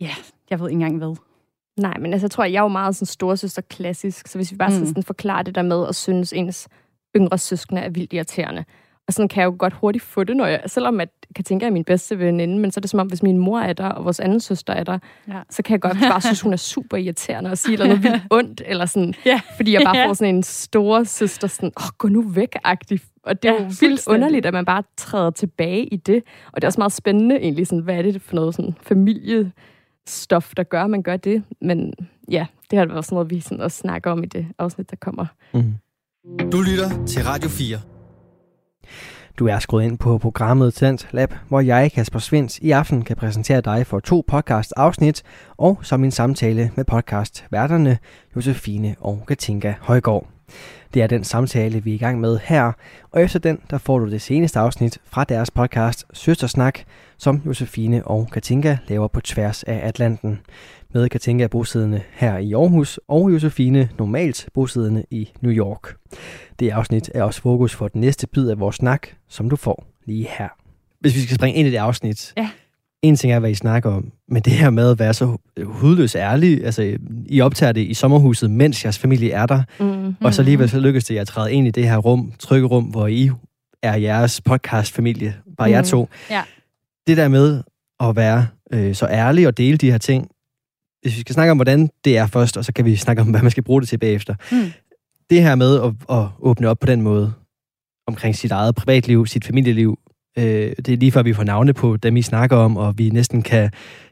ja, 0.00 0.10
jeg 0.50 0.60
ved 0.60 0.68
ikke 0.68 0.84
engang 0.84 0.98
hvad. 0.98 1.16
nej, 1.76 1.98
men 1.98 2.12
altså, 2.12 2.24
jeg 2.24 2.30
tror, 2.30 2.44
jeg 2.44 2.58
er 2.58 2.62
jo 2.62 2.68
meget 2.68 2.96
sådan 2.96 3.06
storesøster 3.06 3.62
klassisk, 3.62 4.28
så 4.28 4.38
hvis 4.38 4.52
vi 4.52 4.56
bare 4.56 4.70
mm. 4.70 4.78
Mm. 4.78 4.86
sådan 4.86 5.02
forklarer 5.02 5.42
det 5.42 5.54
der 5.54 5.62
med 5.62 5.88
at 5.88 5.94
synes, 5.94 6.32
ens 6.32 6.68
yngre 7.16 7.38
søskende 7.38 7.82
er 7.82 7.88
vildt 7.88 8.12
irriterende. 8.12 8.64
Og 9.12 9.14
sådan 9.14 9.28
kan 9.28 9.40
jeg 9.40 9.46
jo 9.46 9.56
godt 9.58 9.72
hurtigt 9.72 10.04
få 10.04 10.24
det, 10.24 10.36
når 10.36 10.46
jeg, 10.46 10.60
selvom 10.66 11.00
at, 11.00 11.08
jeg 11.28 11.34
kan 11.34 11.44
tænke, 11.44 11.62
at 11.62 11.66
jeg 11.66 11.70
er 11.70 11.72
min 11.72 11.84
bedste 11.84 12.18
veninde, 12.18 12.58
men 12.58 12.70
så 12.70 12.78
er 12.78 12.80
det 12.82 12.90
som 12.90 13.00
om, 13.00 13.06
hvis 13.06 13.22
min 13.22 13.38
mor 13.38 13.60
er 13.60 13.72
der, 13.72 13.86
og 13.88 14.04
vores 14.04 14.20
anden 14.20 14.40
søster 14.40 14.72
er 14.72 14.84
der, 14.84 14.98
Ja. 15.28 15.40
så 15.50 15.62
kan 15.62 15.72
jeg 15.72 15.80
godt 15.80 15.96
bare 16.00 16.20
synes, 16.28 16.40
hun 16.40 16.52
er 16.52 16.56
super 16.56 16.96
irriterende 16.96 17.50
og 17.50 17.58
sige 17.58 17.76
noget 17.76 18.02
vildt 18.02 18.22
ondt, 18.30 18.62
eller 18.66 18.86
sådan, 18.86 19.14
Ja. 19.26 19.40
fordi 19.56 19.72
jeg 19.72 19.82
bare 19.84 19.96
Ja. 19.96 20.06
får 20.06 20.12
sådan 20.14 20.34
en 20.34 20.42
store 20.42 21.04
søster, 21.04 21.48
sådan, 21.48 21.72
åh, 21.76 21.88
gå 21.98 22.08
nu 22.08 22.22
væk-agtig. 22.22 23.00
Og 23.24 23.42
det 23.42 23.48
er 23.48 23.52
Ja, 23.54 23.62
jo 23.62 23.70
vildt 23.80 24.06
underligt, 24.08 24.46
at 24.46 24.52
man 24.52 24.64
bare 24.64 24.82
træder 24.96 25.30
tilbage 25.30 25.86
i 25.86 25.96
det. 25.96 26.22
Og 26.52 26.56
det 26.56 26.64
er 26.64 26.68
også 26.68 26.80
meget 26.80 26.92
spændende 26.92 27.36
egentlig, 27.36 27.66
sådan, 27.66 27.82
hvad 27.84 27.94
er 27.98 28.02
det 28.02 28.22
for 28.22 28.34
noget 28.34 28.54
sådan 28.54 28.74
familiestof, 28.82 30.52
der 30.56 30.62
gør, 30.62 30.84
at 30.84 30.90
man 30.90 31.02
gør 31.02 31.16
det. 31.16 31.42
Men 31.60 31.92
ja, 32.30 32.46
det 32.70 32.78
har 32.78 32.86
været 32.86 33.04
sådan 33.04 33.14
noget, 33.16 33.30
vi 33.30 33.40
sådan 33.40 33.60
også 33.60 33.78
snakker 33.78 34.10
om 34.10 34.22
i 34.22 34.26
det 34.26 34.46
afsnit, 34.58 34.90
der 34.90 34.96
kommer. 34.96 35.26
Mm. 35.54 35.74
Du 36.50 36.60
lytter 36.60 37.06
til 37.06 37.24
Radio 37.24 37.48
4. 37.48 37.78
Du 39.38 39.46
er 39.46 39.58
skruet 39.58 39.84
ind 39.84 39.98
på 39.98 40.18
programmet 40.18 40.74
Talent 40.74 41.08
Lab, 41.12 41.34
hvor 41.48 41.60
jeg, 41.60 41.92
Kasper 41.92 42.18
Svens, 42.18 42.58
i 42.58 42.70
aften 42.70 43.02
kan 43.02 43.16
præsentere 43.16 43.60
dig 43.60 43.86
for 43.86 44.00
to 44.00 44.24
podcast-afsnit, 44.26 45.22
og 45.56 45.78
som 45.82 46.04
en 46.04 46.10
samtale 46.10 46.70
med 46.76 46.84
podcast-værterne 46.84 47.98
Josefine 48.36 48.96
og 49.00 49.24
Katinka 49.28 49.74
Højgaard. 49.80 50.26
Det 50.94 51.02
er 51.02 51.06
den 51.06 51.24
samtale, 51.24 51.84
vi 51.84 51.90
er 51.90 51.94
i 51.94 51.98
gang 51.98 52.20
med 52.20 52.38
her, 52.44 52.72
og 53.10 53.22
efter 53.22 53.38
den, 53.38 53.58
der 53.70 53.78
får 53.78 53.98
du 53.98 54.10
det 54.10 54.22
seneste 54.22 54.58
afsnit 54.58 54.98
fra 55.04 55.24
deres 55.24 55.50
podcast 55.50 56.04
Søstersnak, 56.12 56.78
som 57.18 57.42
Josefine 57.46 58.04
og 58.06 58.28
Katinka 58.32 58.76
laver 58.88 59.08
på 59.08 59.20
tværs 59.20 59.62
af 59.62 59.80
Atlanten. 59.82 60.40
Med 60.94 61.08
Katinka 61.08 61.46
bosiddende 61.46 62.02
her 62.12 62.38
i 62.38 62.52
Aarhus, 62.52 63.00
og 63.08 63.32
Josefine 63.32 63.88
normalt 63.98 64.48
bosiddende 64.54 65.04
i 65.10 65.32
New 65.40 65.52
York. 65.52 65.96
Det 66.58 66.70
afsnit 66.70 67.10
er 67.14 67.22
også 67.22 67.42
fokus 67.42 67.74
for 67.74 67.88
den 67.88 68.00
næste 68.00 68.26
bid 68.26 68.48
af 68.48 68.60
vores 68.60 68.76
snak, 68.76 69.08
som 69.28 69.50
du 69.50 69.56
får 69.56 69.86
lige 70.06 70.28
her. 70.30 70.48
Hvis 71.00 71.14
vi 71.14 71.20
skal 71.20 71.36
springe 71.36 71.58
ind 71.58 71.68
i 71.68 71.70
det 71.70 71.76
afsnit. 71.76 72.32
Ja. 72.36 72.50
En 73.02 73.16
ting 73.16 73.32
er, 73.32 73.38
hvad 73.38 73.50
I 73.50 73.54
snakker 73.54 73.90
om, 73.90 74.12
men 74.28 74.42
det 74.42 74.52
her 74.52 74.70
med 74.70 74.90
at 74.90 74.98
være 74.98 75.14
så 75.14 75.36
hudløs 75.64 76.14
ærlig, 76.14 76.64
altså 76.64 76.96
I 77.26 77.40
optager 77.40 77.72
det 77.72 77.80
i 77.80 77.94
sommerhuset, 77.94 78.50
mens 78.50 78.84
jeres 78.84 78.98
familie 78.98 79.30
er 79.30 79.46
der, 79.46 79.62
Mm. 79.80 80.14
og 80.20 80.34
så 80.34 80.42
alligevel 80.42 80.68
så 80.70 80.80
lykkes 80.80 81.04
det 81.04 81.18
at 81.18 81.26
træde 81.26 81.52
ind 81.52 81.66
i 81.66 81.70
det 81.70 81.84
her 81.88 81.96
rum, 81.96 82.32
trygge 82.38 82.66
rum, 82.66 82.84
hvor 82.84 83.06
I 83.06 83.30
er 83.82 83.96
jeres 83.96 84.40
podcastfamilie, 84.40 85.34
bare 85.58 85.68
mm. 85.68 85.72
jer 85.72 85.80
Mm. 85.80 85.86
to. 85.86 86.08
Ja. 86.30 86.42
Det 87.06 87.16
der 87.16 87.28
med 87.28 87.62
at 88.00 88.16
være 88.16 88.46
øh, 88.72 88.94
så 88.94 89.06
ærlig 89.06 89.46
og 89.46 89.56
dele 89.58 89.76
de 89.76 89.90
her 89.90 89.98
ting, 89.98 90.28
hvis 91.02 91.16
vi 91.16 91.20
skal 91.20 91.32
snakke 91.34 91.50
om, 91.50 91.56
hvordan 91.58 91.90
det 92.04 92.18
er 92.18 92.26
først, 92.26 92.56
og 92.56 92.64
så 92.64 92.72
kan 92.72 92.84
vi 92.84 92.96
snakke 92.96 93.22
om, 93.22 93.28
hvad 93.30 93.42
man 93.42 93.50
skal 93.50 93.62
bruge 93.62 93.80
det 93.80 93.88
til 93.88 93.98
bagefter. 93.98 94.34
Mm. 94.52 94.72
Det 95.30 95.42
her 95.42 95.54
med 95.54 95.80
at, 95.80 95.92
at 96.18 96.26
åbne 96.40 96.68
op 96.68 96.78
på 96.78 96.86
den 96.86 97.02
måde, 97.02 97.32
omkring 98.06 98.36
sit 98.36 98.50
eget 98.50 98.74
privatliv, 98.74 99.26
sit 99.26 99.44
familieliv, 99.44 99.98
øh, 100.38 100.44
det 100.76 100.88
er 100.88 100.96
lige 100.96 101.12
før 101.12 101.22
vi 101.22 101.32
får 101.32 101.44
navne 101.44 101.72
på 101.72 101.96
dem, 101.96 102.16
I 102.16 102.22
snakker 102.22 102.56
om, 102.56 102.76
og 102.76 102.98
vi 102.98 103.10
næsten 103.10 103.42
kan, 103.42 103.70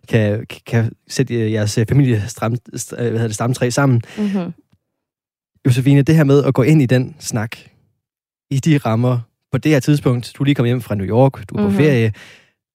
kan, 0.08 0.46
kan 0.66 0.92
sætte 1.08 1.52
jeres 1.52 1.78
familiestram, 1.88 2.54
hvad 2.90 2.98
hedder 3.10 3.26
det, 3.26 3.34
stamtræ 3.34 3.70
sammen. 3.70 4.02
Mm-hmm. 4.18 4.52
Josefine, 5.66 6.02
det 6.02 6.16
her 6.16 6.24
med 6.24 6.44
at 6.44 6.54
gå 6.54 6.62
ind 6.62 6.82
i 6.82 6.86
den 6.86 7.16
snak, 7.18 7.56
i 8.50 8.56
de 8.58 8.78
rammer, 8.78 9.18
på 9.52 9.58
det 9.58 9.72
her 9.72 9.80
tidspunkt, 9.80 10.32
du 10.38 10.42
er 10.42 10.44
lige 10.44 10.54
kommet 10.54 10.68
hjem 10.68 10.80
fra 10.80 10.94
New 10.94 11.06
York, 11.06 11.48
du 11.48 11.54
er 11.54 11.62
på 11.62 11.68
Mhm. 11.68 11.76
ferie, 11.76 12.12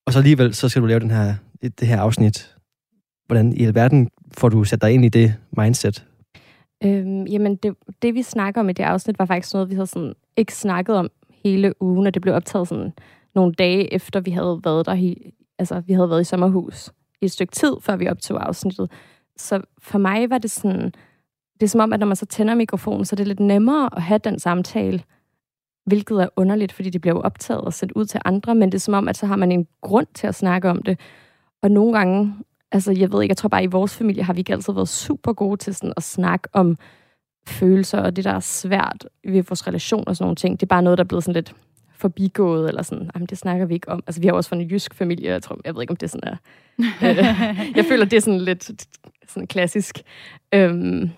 og 0.05 0.13
så 0.13 0.19
alligevel, 0.19 0.53
så 0.53 0.69
skal 0.69 0.81
du 0.81 0.87
lave 0.87 0.99
den 0.99 1.11
her, 1.11 1.35
det 1.79 1.87
her 1.87 1.99
afsnit. 2.01 2.55
Hvordan 3.27 3.53
i 3.53 3.65
alverden 3.65 4.09
får 4.37 4.49
du 4.49 4.63
sat 4.63 4.81
dig 4.81 4.91
ind 4.93 5.05
i 5.05 5.09
det 5.09 5.35
mindset? 5.57 6.05
Øhm, 6.83 7.23
jamen, 7.23 7.55
det, 7.55 7.75
det 8.01 8.13
vi 8.13 8.21
snakker 8.23 8.61
om 8.61 8.69
i 8.69 8.73
det 8.73 8.83
afsnit, 8.83 9.19
var 9.19 9.25
faktisk 9.25 9.53
noget, 9.53 9.69
vi 9.69 9.75
havde 9.75 9.87
sådan 9.87 10.13
ikke 10.37 10.53
snakket 10.55 10.95
om 10.95 11.09
hele 11.43 11.81
ugen, 11.83 12.07
og 12.07 12.13
det 12.13 12.21
blev 12.21 12.33
optaget 12.35 12.67
sådan 12.67 12.91
nogle 13.35 13.53
dage 13.53 13.93
efter, 13.93 14.19
vi 14.19 14.31
havde 14.31 14.61
været 14.63 14.85
der 14.85 14.93
i, 14.93 15.33
altså, 15.59 15.79
vi 15.79 15.93
havde 15.93 16.09
været 16.09 16.21
i 16.21 16.23
sommerhus 16.23 16.89
i 17.21 17.25
et 17.25 17.31
stykke 17.31 17.51
tid, 17.51 17.73
før 17.81 17.95
vi 17.95 18.09
optog 18.09 18.47
afsnittet. 18.47 18.91
Så 19.37 19.61
for 19.79 19.97
mig 19.97 20.29
var 20.29 20.37
det 20.37 20.51
sådan, 20.51 20.93
det 21.53 21.63
er 21.63 21.67
som 21.67 21.81
om, 21.81 21.93
at 21.93 21.99
når 21.99 22.07
man 22.07 22.15
så 22.15 22.25
tænder 22.25 22.55
mikrofonen, 22.55 23.05
så 23.05 23.13
er 23.13 23.17
det 23.17 23.27
lidt 23.27 23.39
nemmere 23.39 23.89
at 23.95 24.01
have 24.01 24.19
den 24.23 24.39
samtale, 24.39 25.03
hvilket 25.85 26.21
er 26.21 26.27
underligt, 26.35 26.71
fordi 26.71 26.89
det 26.89 27.01
bliver 27.01 27.15
jo 27.15 27.21
optaget 27.21 27.61
og 27.61 27.73
sendt 27.73 27.93
ud 27.93 28.05
til 28.05 28.21
andre, 28.25 28.55
men 28.55 28.71
det 28.71 28.75
er 28.77 28.79
som 28.79 28.93
om, 28.93 29.07
at 29.07 29.17
så 29.17 29.25
har 29.25 29.35
man 29.35 29.51
en 29.51 29.67
grund 29.81 30.07
til 30.13 30.27
at 30.27 30.35
snakke 30.35 30.69
om 30.69 30.81
det. 30.81 30.99
Og 31.63 31.71
nogle 31.71 31.97
gange, 31.97 32.35
altså 32.71 32.91
jeg 32.91 33.11
ved 33.11 33.21
ikke, 33.21 33.31
jeg 33.31 33.37
tror 33.37 33.49
bare, 33.49 33.63
i 33.63 33.67
vores 33.67 33.97
familie 33.97 34.23
har 34.23 34.33
vi 34.33 34.39
ikke 34.39 34.53
altid 34.53 34.73
været 34.73 34.89
super 34.89 35.33
gode 35.33 35.57
til 35.57 35.75
sådan 35.75 35.93
at 35.97 36.03
snakke 36.03 36.47
om 36.53 36.77
følelser, 37.47 37.99
og 37.99 38.15
det, 38.15 38.23
der 38.23 38.31
er 38.31 38.39
svært 38.39 39.07
ved 39.23 39.43
vores 39.43 39.67
relation 39.67 40.03
og 40.07 40.15
sådan 40.15 40.25
nogle 40.25 40.35
ting, 40.35 40.59
det 40.59 40.65
er 40.65 40.67
bare 40.67 40.81
noget, 40.81 40.97
der 40.97 41.03
er 41.03 41.07
blevet 41.07 41.23
sådan 41.23 41.33
lidt 41.33 41.55
forbigået, 41.97 42.69
eller 42.69 42.81
sådan, 42.81 43.09
jamen 43.15 43.25
det 43.25 43.37
snakker 43.37 43.65
vi 43.65 43.73
ikke 43.73 43.89
om. 43.89 44.03
Altså 44.07 44.21
vi 44.21 44.27
har 44.27 44.33
også 44.33 44.49
fra 44.49 44.55
en 44.55 44.61
jysk 44.61 44.93
familie, 44.93 45.31
jeg, 45.31 45.43
tror, 45.43 45.59
jeg 45.65 45.75
ved 45.75 45.81
ikke, 45.81 45.91
om 45.91 45.97
det 45.97 46.09
sådan 46.11 46.29
er. 46.33 46.37
Øh, 47.03 47.77
jeg 47.77 47.85
føler, 47.85 48.05
det 48.05 48.17
er 48.17 48.21
sådan 48.21 48.41
lidt 48.41 48.71
sådan 49.27 49.47
klassisk. 49.47 50.01
Øhm, 50.53 51.09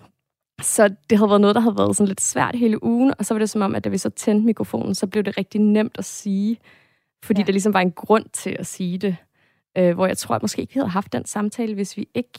så 0.62 0.88
det 1.10 1.18
havde 1.18 1.30
været 1.30 1.40
noget, 1.40 1.54
der 1.54 1.60
havde 1.60 1.78
været 1.78 1.96
sådan 1.96 2.08
lidt 2.08 2.20
svært 2.20 2.54
hele 2.54 2.84
ugen, 2.84 3.14
og 3.18 3.24
så 3.24 3.34
var 3.34 3.38
det 3.38 3.50
som 3.50 3.62
om, 3.62 3.74
at 3.74 3.84
da 3.84 3.88
vi 3.88 3.98
så 3.98 4.10
tændte 4.10 4.46
mikrofonen, 4.46 4.94
så 4.94 5.06
blev 5.06 5.22
det 5.22 5.38
rigtig 5.38 5.60
nemt 5.60 5.98
at 5.98 6.04
sige, 6.04 6.58
fordi 7.24 7.40
ja. 7.40 7.42
Ja. 7.42 7.46
der 7.46 7.52
ligesom 7.52 7.74
var 7.74 7.80
en 7.80 7.92
grund 7.92 8.24
til 8.32 8.56
at 8.58 8.66
sige 8.66 8.98
det. 8.98 9.16
Øh, 9.78 9.94
hvor 9.94 10.06
jeg 10.06 10.18
tror, 10.18 10.34
at 10.34 10.42
måske 10.42 10.60
ikke 10.60 10.74
vi 10.74 10.80
havde 10.80 10.90
haft 10.90 11.12
den 11.12 11.24
samtale, 11.24 11.74
hvis 11.74 11.96
vi 11.96 12.08
ikke 12.14 12.38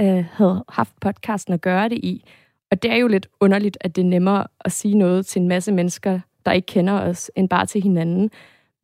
øh, 0.00 0.24
havde 0.32 0.64
haft 0.68 1.00
podcasten 1.00 1.54
at 1.54 1.60
gøre 1.60 1.88
det 1.88 1.98
i. 1.98 2.24
Og 2.70 2.82
det 2.82 2.90
er 2.90 2.96
jo 2.96 3.08
lidt 3.08 3.28
underligt, 3.40 3.78
at 3.80 3.96
det 3.96 4.02
er 4.02 4.06
nemmere 4.06 4.46
at 4.60 4.72
sige 4.72 4.94
noget 4.94 5.26
til 5.26 5.42
en 5.42 5.48
masse 5.48 5.72
mennesker, 5.72 6.20
der 6.46 6.52
ikke 6.52 6.66
kender 6.66 6.92
os, 6.92 7.30
end 7.36 7.48
bare 7.48 7.66
til 7.66 7.82
hinanden. 7.82 8.30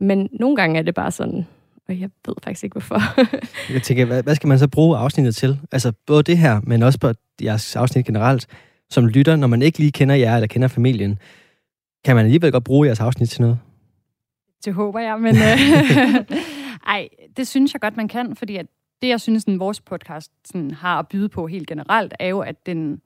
Men 0.00 0.28
nogle 0.32 0.56
gange 0.56 0.78
er 0.78 0.82
det 0.82 0.94
bare 0.94 1.10
sådan, 1.10 1.46
og 1.88 2.00
jeg 2.00 2.10
ved 2.26 2.34
faktisk 2.44 2.64
ikke, 2.64 2.74
hvorfor. 2.74 3.00
Jeg 3.74 3.82
tænker, 3.82 4.04
hvad, 4.04 4.22
hvad 4.22 4.34
skal 4.34 4.48
man 4.48 4.58
så 4.58 4.68
bruge 4.68 4.98
afsnittet 4.98 5.36
til? 5.36 5.60
Altså 5.72 5.92
både 6.06 6.22
det 6.22 6.38
her, 6.38 6.60
men 6.64 6.82
også 6.82 6.98
på 6.98 7.12
jeres 7.42 7.76
afsnit 7.76 8.06
generelt, 8.06 8.46
som 8.90 9.06
lytter, 9.06 9.36
når 9.36 9.46
man 9.46 9.62
ikke 9.62 9.78
lige 9.78 9.92
kender 9.92 10.14
jer 10.14 10.34
eller 10.34 10.46
kender 10.46 10.68
familien, 10.68 11.18
kan 12.04 12.16
man 12.16 12.24
alligevel 12.24 12.52
godt 12.52 12.64
bruge 12.64 12.86
jeres 12.86 13.00
afsnit 13.00 13.28
til 13.28 13.42
noget? 13.42 13.58
Det 14.64 14.74
håber 14.74 15.00
jeg, 15.00 15.20
men 15.20 15.36
øh, 15.36 16.38
ej, 16.94 17.08
det 17.36 17.48
synes 17.48 17.72
jeg 17.72 17.80
godt, 17.80 17.96
man 17.96 18.08
kan, 18.08 18.36
fordi 18.36 18.56
at 18.56 18.66
det, 19.02 19.08
jeg 19.08 19.20
synes, 19.20 19.44
at 19.48 19.58
vores 19.58 19.80
podcast 19.80 20.32
sådan, 20.44 20.70
har 20.70 20.98
at 20.98 21.08
byde 21.08 21.28
på 21.28 21.46
helt 21.46 21.66
generelt, 21.66 22.14
er 22.18 22.28
jo, 22.28 22.40
at 22.40 22.66
den, 22.66 23.00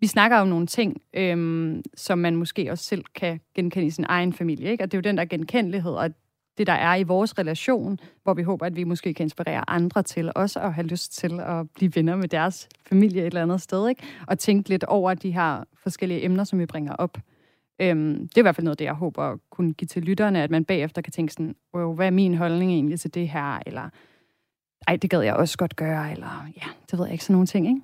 vi 0.00 0.06
snakker 0.06 0.36
om 0.36 0.48
nogle 0.48 0.66
ting, 0.66 1.02
øhm, 1.14 1.82
som 1.96 2.18
man 2.18 2.36
måske 2.36 2.70
også 2.70 2.84
selv 2.84 3.04
kan 3.14 3.40
genkende 3.54 3.86
i 3.86 3.90
sin 3.90 4.04
egen 4.08 4.32
familie. 4.32 4.70
Ikke? 4.70 4.84
Og 4.84 4.92
det 4.92 4.96
er 4.96 4.98
jo 4.98 5.10
den 5.10 5.18
der 5.18 5.24
genkendelighed, 5.24 5.92
og 5.92 6.10
det, 6.58 6.66
der 6.66 6.72
er 6.72 6.94
i 6.94 7.02
vores 7.02 7.38
relation, 7.38 7.98
hvor 8.22 8.34
vi 8.34 8.42
håber, 8.42 8.66
at 8.66 8.76
vi 8.76 8.84
måske 8.84 9.14
kan 9.14 9.24
inspirere 9.24 9.70
andre 9.70 10.02
til 10.02 10.32
også 10.34 10.60
at 10.60 10.74
have 10.74 10.86
lyst 10.86 11.12
til 11.12 11.40
at 11.40 11.70
blive 11.70 11.92
venner 11.94 12.16
med 12.16 12.28
deres 12.28 12.68
familie 12.86 13.20
et 13.20 13.26
eller 13.26 13.42
andet 13.42 13.60
sted, 13.60 13.88
ikke? 13.88 14.02
og 14.26 14.38
tænke 14.38 14.68
lidt 14.68 14.84
over 14.84 15.14
de 15.14 15.30
her 15.30 15.64
forskellige 15.74 16.24
emner, 16.24 16.44
som 16.44 16.58
vi 16.58 16.66
bringer 16.66 16.92
op. 16.92 17.18
Øhm, 17.80 18.28
det 18.28 18.36
er 18.36 18.40
i 18.40 18.42
hvert 18.42 18.56
fald 18.56 18.64
noget, 18.64 18.78
det 18.78 18.84
jeg 18.84 18.94
håber 18.94 19.22
at 19.22 19.38
kunne 19.50 19.72
give 19.72 19.86
til 19.86 20.02
lytterne, 20.02 20.42
at 20.42 20.50
man 20.50 20.64
bagefter 20.64 21.02
kan 21.02 21.12
tænke 21.12 21.32
sådan, 21.32 21.54
wow, 21.74 21.94
hvad 21.94 22.06
er 22.06 22.10
min 22.10 22.34
holdning 22.34 22.72
egentlig 22.72 23.00
til 23.00 23.14
det 23.14 23.28
her, 23.28 23.58
eller 23.66 23.88
ej, 24.86 24.96
det 24.96 25.10
gad 25.10 25.20
jeg 25.20 25.34
også 25.34 25.58
godt 25.58 25.76
gøre, 25.76 26.12
eller 26.12 26.48
ja, 26.56 26.66
det 26.90 26.98
ved 26.98 27.06
jeg 27.06 27.12
ikke, 27.12 27.24
sådan 27.24 27.34
nogle 27.34 27.46
ting, 27.46 27.68
ikke? 27.68 27.80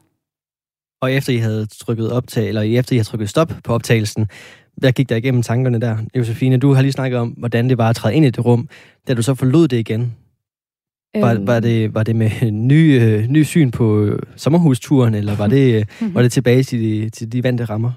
Og 1.01 1.13
efter 1.13 1.33
I 1.33 1.37
havde 1.37 1.67
trykket 1.67 2.13
optag, 2.13 2.49
eller 2.49 2.63
efter 2.63 2.93
I 2.93 2.97
havde 2.97 3.09
trykket 3.09 3.31
stop 3.31 3.53
på 3.65 3.75
optagelsen, 3.75 4.29
hvad 4.77 4.93
gik 4.93 5.09
der 5.09 5.17
igennem 5.17 5.43
tankerne 5.43 5.81
der? 5.81 5.97
Josefine, 6.17 6.57
du 6.57 6.73
har 6.73 6.83
lige 6.83 6.93
snakket 6.93 7.19
om, 7.19 7.29
hvordan 7.29 7.69
det 7.69 7.79
var 7.79 7.89
at 7.89 7.97
træde 7.97 8.15
ind 8.15 8.27
i 8.27 8.31
det 8.31 8.45
rum. 8.45 8.69
Da 9.09 9.15
du 9.15 9.23
så 9.23 9.35
forlod 9.35 9.69
det 9.69 9.77
igen, 9.77 10.15
var, 11.15 11.35
øhm. 11.35 11.47
var, 11.47 11.61
det, 11.61 11.95
var 11.95 12.03
det 12.03 12.17
med 12.17 12.31
en 12.43 12.69
ny, 12.69 13.03
øh, 13.03 13.27
ny 13.27 13.43
syn 13.43 13.71
på 13.71 14.01
øh, 14.01 14.23
sommerhusturen, 14.37 15.15
eller 15.15 15.37
var 15.37 15.47
det, 15.47 15.87
øh, 16.01 16.13
var 16.15 16.23
det 16.23 16.33
tilbage 16.33 16.63
til 16.63 16.81
de, 16.81 17.11
til 17.11 17.33
de 17.33 17.43
vante 17.43 17.65
rammer? 17.65 17.93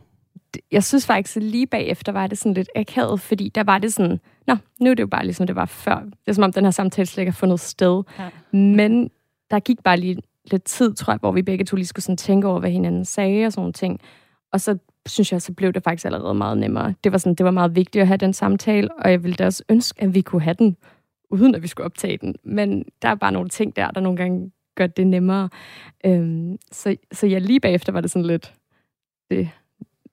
Jeg 0.72 0.84
synes 0.84 1.06
faktisk, 1.06 1.38
at 1.38 1.44
lige 1.44 1.68
bagefter 1.68 2.12
var 2.12 2.28
det 2.28 2.38
sådan 2.38 2.54
lidt 2.54 2.70
akavet, 2.76 3.22
fordi 3.22 3.52
der 3.56 3.64
var 3.64 3.78
det 3.78 3.94
sådan, 3.94 4.20
nå, 4.48 4.56
nu 4.82 4.90
er 4.90 4.94
det 4.94 5.02
jo 5.02 5.08
bare 5.08 5.24
ligesom 5.24 5.48
det 5.48 5.56
var 5.56 5.66
før. 5.66 6.00
Det 6.00 6.28
er 6.28 6.34
som 6.34 6.44
om, 6.44 6.54
den 6.54 6.64
her 6.64 6.72
samtale 6.72 7.06
slet 7.06 7.22
ikke 7.22 7.32
har 7.32 7.38
fundet 7.38 7.60
sted. 7.60 8.04
Ja. 8.20 8.58
Men 8.58 9.10
der 9.52 9.60
gik 9.60 9.78
bare 9.84 9.98
lige 10.00 10.18
lidt 10.52 10.64
tid, 10.64 10.94
tror 10.94 11.14
jeg, 11.14 11.20
hvor 11.20 11.32
vi 11.32 11.42
begge 11.42 11.66
to 11.66 11.76
lige 11.76 11.86
skulle 11.86 12.04
sådan 12.04 12.18
tænke 12.18 12.48
over, 12.48 12.60
hvad 12.60 12.70
hinanden 12.70 13.06
sagde 13.06 13.46
og 13.46 13.52
sådan 13.52 13.62
nogle 13.62 13.74
ting. 13.74 14.00
Og 14.54 14.62
så 14.62 14.78
synes 15.06 15.32
jeg, 15.32 15.42
så 15.42 15.54
blev 15.54 15.74
det 15.74 15.84
faktisk 15.84 16.06
allerede 16.06 16.34
meget 16.34 16.58
nemmere. 16.58 16.94
Det 17.04 17.12
var, 17.12 17.18
sådan, 17.18 17.36
det 17.36 17.44
var 17.44 17.52
meget 17.52 17.76
vigtigt 17.76 18.02
at 18.02 18.08
have 18.08 18.18
den 18.18 18.34
samtale, 18.34 18.90
og 19.00 19.12
jeg 19.12 19.24
ville 19.24 19.36
da 19.36 19.46
også 19.46 19.64
ønske, 19.70 20.02
at 20.02 20.14
vi 20.14 20.22
kunne 20.22 20.42
have 20.42 20.56
den, 20.60 20.78
uden 21.30 21.56
at 21.56 21.62
vi 21.64 21.68
skulle 21.68 21.86
optage 21.86 22.18
den. 22.18 22.36
Men 22.44 22.86
der 23.02 23.10
er 23.10 23.16
bare 23.16 23.32
nogle 23.32 23.50
ting 23.50 23.76
der, 23.76 23.92
der 23.92 24.02
nogle 24.02 24.18
gange 24.18 24.52
gør 24.76 24.88
det 24.88 25.08
nemmere. 25.08 25.50
Øhm, 26.06 26.58
så, 26.72 26.96
så 27.12 27.28
ja, 27.28 27.38
lige 27.38 27.60
bagefter 27.60 27.92
var 27.92 28.02
det 28.02 28.12
sådan 28.12 28.26
lidt, 28.26 28.54
det, 29.30 29.50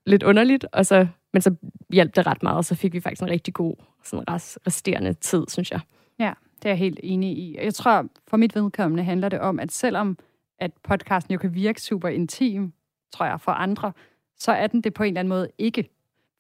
lidt 0.07 0.23
underligt, 0.23 0.67
og 0.73 0.87
så, 0.87 1.07
men 1.33 1.43
så 1.43 1.55
hjalp 1.93 2.17
det 2.17 2.27
ret 2.27 2.43
meget, 2.43 2.57
og 2.57 2.65
så 2.65 2.75
fik 2.75 2.93
vi 2.93 3.01
faktisk 3.01 3.23
en 3.23 3.31
rigtig 3.31 3.55
god 3.55 3.75
sådan 4.05 4.25
resterende 4.67 5.13
tid, 5.13 5.45
synes 5.49 5.71
jeg. 5.71 5.81
Ja, 6.19 6.33
det 6.57 6.65
er 6.65 6.71
jeg 6.71 6.79
helt 6.79 7.01
enig 7.03 7.39
i. 7.39 7.57
Jeg 7.63 7.75
tror, 7.75 8.07
for 8.29 8.37
mit 8.37 8.55
vedkommende 8.55 9.05
handler 9.05 9.29
det 9.29 9.41
om, 9.41 9.61
at 9.61 9.73
selvom 9.73 10.19
at 10.59 10.71
podcasten 10.83 11.33
jo 11.33 11.39
kan 11.39 11.55
virke 11.55 11.81
super 11.81 12.09
intim, 12.09 12.73
tror 13.13 13.27
jeg, 13.27 13.41
for 13.41 13.53
andre, 13.53 13.93
så 14.37 14.53
er 14.53 14.67
den 14.67 14.81
det 14.81 14.95
på 14.95 15.03
en 15.03 15.09
eller 15.09 15.21
anden 15.21 15.29
måde 15.29 15.49
ikke. 15.59 15.91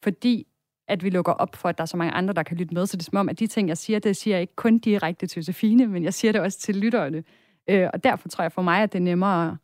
Fordi 0.02 0.46
at 0.88 1.04
vi 1.04 1.10
lukker 1.10 1.32
op 1.32 1.56
for, 1.56 1.68
at 1.68 1.78
der 1.78 1.82
er 1.82 1.86
så 1.86 1.96
mange 1.96 2.12
andre, 2.12 2.34
der 2.34 2.42
kan 2.42 2.56
lytte 2.56 2.74
med. 2.74 2.86
Så 2.86 2.96
det 2.96 3.02
er 3.02 3.10
som 3.10 3.18
om, 3.18 3.28
at 3.28 3.38
de 3.38 3.46
ting, 3.46 3.68
jeg 3.68 3.78
siger, 3.78 3.98
det 3.98 4.16
siger 4.16 4.36
jeg 4.36 4.40
ikke 4.40 4.56
kun 4.56 4.78
direkte 4.78 5.26
til 5.26 5.38
Josefine, 5.38 5.86
men 5.86 6.04
jeg 6.04 6.14
siger 6.14 6.32
det 6.32 6.40
også 6.40 6.58
til 6.58 6.76
lytterne. 6.76 7.24
Øh, 7.68 7.88
og 7.92 8.04
derfor 8.04 8.28
tror 8.28 8.42
jeg 8.42 8.52
for 8.52 8.62
mig, 8.62 8.82
at 8.82 8.92
det 8.92 8.98
er 8.98 9.02
nemmere 9.02 9.56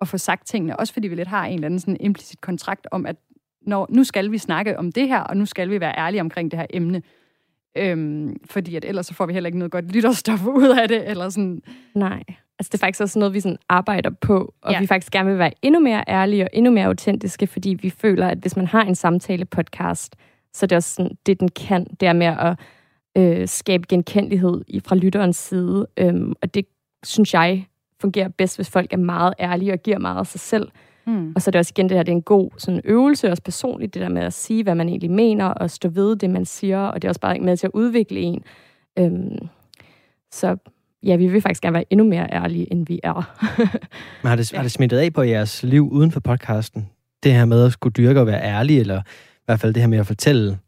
at 0.00 0.08
få 0.08 0.18
sagt 0.18 0.46
tingene. 0.46 0.76
Også 0.78 0.92
fordi 0.92 1.08
vi 1.08 1.14
lidt 1.14 1.28
har 1.28 1.46
en 1.46 1.54
eller 1.54 1.66
anden 1.66 1.80
sådan 1.80 1.96
implicit 2.00 2.40
kontrakt 2.40 2.86
om, 2.90 3.06
at 3.06 3.16
når, 3.60 3.86
nu 3.90 4.04
skal 4.04 4.30
vi 4.30 4.38
snakke 4.38 4.78
om 4.78 4.92
det 4.92 5.08
her, 5.08 5.20
og 5.20 5.36
nu 5.36 5.46
skal 5.46 5.70
vi 5.70 5.80
være 5.80 5.98
ærlige 5.98 6.20
omkring 6.20 6.50
det 6.50 6.58
her 6.58 6.66
emne. 6.70 7.02
Øhm, 7.76 8.36
fordi 8.50 8.76
at 8.76 8.84
ellers 8.84 9.06
så 9.06 9.14
får 9.14 9.26
vi 9.26 9.32
heller 9.32 9.48
ikke 9.48 9.58
noget 9.58 9.72
godt 9.72 9.92
lytterstof 9.92 10.46
ud 10.56 10.78
af 10.82 10.88
det. 10.88 11.10
Eller 11.10 11.28
sådan. 11.28 11.62
Nej. 11.94 12.22
Altså 12.58 12.70
det 12.72 12.74
er 12.74 12.86
faktisk 12.86 13.00
også 13.00 13.18
noget, 13.18 13.34
vi 13.34 13.40
sådan 13.40 13.58
arbejder 13.68 14.10
på, 14.10 14.54
og 14.62 14.72
ja. 14.72 14.80
vi 14.80 14.86
faktisk 14.86 15.12
gerne 15.12 15.30
vil 15.30 15.38
være 15.38 15.52
endnu 15.62 15.80
mere 15.80 16.04
ærlige 16.08 16.44
og 16.44 16.50
endnu 16.52 16.70
mere 16.70 16.86
autentiske, 16.86 17.46
fordi 17.46 17.78
vi 17.82 17.90
føler, 17.90 18.28
at 18.28 18.38
hvis 18.38 18.56
man 18.56 18.66
har 18.66 18.82
en 18.82 18.94
samtale-podcast, 18.94 20.16
så 20.52 20.66
er 20.66 20.66
det 20.66 20.76
også 20.76 20.94
sådan, 20.94 21.18
det 21.26 21.40
den 21.40 21.48
kan, 21.48 21.86
det 22.00 22.08
er 22.08 22.12
med 22.12 22.26
at 22.26 22.58
øh, 23.16 23.48
skabe 23.48 23.86
genkendelighed 23.88 24.64
fra 24.86 24.96
lytterens 24.96 25.36
side. 25.36 25.86
Øhm, 25.96 26.34
og 26.42 26.54
det 26.54 26.66
synes 27.02 27.34
jeg 27.34 27.66
fungerer 28.00 28.28
bedst, 28.28 28.56
hvis 28.56 28.70
folk 28.70 28.92
er 28.92 28.96
meget 28.96 29.34
ærlige 29.40 29.72
og 29.72 29.78
giver 29.78 29.98
meget 29.98 30.18
af 30.18 30.26
sig 30.26 30.40
selv. 30.40 30.68
Mm. 31.06 31.32
Og 31.36 31.42
så 31.42 31.50
er 31.50 31.52
det 31.52 31.58
også 31.58 31.72
igen 31.76 31.88
det 31.88 31.96
her, 31.96 32.02
det 32.02 32.12
er 32.12 32.16
en 32.16 32.22
god 32.22 32.50
sådan, 32.58 32.80
øvelse, 32.84 33.30
også 33.30 33.42
personligt, 33.42 33.94
det 33.94 34.02
der 34.02 34.08
med 34.08 34.22
at 34.22 34.32
sige, 34.32 34.62
hvad 34.62 34.74
man 34.74 34.88
egentlig 34.88 35.10
mener, 35.10 35.46
og 35.46 35.70
stå 35.70 35.88
ved 35.88 36.16
det, 36.16 36.30
man 36.30 36.44
siger, 36.44 36.80
og 36.80 37.02
det 37.02 37.08
er 37.08 37.10
også 37.10 37.20
bare 37.20 37.40
med 37.40 37.56
til 37.56 37.66
at 37.66 37.70
udvikle 37.74 38.20
en. 38.20 38.42
Øhm, 38.98 39.48
så 40.32 40.56
ja, 41.02 41.16
vi 41.16 41.26
vil 41.26 41.40
faktisk 41.40 41.62
gerne 41.62 41.74
være 41.74 41.84
endnu 41.90 42.06
mere 42.06 42.32
ærlige, 42.32 42.72
end 42.72 42.86
vi 42.86 43.00
er. 43.02 43.36
Men 44.22 44.28
har 44.28 44.36
det, 44.36 44.52
ja. 44.52 44.56
har 44.56 44.62
det 44.62 44.72
smittet 44.72 44.98
af 44.98 45.12
på 45.12 45.22
jeres 45.22 45.62
liv 45.62 45.88
uden 45.88 46.10
for 46.10 46.20
podcasten? 46.20 46.88
Det 47.22 47.32
her 47.32 47.44
med 47.44 47.66
at 47.66 47.72
skulle 47.72 47.92
dyrke 47.92 48.20
og 48.20 48.26
være 48.26 48.42
ærlig, 48.42 48.80
eller 48.80 49.00
i 49.00 49.44
hvert 49.44 49.60
fald 49.60 49.74
det 49.74 49.82
her 49.82 49.88
med 49.88 49.98
at 49.98 50.06
fortælle 50.06 50.58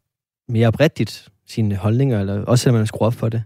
mere 0.48 0.68
oprigtigt 0.68 1.28
sine 1.46 1.76
holdninger, 1.76 2.20
eller 2.20 2.44
også 2.44 2.62
selvom 2.62 2.78
man 2.78 2.86
skruer 2.86 3.06
op 3.06 3.14
for 3.14 3.28
det? 3.28 3.42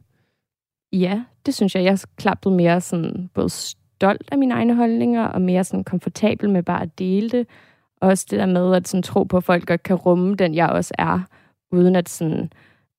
Ja, 0.92 1.22
det 1.46 1.54
synes 1.54 1.74
jeg. 1.74 1.84
Jeg 1.84 1.92
er 1.92 2.04
klart 2.16 2.38
blevet 2.40 2.56
mere 2.56 2.80
sådan, 2.80 3.30
både 3.34 3.48
stolt 4.00 4.28
af 4.32 4.38
mine 4.38 4.54
egne 4.54 4.74
holdninger, 4.74 5.24
og 5.24 5.42
mere 5.42 5.64
sådan 5.64 5.84
komfortabel 5.84 6.50
med 6.50 6.62
bare 6.62 6.82
at 6.82 6.98
dele 6.98 7.30
det. 7.30 7.46
Også 8.00 8.26
det 8.30 8.38
der 8.38 8.46
med 8.46 8.74
at 8.74 8.88
sådan, 8.88 9.02
tro 9.02 9.24
på, 9.24 9.36
at 9.36 9.44
folk 9.44 9.66
godt 9.66 9.82
kan 9.82 9.96
rumme 9.96 10.34
den, 10.34 10.54
jeg 10.54 10.68
også 10.68 10.94
er, 10.98 11.20
uden 11.72 11.96
at 11.96 12.08
sådan, 12.08 12.52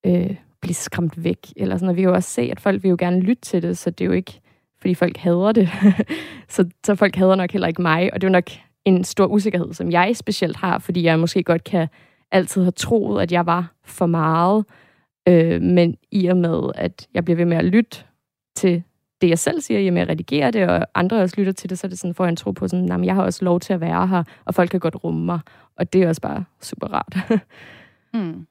øh, 0.06 0.36
blive 0.62 0.74
skræmt 0.74 1.24
væk. 1.24 1.54
Eller 1.56 1.78
sådan, 1.78 1.90
og 1.90 1.96
vi 1.96 2.02
kan 2.02 2.10
jo 2.10 2.16
også 2.16 2.30
se, 2.30 2.42
at 2.42 2.60
folk 2.60 2.84
vil 2.84 2.90
jo 2.90 2.96
gerne 3.00 3.20
lytte 3.20 3.42
til 3.42 3.62
det, 3.62 3.78
så 3.78 3.90
det 3.90 4.02
er 4.02 4.06
jo 4.06 4.12
ikke, 4.12 4.42
fordi 4.82 4.94
folk 4.94 5.18
hader 5.18 5.52
det. 5.52 5.70
så, 6.56 6.70
så 6.86 6.96
folk 6.96 7.16
hader 7.16 7.36
nok 7.36 7.52
heller 7.52 7.68
ikke 7.68 7.82
mig, 7.82 8.14
og 8.14 8.22
det 8.22 8.28
er 8.28 8.30
jo 8.30 8.34
nok 8.34 8.50
en 8.86 9.04
stor 9.04 9.26
usikkerhed, 9.26 9.74
som 9.74 9.92
jeg 9.92 10.16
specielt 10.16 10.58
har, 10.58 10.80
fordi 10.80 11.04
jeg 11.04 11.20
måske 11.20 11.44
godt 11.44 11.64
kan 11.64 11.88
altid 12.32 12.62
have 12.62 12.72
troet, 12.72 13.22
at 13.22 13.32
jeg 13.32 13.46
var 13.46 13.74
for 13.86 14.06
meget, 14.06 14.66
øh, 15.28 15.62
men 15.62 15.96
i 16.12 16.28
og 16.28 16.38
med, 16.38 16.72
at 16.76 17.08
jeg 17.14 17.26
bliver 17.26 17.38
ved 17.38 17.46
med 17.46 17.58
at 17.58 17.66
lytte 17.66 17.98
til 18.56 18.84
det, 19.22 19.30
jeg 19.30 19.40
selv 19.40 19.62
siger, 19.62 19.80
i 19.80 19.88
og 19.88 19.94
med 19.94 20.02
at 20.02 20.10
redigere 20.10 20.52
det, 20.52 20.70
og 20.70 20.88
andre 20.96 21.22
også 21.22 21.36
lytter 21.38 21.54
til 21.54 21.70
det, 21.70 21.80
så 21.80 21.88
er 21.88 21.90
det 21.90 22.00
sådan, 22.00 22.14
får 22.14 22.24
jeg 22.24 22.30
en 22.30 22.36
tro 22.36 22.52
på, 22.52 22.68
sådan, 22.68 22.92
at 22.92 23.06
jeg 23.06 23.16
har 23.16 23.24
også 23.24 23.46
lov 23.46 23.60
til 23.60 23.74
at 23.74 23.82
være 23.82 24.08
her, 24.08 24.24
og 24.46 24.56
folk 24.56 24.70
kan 24.72 24.80
godt 24.80 25.04
rumme 25.04 25.26
mig, 25.26 25.40
og 25.76 25.94
det 25.94 26.04
er 26.04 26.08
også 26.08 26.22
bare 26.22 26.46
super 26.62 26.88
rart. 26.88 27.18
mm. 28.14 28.48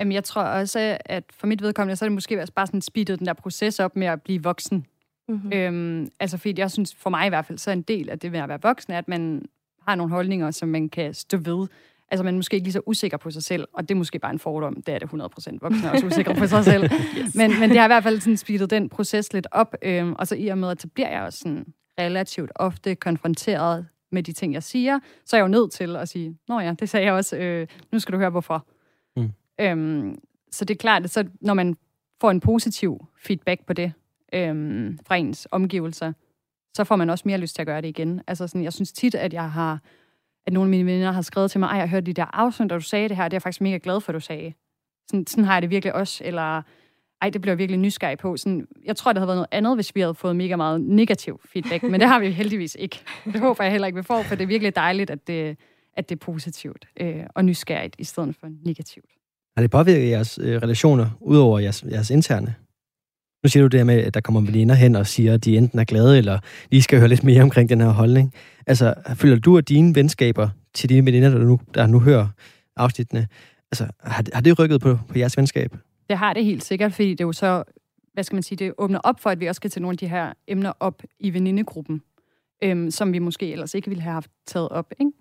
Jamen, 0.00 0.12
jeg 0.12 0.24
tror 0.24 0.42
også, 0.42 0.98
at 1.04 1.24
for 1.30 1.46
mit 1.46 1.62
vedkommende, 1.62 1.96
så 1.96 2.04
er 2.04 2.08
det 2.08 2.14
måske 2.14 2.46
bare 2.56 2.66
sådan 2.66 2.82
speedet 2.82 3.18
den 3.18 3.26
der 3.26 3.32
proces 3.32 3.80
op 3.80 3.96
med 3.96 4.06
at 4.06 4.22
blive 4.22 4.42
voksen. 4.42 4.86
Mm-hmm. 5.28 5.52
Øhm, 5.52 6.08
altså, 6.20 6.38
fordi 6.38 6.60
jeg 6.60 6.70
synes, 6.70 6.94
for 6.94 7.10
mig 7.10 7.26
i 7.26 7.28
hvert 7.28 7.46
fald, 7.46 7.58
så 7.58 7.70
er 7.70 7.72
en 7.72 7.82
del 7.82 8.10
af 8.10 8.18
det 8.18 8.32
med 8.32 8.40
at 8.40 8.48
være 8.48 8.62
voksen, 8.62 8.92
er, 8.92 8.98
at 8.98 9.08
man 9.08 9.44
har 9.88 9.94
nogle 9.94 10.12
holdninger, 10.12 10.50
som 10.50 10.68
man 10.68 10.88
kan 10.88 11.14
stå 11.14 11.36
ved. 11.36 11.66
Altså, 12.10 12.24
man 12.24 12.34
er 12.34 12.38
måske 12.38 12.54
ikke 12.54 12.64
lige 12.64 12.72
så 12.72 12.80
usikker 12.86 13.16
på 13.16 13.30
sig 13.30 13.42
selv, 13.42 13.64
og 13.72 13.88
det 13.88 13.94
er 13.94 13.98
måske 13.98 14.18
bare 14.18 14.32
en 14.32 14.38
fordom. 14.38 14.82
Det 14.82 14.94
er 14.94 14.98
det 14.98 15.06
100% 15.06 15.58
voksne 15.60 15.92
også 15.92 16.06
usikker 16.06 16.34
på 16.34 16.46
sig 16.46 16.64
selv. 16.64 16.84
yes. 17.18 17.34
men, 17.34 17.60
men 17.60 17.70
det 17.70 17.78
har 17.78 17.84
i 17.84 17.88
hvert 17.88 18.02
fald 18.02 18.20
sådan 18.20 18.36
speedet 18.36 18.70
den 18.70 18.88
proces 18.88 19.32
lidt 19.32 19.46
op, 19.50 19.74
øhm, 19.82 20.12
og 20.18 20.26
så 20.26 20.34
i 20.34 20.48
og 20.48 20.58
med, 20.58 20.70
at 20.70 20.82
så 20.82 20.88
bliver 20.88 21.10
jeg 21.10 21.22
også 21.22 21.38
sådan 21.38 21.66
relativt 22.00 22.50
ofte 22.54 22.94
konfronteret 22.94 23.86
med 24.12 24.22
de 24.22 24.32
ting, 24.32 24.54
jeg 24.54 24.62
siger, 24.62 24.98
så 25.24 25.36
er 25.36 25.38
jeg 25.38 25.42
jo 25.42 25.48
nødt 25.48 25.72
til 25.72 25.96
at 25.96 26.08
sige, 26.08 26.38
nå 26.48 26.60
ja, 26.60 26.74
det 26.78 26.88
sagde 26.88 27.06
jeg 27.06 27.14
også, 27.14 27.36
øh, 27.36 27.66
nu 27.92 27.98
skal 27.98 28.12
du 28.12 28.18
høre 28.18 28.30
hvorfor. 28.30 28.66
Øhm, 29.60 30.18
så 30.50 30.64
det 30.64 30.74
er 30.74 30.78
klart, 30.78 31.04
at 31.04 31.10
så, 31.10 31.24
når 31.40 31.54
man 31.54 31.76
får 32.20 32.30
en 32.30 32.40
positiv 32.40 33.06
feedback 33.16 33.66
på 33.66 33.72
det 33.72 33.92
øhm, 34.32 34.98
fra 35.06 35.16
ens 35.16 35.48
omgivelser, 35.50 36.12
så 36.76 36.84
får 36.84 36.96
man 36.96 37.10
også 37.10 37.22
mere 37.26 37.38
lyst 37.38 37.54
til 37.54 37.62
at 37.62 37.66
gøre 37.66 37.80
det 37.80 37.88
igen. 37.88 38.20
Altså 38.26 38.46
sådan, 38.46 38.64
jeg 38.64 38.72
synes 38.72 38.92
tit, 38.92 39.14
at 39.14 39.32
jeg 39.32 39.50
har, 39.50 39.80
at 40.46 40.52
nogle 40.52 40.66
af 40.66 40.70
mine 40.70 40.92
venner 40.92 41.12
har 41.12 41.22
skrevet 41.22 41.50
til 41.50 41.60
mig, 41.60 41.66
ej, 41.66 41.78
jeg 41.78 41.88
hørte 41.88 42.06
de 42.06 42.12
der 42.12 42.24
afsnit, 42.32 42.70
da 42.70 42.74
du 42.74 42.80
sagde 42.80 43.08
det 43.08 43.16
her, 43.16 43.24
det 43.24 43.32
er 43.32 43.36
jeg 43.36 43.42
faktisk 43.42 43.60
mega 43.60 43.78
glad 43.82 44.00
for, 44.00 44.12
at 44.12 44.14
du 44.14 44.20
sagde. 44.20 44.52
Sådan, 45.10 45.26
sådan 45.26 45.44
har 45.44 45.54
jeg 45.54 45.62
det 45.62 45.70
virkelig 45.70 45.94
også, 45.94 46.24
eller 46.24 46.62
ej, 47.22 47.30
det 47.30 47.40
bliver 47.40 47.52
jeg 47.52 47.58
virkelig 47.58 47.80
nysgerrig 47.80 48.18
på. 48.18 48.36
Sådan, 48.36 48.66
jeg 48.84 48.96
tror, 48.96 49.12
det 49.12 49.20
havde 49.20 49.28
været 49.28 49.36
noget 49.36 49.48
andet, 49.50 49.76
hvis 49.76 49.94
vi 49.94 50.00
havde 50.00 50.14
fået 50.14 50.36
mega 50.36 50.56
meget 50.56 50.80
negativ 50.80 51.40
feedback, 51.52 51.82
men 51.82 52.00
det 52.00 52.08
har 52.08 52.20
vi 52.20 52.30
heldigvis 52.30 52.76
ikke. 52.78 53.00
Det 53.24 53.40
håber 53.40 53.64
jeg 53.64 53.70
heller 53.72 53.86
ikke, 53.86 53.96
vi 53.96 54.02
får, 54.02 54.22
for 54.22 54.34
det 54.34 54.42
er 54.42 54.46
virkelig 54.46 54.76
dejligt, 54.76 55.10
at 55.10 55.26
det, 55.26 55.56
at 55.96 56.08
det 56.08 56.14
er 56.14 56.20
positivt 56.20 56.88
øh, 57.00 57.24
og 57.34 57.44
nysgerrigt, 57.44 57.96
i 57.98 58.04
stedet 58.04 58.36
for 58.40 58.48
negativt. 58.64 59.10
Har 59.56 59.62
det 59.62 59.70
påvirket 59.70 60.10
jeres 60.10 60.38
øh, 60.42 60.62
relationer, 60.62 61.10
udover 61.20 61.58
jeres, 61.58 61.84
jeres 61.90 62.10
interne? 62.10 62.54
Nu 63.44 63.48
siger 63.48 63.62
du 63.62 63.66
det 63.66 63.80
her 63.80 63.84
med, 63.84 63.94
at 63.94 64.14
der 64.14 64.20
kommer 64.20 64.40
veninder 64.40 64.74
hen 64.74 64.96
og 64.96 65.06
siger, 65.06 65.34
at 65.34 65.44
de 65.44 65.56
enten 65.56 65.78
er 65.78 65.84
glade, 65.84 66.18
eller 66.18 66.38
lige 66.70 66.82
skal 66.82 66.98
høre 66.98 67.08
lidt 67.08 67.24
mere 67.24 67.42
omkring 67.42 67.68
den 67.68 67.80
her 67.80 67.88
holdning. 67.88 68.32
Altså, 68.66 68.94
føler 69.14 69.38
du, 69.38 69.58
at 69.58 69.68
dine 69.68 69.94
venskaber 69.94 70.48
til 70.74 70.88
dine 70.88 71.06
veninder, 71.06 71.30
der 71.30 71.38
nu, 71.38 71.60
der 71.74 71.86
nu 71.86 72.00
hører 72.00 72.28
afsnittene, 72.76 73.26
altså, 73.72 73.86
har, 74.00 74.24
har 74.32 74.40
det 74.40 74.58
rykket 74.58 74.80
på, 74.80 74.98
på 75.08 75.18
jeres 75.18 75.36
venskab? 75.36 75.76
Det 76.10 76.18
har 76.18 76.32
det 76.32 76.44
helt 76.44 76.64
sikkert, 76.64 76.92
fordi 76.92 77.10
det 77.10 77.20
er 77.20 77.24
jo 77.24 77.32
så, 77.32 77.64
hvad 78.12 78.24
skal 78.24 78.36
man 78.36 78.42
sige, 78.42 78.56
det 78.56 78.72
åbner 78.78 78.98
op 79.04 79.20
for, 79.20 79.30
at 79.30 79.40
vi 79.40 79.46
også 79.46 79.56
skal 79.58 79.70
tage 79.70 79.82
nogle 79.82 79.94
af 79.94 79.98
de 79.98 80.08
her 80.08 80.32
emner 80.48 80.72
op 80.80 81.02
i 81.20 81.34
venindegruppen. 81.34 82.02
øhm, 82.62 82.90
som 82.90 83.12
vi 83.12 83.18
måske 83.18 83.52
ellers 83.52 83.74
ikke 83.74 83.88
ville 83.88 84.02
have 84.02 84.12
haft 84.12 84.30
taget 84.46 84.68
op. 84.68 84.92
Ikke? 85.00 85.12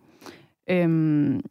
Øhm, 0.83 1.41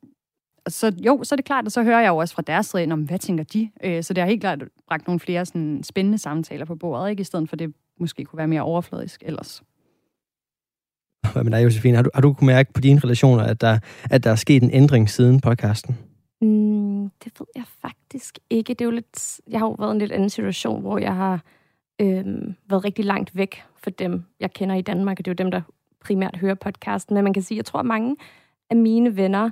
så 0.69 0.93
jo, 1.07 1.21
så 1.25 1.35
er 1.35 1.37
det 1.37 1.45
klart, 1.45 1.67
at 1.67 1.73
så 1.73 1.83
hører 1.83 2.01
jeg 2.01 2.09
jo 2.09 2.17
også 2.17 2.35
fra 2.35 2.43
deres 2.43 2.67
side, 2.67 2.93
om 2.93 3.03
hvad 3.03 3.19
tænker 3.19 3.45
de? 3.45 3.71
Øh, 3.85 4.03
så 4.03 4.15
det 4.15 4.23
har 4.23 4.29
helt 4.29 4.41
klart 4.41 4.63
bragt 4.89 5.07
nogle 5.07 5.21
flere 5.21 5.47
sådan, 5.47 5.83
spændende 5.83 6.19
samtaler 6.19 6.65
på 6.65 6.75
bordet, 6.75 7.11
ikke? 7.11 7.21
i 7.21 7.25
stedet 7.25 7.49
for 7.49 7.57
det 7.57 7.75
måske 8.01 8.25
kunne 8.25 8.37
være 8.37 8.49
mere 8.49 8.63
overfladisk 8.63 9.23
ellers. 9.27 9.63
Hvad 11.33 11.45
med 11.45 11.53
dig, 11.53 11.65
Josefine? 11.65 11.97
Har 11.97 12.03
du, 12.03 12.11
har 12.15 12.21
du 12.21 12.33
kunnet 12.33 12.55
mærke 12.55 12.73
på 12.73 12.81
dine 12.81 13.01
relationer, 13.05 13.45
at 13.45 13.61
der, 13.61 13.79
at 14.11 14.25
der 14.25 14.31
er 14.31 14.35
sket 14.35 14.63
en 14.63 14.71
ændring 14.71 15.11
siden 15.11 15.41
podcasten? 15.41 15.99
Mm, 16.41 17.11
det 17.25 17.33
ved 17.39 17.47
jeg 17.57 17.65
faktisk 17.83 18.39
ikke. 18.51 18.75
Det 18.75 18.81
er 18.81 18.85
jo 18.85 18.91
lidt, 18.91 19.41
jeg 19.51 19.61
har 19.61 19.67
jo 19.67 19.73
været 19.73 19.91
i 19.91 19.93
en 19.93 19.99
lidt 19.99 20.13
anden 20.13 20.31
situation, 20.31 20.81
hvor 20.81 20.99
jeg 20.99 21.15
har 21.15 21.43
øhm, 22.01 22.55
været 22.69 22.85
rigtig 22.85 23.05
langt 23.05 23.37
væk 23.37 23.63
fra 23.77 23.91
dem, 23.91 24.25
jeg 24.41 24.53
kender 24.53 24.75
i 24.75 24.83
Danmark, 24.83 25.19
og 25.19 25.25
det 25.25 25.31
er 25.31 25.35
jo 25.35 25.45
dem, 25.45 25.51
der 25.51 25.61
primært 26.05 26.37
hører 26.37 26.55
podcasten. 26.55 27.15
Men 27.15 27.25
man 27.25 27.33
kan 27.33 27.43
sige, 27.43 27.57
jeg 27.57 27.65
tror, 27.65 27.81
at 27.81 27.87
mange 27.87 28.17
af 28.71 28.77
mine 28.77 29.17
venner 29.17 29.51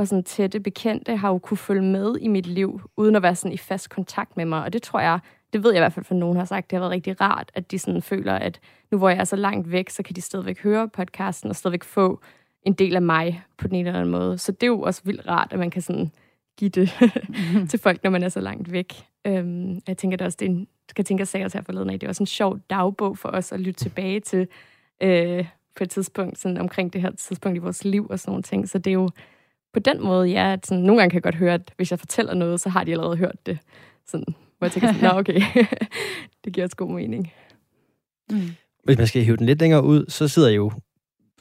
og 0.00 0.08
sådan 0.08 0.24
tætte 0.24 0.60
bekendte 0.60 1.16
har 1.16 1.28
jo 1.28 1.38
kunne 1.38 1.58
følge 1.58 1.82
med 1.82 2.16
i 2.20 2.28
mit 2.28 2.46
liv, 2.46 2.80
uden 2.96 3.16
at 3.16 3.22
være 3.22 3.34
sådan 3.34 3.52
i 3.52 3.56
fast 3.56 3.90
kontakt 3.90 4.36
med 4.36 4.44
mig. 4.44 4.64
Og 4.64 4.72
det 4.72 4.82
tror 4.82 5.00
jeg, 5.00 5.18
det 5.52 5.64
ved 5.64 5.70
jeg 5.70 5.78
i 5.78 5.80
hvert 5.80 5.92
fald, 5.92 6.04
for 6.04 6.14
nogen 6.14 6.36
har 6.36 6.44
sagt, 6.44 6.70
det 6.70 6.76
har 6.76 6.80
været 6.80 6.92
rigtig 6.92 7.20
rart, 7.20 7.50
at 7.54 7.70
de 7.70 7.78
sådan 7.78 8.02
føler, 8.02 8.34
at 8.34 8.60
nu 8.90 8.98
hvor 8.98 9.08
jeg 9.08 9.18
er 9.18 9.24
så 9.24 9.36
langt 9.36 9.70
væk, 9.70 9.90
så 9.90 10.02
kan 10.02 10.16
de 10.16 10.20
stadigvæk 10.20 10.62
høre 10.62 10.88
podcasten 10.88 11.50
og 11.50 11.56
stadigvæk 11.56 11.84
få 11.84 12.20
en 12.62 12.72
del 12.72 12.96
af 12.96 13.02
mig 13.02 13.42
på 13.58 13.68
den 13.68 13.76
ene 13.76 13.88
eller 13.88 14.00
anden 14.00 14.12
måde. 14.12 14.38
Så 14.38 14.52
det 14.52 14.62
er 14.62 14.66
jo 14.66 14.80
også 14.80 15.00
vildt 15.04 15.28
rart, 15.28 15.48
at 15.52 15.58
man 15.58 15.70
kan 15.70 15.82
sådan 15.82 16.12
give 16.58 16.70
det 16.70 16.90
til 17.70 17.78
folk, 17.78 18.04
når 18.04 18.10
man 18.10 18.22
er 18.22 18.28
så 18.28 18.40
langt 18.40 18.72
væk. 18.72 18.94
Øhm, 19.26 19.80
jeg 19.88 19.96
tænker, 19.96 20.16
det 20.16 20.26
også, 20.26 20.36
det 20.40 20.46
er 20.46 20.50
en, 20.50 20.68
skal 20.88 21.04
tænke, 21.04 21.22
at 21.22 21.34
også 21.44 21.58
her 21.58 21.62
forleden 21.62 21.90
af, 21.90 22.00
det 22.00 22.06
er 22.06 22.10
også 22.10 22.22
en 22.22 22.26
sjov 22.26 22.58
dagbog 22.70 23.18
for 23.18 23.28
os 23.28 23.52
at 23.52 23.60
lytte 23.60 23.80
tilbage 23.80 24.20
til 24.20 24.48
øh, 25.02 25.46
på 25.76 25.84
et 25.84 25.90
tidspunkt, 25.90 26.38
sådan 26.38 26.58
omkring 26.58 26.92
det 26.92 27.00
her 27.00 27.10
tidspunkt 27.10 27.56
i 27.56 27.60
vores 27.60 27.84
liv 27.84 28.06
og 28.10 28.18
sådan 28.18 28.30
nogle 28.30 28.42
ting. 28.42 28.68
Så 28.68 28.78
det 28.78 28.90
er 28.90 28.94
jo 28.94 29.10
på 29.72 29.80
den 29.80 30.02
måde, 30.02 30.28
ja, 30.28 30.52
at 30.52 30.66
sådan, 30.66 30.84
nogle 30.84 31.00
gange 31.00 31.10
kan 31.10 31.16
jeg 31.16 31.22
godt 31.22 31.34
høre, 31.34 31.54
at 31.54 31.72
hvis 31.76 31.90
jeg 31.90 31.98
fortæller 31.98 32.34
noget, 32.34 32.60
så 32.60 32.68
har 32.68 32.84
de 32.84 32.92
allerede 32.92 33.16
hørt 33.16 33.46
det. 33.46 33.58
Sådan, 34.06 34.34
hvor 34.58 34.66
jeg 34.66 34.72
tænker 34.72 34.92
sådan, 34.92 35.10
nå 35.10 35.18
okay, 35.18 35.40
det 36.44 36.52
giver 36.52 36.66
også 36.66 36.76
god 36.76 36.90
mening. 36.90 37.32
Mm. 38.30 38.40
Hvis 38.84 38.98
man 38.98 39.06
skal 39.06 39.22
hive 39.22 39.36
den 39.36 39.46
lidt 39.46 39.60
længere 39.60 39.84
ud, 39.84 40.04
så 40.08 40.28
sidder 40.28 40.48
jeg 40.48 40.56
jo 40.56 40.72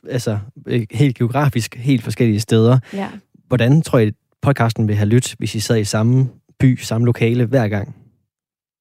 altså, 0.09 0.39
øh, 0.67 0.87
helt 0.91 1.17
geografisk 1.17 1.75
helt 1.75 2.03
forskellige 2.03 2.39
steder. 2.39 2.79
Ja. 2.93 3.09
Hvordan 3.47 3.81
tror 3.81 3.99
I, 3.99 4.11
podcasten 4.41 4.87
vil 4.87 4.95
have 4.95 5.09
lyttet, 5.09 5.35
hvis 5.37 5.55
I 5.55 5.59
sad 5.59 5.77
i 5.77 5.83
samme 5.83 6.29
by, 6.59 6.77
samme 6.77 7.05
lokale 7.05 7.45
hver 7.45 7.67
gang? 7.67 7.95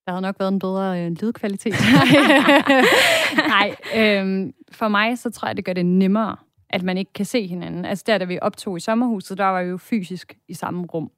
Der 0.06 0.12
havde 0.12 0.22
nok 0.22 0.36
været 0.38 0.52
en 0.52 0.58
bedre 0.58 1.04
øh, 1.04 1.10
lydkvalitet. 1.22 1.74
Nej, 3.54 3.74
øhm, 3.96 4.52
for 4.72 4.88
mig 4.88 5.18
så 5.18 5.30
tror 5.30 5.48
jeg, 5.48 5.56
det 5.56 5.64
gør 5.64 5.72
det 5.72 5.86
nemmere, 5.86 6.36
at 6.70 6.82
man 6.82 6.98
ikke 6.98 7.12
kan 7.12 7.24
se 7.24 7.46
hinanden. 7.46 7.84
Altså 7.84 8.04
der, 8.06 8.18
da 8.18 8.24
vi 8.24 8.38
optog 8.42 8.76
i 8.76 8.80
sommerhuset, 8.80 9.38
der 9.38 9.44
var 9.44 9.62
vi 9.62 9.68
jo 9.68 9.76
fysisk 9.76 10.38
i 10.48 10.54
samme 10.54 10.86
rum. 10.86 11.10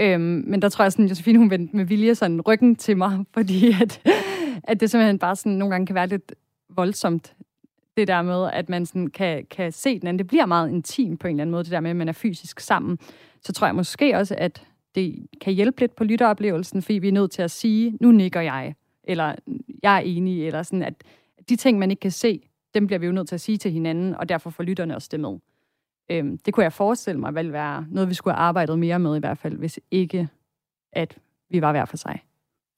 Øhm, 0.00 0.44
men 0.46 0.62
der 0.62 0.68
tror 0.68 0.84
jeg 0.84 0.92
sådan, 0.92 1.06
Josefine, 1.06 1.38
hun 1.38 1.50
vendte 1.50 1.76
med 1.76 1.84
vilje 1.84 2.14
sådan 2.14 2.40
ryggen 2.40 2.76
til 2.76 2.96
mig, 2.96 3.24
fordi 3.34 3.72
at, 3.82 4.00
at 4.64 4.80
det 4.80 4.90
simpelthen 4.90 5.18
bare 5.18 5.36
sådan 5.36 5.52
nogle 5.52 5.74
gange 5.74 5.86
kan 5.86 5.94
være 5.94 6.06
lidt 6.06 6.34
voldsomt, 6.68 7.34
det 7.96 8.08
der 8.08 8.22
med, 8.22 8.50
at 8.52 8.68
man 8.68 8.86
sådan 8.86 9.06
kan, 9.06 9.46
kan 9.50 9.72
se 9.72 9.98
den 9.98 10.08
anden. 10.08 10.18
Det 10.18 10.26
bliver 10.26 10.46
meget 10.46 10.70
intimt 10.70 11.20
på 11.20 11.26
en 11.26 11.34
eller 11.34 11.42
anden 11.42 11.52
måde, 11.52 11.64
det 11.64 11.72
der 11.72 11.80
med, 11.80 11.90
at 11.90 11.96
man 11.96 12.08
er 12.08 12.12
fysisk 12.12 12.60
sammen. 12.60 12.98
Så 13.42 13.52
tror 13.52 13.66
jeg 13.66 13.74
måske 13.74 14.16
også, 14.16 14.34
at 14.38 14.62
det 14.94 15.26
kan 15.40 15.52
hjælpe 15.52 15.80
lidt 15.80 15.96
på 15.96 16.04
lytteoplevelsen, 16.04 16.82
fordi 16.82 16.98
vi 16.98 17.08
er 17.08 17.12
nødt 17.12 17.30
til 17.30 17.42
at 17.42 17.50
sige, 17.50 17.98
nu 18.00 18.12
nikker 18.12 18.40
jeg, 18.40 18.74
eller 19.04 19.34
jeg 19.82 19.96
er 19.96 20.00
enig, 20.00 20.46
eller 20.46 20.62
sådan, 20.62 20.82
at 20.82 20.94
de 21.48 21.56
ting, 21.56 21.78
man 21.78 21.90
ikke 21.90 22.00
kan 22.00 22.10
se, 22.10 22.47
dem 22.74 22.86
bliver 22.86 22.98
vi 22.98 23.06
jo 23.06 23.12
nødt 23.12 23.28
til 23.28 23.34
at 23.34 23.40
sige 23.40 23.58
til 23.58 23.70
hinanden, 23.70 24.14
og 24.14 24.28
derfor 24.28 24.50
får 24.50 24.62
lytterne 24.62 24.96
også 24.96 25.08
det 25.12 25.20
med. 25.20 25.38
Øhm, 26.10 26.38
det 26.38 26.54
kunne 26.54 26.64
jeg 26.64 26.72
forestille 26.72 27.20
mig 27.20 27.34
vel 27.34 27.52
være 27.52 27.86
noget, 27.90 28.08
vi 28.08 28.14
skulle 28.14 28.34
have 28.34 28.42
arbejdet 28.42 28.78
mere 28.78 28.98
med 28.98 29.16
i 29.16 29.20
hvert 29.20 29.38
fald, 29.38 29.56
hvis 29.56 29.80
ikke, 29.90 30.28
at 30.92 31.18
vi 31.50 31.60
var 31.60 31.72
hver 31.72 31.84
for 31.84 31.96
sig. 31.96 32.22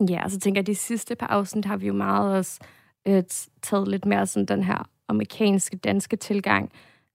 Ja, 0.08 0.28
så 0.28 0.40
tænker 0.40 0.58
jeg, 0.58 0.62
at 0.62 0.66
de 0.66 0.74
sidste 0.74 1.14
par 1.14 1.26
afsnit 1.26 1.64
har 1.64 1.76
vi 1.76 1.86
jo 1.86 1.92
meget 1.92 2.36
også 2.36 2.60
øh, 3.08 3.22
taget 3.62 3.88
lidt 3.88 4.06
mere 4.06 4.26
sådan 4.26 4.46
den 4.46 4.62
her 4.62 4.88
amerikanske, 5.08 5.76
danske 5.76 6.16
tilgang 6.16 6.72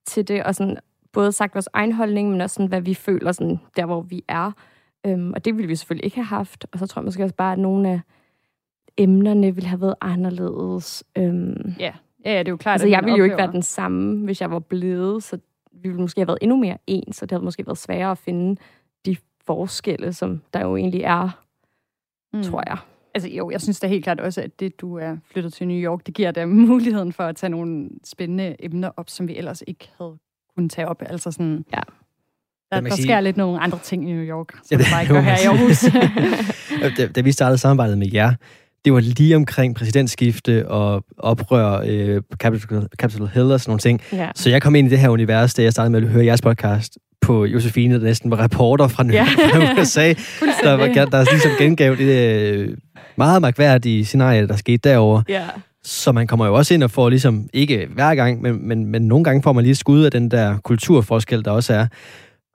til 0.07 0.27
det, 0.27 0.43
og 0.43 0.55
sådan 0.55 0.77
både 1.11 1.31
sagt 1.31 1.55
vores 1.55 1.69
egen 1.73 1.91
holdning, 1.91 2.31
men 2.31 2.41
også 2.41 2.53
sådan, 2.53 2.67
hvad 2.67 2.81
vi 2.81 2.93
føler 2.93 3.31
sådan, 3.31 3.59
der, 3.75 3.85
hvor 3.85 4.01
vi 4.01 4.23
er. 4.27 4.51
Øhm, 5.05 5.33
og 5.33 5.45
det 5.45 5.55
ville 5.55 5.67
vi 5.67 5.75
selvfølgelig 5.75 6.05
ikke 6.05 6.17
have 6.17 6.25
haft. 6.25 6.65
Og 6.71 6.79
så 6.79 6.87
tror 6.87 7.01
jeg 7.01 7.05
måske 7.05 7.23
også 7.23 7.35
bare, 7.35 7.53
at 7.53 7.59
nogle 7.59 7.89
af 7.89 7.99
emnerne 8.97 9.55
ville 9.55 9.67
have 9.67 9.81
været 9.81 9.95
anderledes. 10.01 11.03
Øhm, 11.17 11.73
ja. 11.79 11.93
Ja, 12.25 12.39
det 12.39 12.47
er 12.47 12.51
jo 12.51 12.57
klart. 12.57 12.73
Altså, 12.73 12.87
jeg 12.87 13.03
ville 13.03 13.17
jo 13.17 13.23
ikke 13.23 13.37
være 13.37 13.51
den 13.51 13.61
samme, 13.61 14.25
hvis 14.25 14.41
jeg 14.41 14.51
var 14.51 14.59
blevet, 14.59 15.23
så 15.23 15.37
vi 15.73 15.89
ville 15.89 16.01
måske 16.01 16.21
have 16.21 16.27
været 16.27 16.39
endnu 16.41 16.57
mere 16.57 16.77
ens, 16.87 17.15
så 17.15 17.25
det 17.25 17.31
havde 17.31 17.43
måske 17.43 17.67
været 17.67 17.77
sværere 17.77 18.11
at 18.11 18.17
finde 18.17 18.61
de 19.05 19.17
forskelle, 19.45 20.13
som 20.13 20.41
der 20.53 20.61
jo 20.61 20.75
egentlig 20.75 21.01
er, 21.01 21.41
mm. 22.33 22.43
tror 22.43 22.63
jeg. 22.67 22.77
Altså 23.13 23.29
jo, 23.29 23.49
jeg 23.49 23.61
synes 23.61 23.79
da 23.79 23.87
helt 23.87 24.03
klart 24.03 24.19
også, 24.19 24.41
at 24.41 24.59
det, 24.59 24.81
du 24.81 24.97
er 24.97 25.17
flyttet 25.31 25.53
til 25.53 25.67
New 25.67 25.77
York, 25.77 26.05
det 26.05 26.13
giver 26.13 26.31
dig 26.31 26.49
muligheden 26.69 27.13
for 27.13 27.23
at 27.23 27.35
tage 27.35 27.49
nogle 27.49 27.89
spændende 28.03 28.55
emner 28.59 28.91
op, 28.97 29.09
som 29.09 29.27
vi 29.27 29.37
ellers 29.37 29.63
ikke 29.67 29.89
havde 29.97 30.17
kunnet 30.55 30.71
tage 30.71 30.87
op. 30.87 31.01
Altså 31.05 31.31
sådan, 31.31 31.65
ja. 31.73 31.81
Der, 32.71 32.81
der 32.81 32.95
sker 32.95 33.19
lidt 33.19 33.37
nogle 33.37 33.59
andre 33.59 33.79
ting 33.83 34.09
i 34.09 34.13
New 34.13 34.23
York, 34.23 34.51
som 34.51 34.61
ja, 34.71 34.77
det, 34.77 34.85
bare 34.91 35.01
ikke 35.01 35.13
gør 35.13 35.21
her 35.21 35.37
i 35.43 35.45
Aarhus. 35.45 35.85
da, 36.97 37.07
da 37.07 37.21
vi 37.21 37.31
startede 37.31 37.57
samarbejdet 37.57 37.97
med 37.97 38.07
jer, 38.13 38.33
det 38.85 38.93
var 38.93 38.99
lige 38.99 39.35
omkring 39.35 39.75
præsidentskifte 39.75 40.67
og 40.67 41.03
oprør 41.17 41.81
øh, 41.85 42.21
Capitol, 42.37 42.87
Capitol 42.97 43.29
Hill 43.33 43.51
og 43.51 43.59
sådan 43.59 43.69
nogle 43.69 43.79
ting. 43.79 44.01
Ja. 44.13 44.29
Så 44.35 44.49
jeg 44.49 44.61
kom 44.61 44.75
ind 44.75 44.87
i 44.87 44.91
det 44.91 44.99
her 44.99 45.09
univers, 45.09 45.53
da 45.53 45.63
jeg 45.63 45.71
startede 45.71 45.91
med 45.91 46.01
at 46.01 46.07
høre 46.07 46.25
jeres 46.25 46.41
podcast 46.41 46.97
på 47.21 47.45
Josefine, 47.45 47.93
der 47.93 48.03
næsten 48.03 48.31
var 48.31 48.43
reporter 48.43 48.87
fra, 48.87 49.03
ja. 49.11 49.23
fra 49.23 49.81
USA, 49.81 50.07
der, 50.63 50.73
var, 50.73 50.87
der 51.05 51.31
ligesom 51.31 51.51
gengav 51.57 51.95
det 51.95 52.43
øh, 52.53 52.77
meget 53.15 53.41
magværdige 53.41 54.05
scenarie, 54.05 54.47
der 54.47 54.55
skete 54.55 54.89
derovre. 54.89 55.23
Ja. 55.29 55.43
Så 55.83 56.11
man 56.11 56.27
kommer 56.27 56.45
jo 56.45 56.53
også 56.53 56.73
ind 56.73 56.83
og 56.83 56.91
får 56.91 57.09
ligesom, 57.09 57.49
ikke 57.53 57.87
hver 57.93 58.15
gang, 58.15 58.41
men, 58.41 58.67
men, 58.67 58.85
men 58.85 59.01
nogle 59.01 59.23
gange 59.23 59.43
får 59.43 59.53
man 59.53 59.63
lige 59.63 59.75
skud 59.75 60.03
af 60.03 60.11
den 60.11 60.31
der 60.31 60.57
kulturforskel, 60.57 61.45
der 61.45 61.51
også 61.51 61.73
er. 61.73 61.87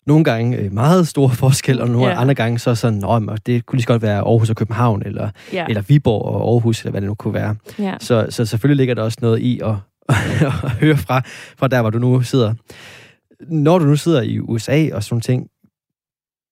Nogle 0.07 0.25
gange 0.25 0.57
øh, 0.57 0.73
meget 0.73 1.09
store 1.09 1.31
forskel, 1.31 1.81
og 1.81 1.89
nogle 1.89 2.09
yeah. 2.09 2.21
andre 2.21 2.35
gange 2.35 2.59
så 2.59 2.75
sådan, 2.75 2.99
Nå, 2.99 3.37
det 3.47 3.67
kunne 3.67 3.77
lige 3.77 3.83
så 3.83 3.89
godt 3.89 4.03
være 4.03 4.19
Aarhus 4.19 4.51
og 4.51 4.57
København, 4.57 5.03
eller, 5.07 5.31
yeah. 5.55 5.67
eller 5.69 5.83
Viborg 5.83 6.23
og 6.23 6.53
Aarhus, 6.53 6.81
eller 6.81 6.91
hvad 6.91 7.01
det 7.01 7.09
nu 7.09 7.15
kunne 7.15 7.35
være. 7.35 7.57
Yeah. 7.81 7.97
Så, 8.01 8.27
så 8.31 8.45
selvfølgelig 8.45 8.77
ligger 8.77 8.95
der 8.95 9.03
også 9.03 9.19
noget 9.21 9.39
i 9.39 9.61
at, 9.65 9.75
at 10.65 10.71
høre 10.71 10.97
fra, 10.97 11.23
fra 11.59 11.69
der, 11.69 11.81
hvor 11.81 11.91
du 11.91 11.99
nu 11.99 12.23
sidder. 12.23 12.55
Når 13.49 13.79
du 13.79 13.85
nu 13.85 13.97
sidder 13.97 14.23
i 14.23 14.39
USA 14.39 14.89
og 14.93 15.05
sådan 15.05 15.21
ting, 15.21 15.47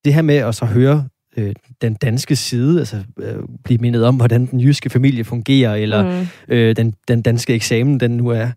det 0.05 0.15
her 0.15 0.23
med 0.23 0.37
at 0.37 0.55
så 0.55 0.65
høre 0.65 1.09
øh, 1.37 1.55
den 1.83 1.95
danske 1.95 2.37
side, 2.37 2.79
altså 2.79 2.97
øh, 3.19 3.37
blive 3.65 3.79
mindet 3.79 4.05
om, 4.05 4.17
hvordan 4.17 4.47
den 4.47 4.61
jyske 4.61 4.91
familie 4.91 5.25
fungerer, 5.25 5.75
eller 5.75 6.21
mm. 6.21 6.27
øh, 6.49 6.77
den, 6.77 6.95
den 7.09 7.23
danske 7.23 7.55
eksamen, 7.55 8.01
den 8.01 8.11
nu 8.11 8.29
er. 8.29 8.51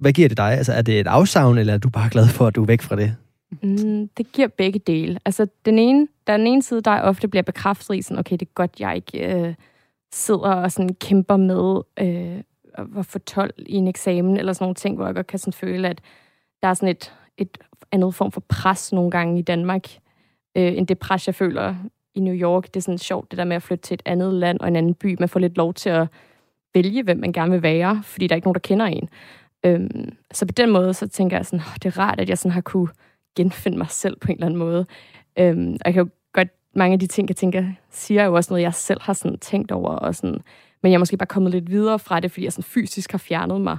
Hvad 0.00 0.12
giver 0.12 0.28
det 0.28 0.36
dig? 0.36 0.52
Altså, 0.52 0.72
er 0.72 0.82
det 0.82 1.00
et 1.00 1.06
afsavn, 1.06 1.58
eller 1.58 1.74
er 1.74 1.78
du 1.78 1.90
bare 1.90 2.10
glad 2.10 2.28
for, 2.28 2.46
at 2.46 2.54
du 2.54 2.62
er 2.62 2.66
væk 2.66 2.82
fra 2.82 2.96
det? 2.96 3.14
Mm, 3.62 4.08
det 4.08 4.32
giver 4.32 4.48
begge 4.48 4.78
dele. 4.78 5.18
Altså, 5.24 5.46
den 5.64 5.78
ene, 5.78 6.08
der 6.26 6.32
er 6.32 6.36
den 6.36 6.46
ene 6.46 6.62
side, 6.62 6.80
der 6.80 7.00
ofte 7.00 7.28
bliver 7.28 7.42
bekræftet 7.42 7.96
i 7.96 8.02
sådan, 8.02 8.18
okay, 8.18 8.36
det 8.36 8.42
er 8.42 8.52
godt, 8.54 8.80
jeg 8.80 8.96
ikke 8.96 9.34
øh, 9.34 9.54
sidder 10.12 10.54
og 10.54 10.72
sådan 10.72 10.94
kæmper 10.94 11.36
med 11.36 11.80
øh, 12.00 12.42
at 12.98 13.06
få 13.06 13.18
12 13.18 13.54
i 13.58 13.74
en 13.74 13.88
eksamen, 13.88 14.36
eller 14.36 14.52
sådan 14.52 14.64
nogle 14.64 14.74
ting, 14.74 14.96
hvor 14.96 15.06
jeg 15.06 15.14
godt 15.14 15.26
kan 15.26 15.38
sådan 15.38 15.52
føle, 15.52 15.88
at 15.88 16.00
der 16.62 16.68
er 16.68 16.74
sådan 16.74 16.88
et, 16.88 17.14
et 17.36 17.58
andet 17.92 18.14
form 18.14 18.32
for 18.32 18.42
pres 18.48 18.92
nogle 18.92 19.10
gange 19.10 19.38
i 19.38 19.42
Danmark, 19.42 19.86
øh, 20.56 20.76
end 20.76 20.86
det 20.86 20.98
pres, 20.98 21.26
jeg 21.26 21.34
føler 21.34 21.74
i 22.14 22.20
New 22.20 22.34
York. 22.34 22.64
Det 22.66 22.76
er 22.76 22.80
sådan 22.80 22.98
sjovt, 22.98 23.30
det 23.30 23.38
der 23.38 23.44
med 23.44 23.56
at 23.56 23.62
flytte 23.62 23.82
til 23.82 23.94
et 23.94 24.02
andet 24.04 24.34
land 24.34 24.60
og 24.60 24.68
en 24.68 24.76
anden 24.76 24.94
by. 24.94 25.16
Man 25.20 25.28
får 25.28 25.40
lidt 25.40 25.56
lov 25.56 25.74
til 25.74 25.90
at 25.90 26.08
vælge, 26.74 27.02
hvem 27.02 27.18
man 27.18 27.32
gerne 27.32 27.52
vil 27.52 27.62
være, 27.62 28.02
fordi 28.04 28.26
der 28.26 28.34
er 28.34 28.36
ikke 28.36 28.46
nogen, 28.46 28.54
der 28.54 28.60
kender 28.60 28.86
en. 28.86 29.08
Øhm, 29.64 30.16
så 30.32 30.46
på 30.46 30.52
den 30.52 30.70
måde, 30.70 30.94
så 30.94 31.08
tænker 31.08 31.36
jeg 31.36 31.46
sådan, 31.46 31.60
oh, 31.60 31.74
det 31.74 31.86
er 31.86 31.98
rart, 31.98 32.20
at 32.20 32.28
jeg 32.28 32.38
sådan 32.38 32.52
har 32.52 32.60
kunne 32.60 32.88
genfinde 33.36 33.78
mig 33.78 33.90
selv 33.90 34.16
på 34.16 34.28
en 34.28 34.34
eller 34.34 34.46
anden 34.46 34.58
måde. 34.58 34.86
Øhm, 35.38 35.72
og 35.72 35.80
jeg 35.84 35.94
kan 35.94 36.02
jo 36.02 36.08
godt, 36.32 36.48
mange 36.74 36.92
af 36.92 36.98
de 37.00 37.06
ting, 37.06 37.28
jeg 37.28 37.36
tænker, 37.36 37.64
siger 37.90 38.24
jo 38.24 38.34
også 38.34 38.52
noget, 38.52 38.62
jeg 38.62 38.74
selv 38.74 39.00
har 39.02 39.12
sådan 39.12 39.38
tænkt 39.38 39.72
over, 39.72 39.90
og 39.90 40.14
sådan, 40.14 40.40
men 40.82 40.92
jeg 40.92 40.96
er 40.96 40.98
måske 40.98 41.16
bare 41.16 41.26
kommet 41.26 41.52
lidt 41.52 41.70
videre 41.70 41.98
fra 41.98 42.20
det, 42.20 42.30
fordi 42.30 42.44
jeg 42.44 42.52
sådan 42.52 42.62
fysisk 42.64 43.10
har 43.10 43.18
fjernet 43.18 43.60
mig. 43.60 43.78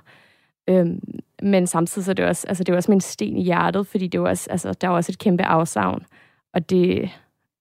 Øhm, 0.67 0.99
men 1.41 1.67
samtidig 1.67 2.05
så 2.05 2.11
er 2.11 2.15
det 2.15 2.25
også, 2.25 2.47
altså 2.47 2.63
det 2.63 2.71
er 2.71 2.75
også 2.75 2.91
min 2.91 3.01
sten 3.01 3.37
i 3.37 3.43
hjertet, 3.43 3.87
fordi 3.87 4.07
det 4.07 4.17
er 4.17 4.21
også, 4.21 4.47
altså, 4.49 4.73
der 4.73 4.87
er 4.87 4.91
også 4.91 5.11
et 5.11 5.19
kæmpe 5.19 5.43
afsavn. 5.43 6.05
Og 6.53 6.69
det, 6.69 7.09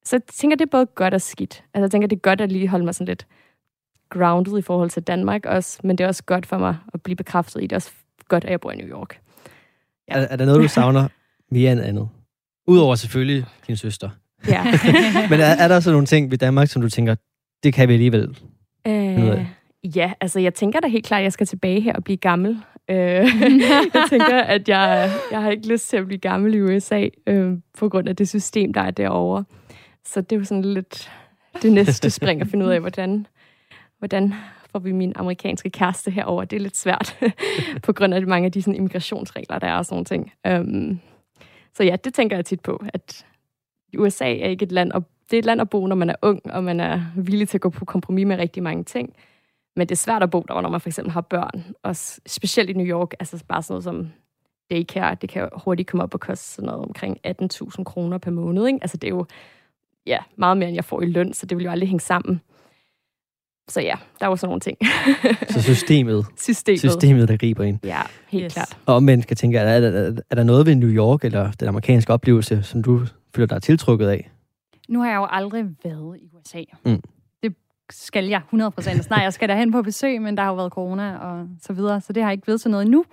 så 0.04 0.16
jeg 0.16 0.22
tænker, 0.22 0.56
det 0.56 0.64
er 0.64 0.70
både 0.70 0.86
godt 0.86 1.14
og 1.14 1.20
skidt. 1.20 1.64
Altså 1.74 1.84
jeg 1.84 1.90
tænker, 1.90 2.08
det 2.08 2.16
er 2.16 2.20
godt 2.20 2.40
at 2.40 2.52
lige 2.52 2.68
holde 2.68 2.84
mig 2.84 2.94
sådan 2.94 3.08
lidt 3.08 3.26
grounded 4.08 4.58
i 4.58 4.62
forhold 4.62 4.90
til 4.90 5.02
Danmark 5.02 5.46
også, 5.46 5.80
men 5.84 5.98
det 5.98 6.04
er 6.04 6.08
også 6.08 6.24
godt 6.24 6.46
for 6.46 6.58
mig 6.58 6.76
at 6.94 7.02
blive 7.02 7.16
bekræftet 7.16 7.60
i. 7.60 7.62
Det 7.62 7.72
er 7.72 7.76
også 7.76 7.90
godt, 8.28 8.44
at 8.44 8.50
jeg 8.50 8.60
bor 8.60 8.70
i 8.70 8.76
New 8.76 8.88
York. 8.88 9.20
Ja. 10.08 10.14
Er, 10.14 10.26
er 10.30 10.36
der 10.36 10.44
noget, 10.44 10.62
du 10.62 10.68
savner 10.68 11.08
mere 11.50 11.72
end 11.72 11.80
andet? 11.80 12.08
Udover 12.66 12.94
selvfølgelig 12.94 13.44
din 13.66 13.76
søster. 13.76 14.10
Ja. 14.48 14.64
men 15.30 15.40
er, 15.40 15.44
er 15.44 15.68
der 15.68 15.80
så 15.80 15.90
nogle 15.90 16.06
ting 16.06 16.30
ved 16.30 16.38
Danmark, 16.38 16.68
som 16.68 16.82
du 16.82 16.88
tænker, 16.88 17.14
det 17.62 17.74
kan 17.74 17.88
vi 17.88 17.92
alligevel? 17.92 18.38
Øh, 18.86 19.46
ja, 19.96 20.12
altså 20.20 20.40
jeg 20.40 20.54
tænker 20.54 20.80
da 20.80 20.88
helt 20.88 21.06
klart, 21.06 21.18
at 21.18 21.24
jeg 21.24 21.32
skal 21.32 21.46
tilbage 21.46 21.80
her 21.80 21.92
og 21.92 22.04
blive 22.04 22.16
gammel. 22.16 22.58
Øh, 22.90 22.96
jeg 23.94 24.04
tænker, 24.10 24.40
at 24.40 24.68
jeg, 24.68 25.10
jeg 25.30 25.42
har 25.42 25.50
ikke 25.50 25.68
lyst 25.68 25.88
til 25.88 25.96
at 25.96 26.06
blive 26.06 26.18
gammel 26.18 26.54
i 26.54 26.60
USA, 26.60 27.08
øh, 27.26 27.52
på 27.78 27.88
grund 27.88 28.08
af 28.08 28.16
det 28.16 28.28
system, 28.28 28.72
der 28.72 28.80
er 28.80 28.90
derovre. 28.90 29.44
Så 30.04 30.20
det 30.20 30.32
er 30.32 30.36
jo 30.36 30.44
sådan 30.44 30.64
lidt 30.64 31.10
det 31.62 31.72
næste 31.72 32.10
spring 32.10 32.40
at 32.40 32.46
finde 32.46 32.66
ud 32.66 32.70
af, 32.70 32.80
hvordan, 32.80 33.26
hvordan 33.98 34.34
får 34.72 34.78
vi 34.78 34.92
min 34.92 35.12
amerikanske 35.16 35.70
kæreste 35.70 36.10
herover. 36.10 36.44
Det 36.44 36.56
er 36.56 36.60
lidt 36.60 36.76
svært, 36.76 37.18
på 37.86 37.92
grund 37.92 38.14
af 38.14 38.26
mange 38.26 38.46
af 38.46 38.52
de 38.52 38.62
sådan, 38.62 38.74
immigrationsregler, 38.74 39.58
der 39.58 39.66
er 39.66 39.76
og 39.76 39.86
sådan 39.86 40.04
ting. 40.04 40.32
Um, 40.48 41.00
så 41.74 41.84
ja, 41.84 41.96
det 42.04 42.14
tænker 42.14 42.36
jeg 42.36 42.44
tit 42.44 42.60
på, 42.60 42.82
at 42.94 43.26
USA 43.98 44.24
er 44.24 44.48
ikke 44.48 44.62
et 44.62 44.72
land, 44.72 44.92
og 44.92 45.04
det 45.30 45.36
er 45.36 45.38
et 45.38 45.44
land 45.44 45.60
at 45.60 45.70
bo, 45.70 45.86
når 45.86 45.96
man 45.96 46.10
er 46.10 46.14
ung, 46.22 46.40
og 46.44 46.64
man 46.64 46.80
er 46.80 47.02
villig 47.16 47.48
til 47.48 47.56
at 47.56 47.60
gå 47.60 47.70
på 47.70 47.84
kompromis 47.84 48.26
med 48.26 48.38
rigtig 48.38 48.62
mange 48.62 48.84
ting. 48.84 49.14
Men 49.76 49.88
det 49.88 49.94
er 49.94 49.96
svært 49.96 50.22
at 50.22 50.30
bo 50.30 50.44
der, 50.48 50.60
når 50.60 50.68
man 50.68 50.80
for 50.80 50.88
eksempel 50.88 51.12
har 51.12 51.20
børn. 51.20 51.64
Og 51.82 51.96
specielt 52.26 52.70
i 52.70 52.72
New 52.72 52.86
York, 52.86 53.14
altså 53.20 53.44
bare 53.48 53.62
sådan 53.62 53.72
noget 53.72 53.84
som 53.84 54.12
daycare, 54.70 55.16
det 55.20 55.28
kan 55.28 55.48
hurtigt 55.64 55.88
komme 55.88 56.02
op 56.02 56.14
og 56.14 56.20
koste 56.20 56.44
sådan 56.44 56.66
noget 56.66 56.84
omkring 56.84 57.18
18.000 57.26 57.84
kroner 57.84 58.18
per 58.18 58.30
måned. 58.30 58.66
Ikke? 58.66 58.78
Altså 58.82 58.96
det 58.96 59.06
er 59.06 59.14
jo 59.14 59.26
ja, 60.06 60.18
meget 60.36 60.56
mere, 60.56 60.68
end 60.68 60.74
jeg 60.74 60.84
får 60.84 61.02
i 61.02 61.06
løn, 61.06 61.32
så 61.32 61.46
det 61.46 61.58
vil 61.58 61.64
jo 61.64 61.70
aldrig 61.70 61.88
hænge 61.88 62.00
sammen. 62.00 62.40
Så 63.68 63.80
ja, 63.80 63.94
der 64.20 64.26
er 64.26 64.30
jo 64.30 64.36
sådan 64.36 64.48
nogle 64.48 64.60
ting. 64.60 64.78
så 65.48 65.62
systemet, 65.62 66.26
systemet. 66.36 66.80
systemet, 66.80 67.28
der 67.28 67.36
griber 67.36 67.64
ind. 67.64 67.78
Ja, 67.84 68.00
helt 68.28 68.44
yes. 68.44 68.52
klart. 68.52 68.78
Og 68.86 69.02
men 69.02 69.22
skal 69.22 69.36
tænke, 69.36 69.58
er 69.58 69.80
der, 69.80 69.90
er, 69.90 70.12
er 70.30 70.34
der 70.34 70.42
noget 70.42 70.66
ved 70.66 70.74
New 70.74 70.90
York, 70.90 71.24
eller 71.24 71.52
den 71.60 71.68
amerikanske 71.68 72.12
oplevelse, 72.12 72.62
som 72.62 72.82
du 72.82 73.06
føler 73.34 73.46
dig 73.46 73.62
tiltrukket 73.62 74.08
af? 74.08 74.30
Nu 74.88 75.00
har 75.00 75.10
jeg 75.10 75.16
jo 75.16 75.26
aldrig 75.30 75.64
været 75.84 76.16
i 76.22 76.28
USA. 76.36 76.62
Mm. 76.84 77.02
Det 77.42 77.54
skal 77.90 78.24
jeg 78.26 78.42
100%. 78.54 79.02
Snart 79.02 79.22
jeg 79.22 79.32
skal 79.32 79.48
derhen 79.48 79.72
på 79.72 79.82
besøg, 79.82 80.22
men 80.22 80.36
der 80.36 80.42
har 80.42 80.50
jo 80.50 80.56
været 80.56 80.72
corona 80.72 81.16
og 81.16 81.48
så 81.62 81.72
videre, 81.72 82.00
så 82.00 82.12
det 82.12 82.22
har 82.22 82.30
ikke 82.30 82.46
været 82.46 82.60
til 82.60 82.70
noget 82.70 82.84
endnu. 82.84 83.04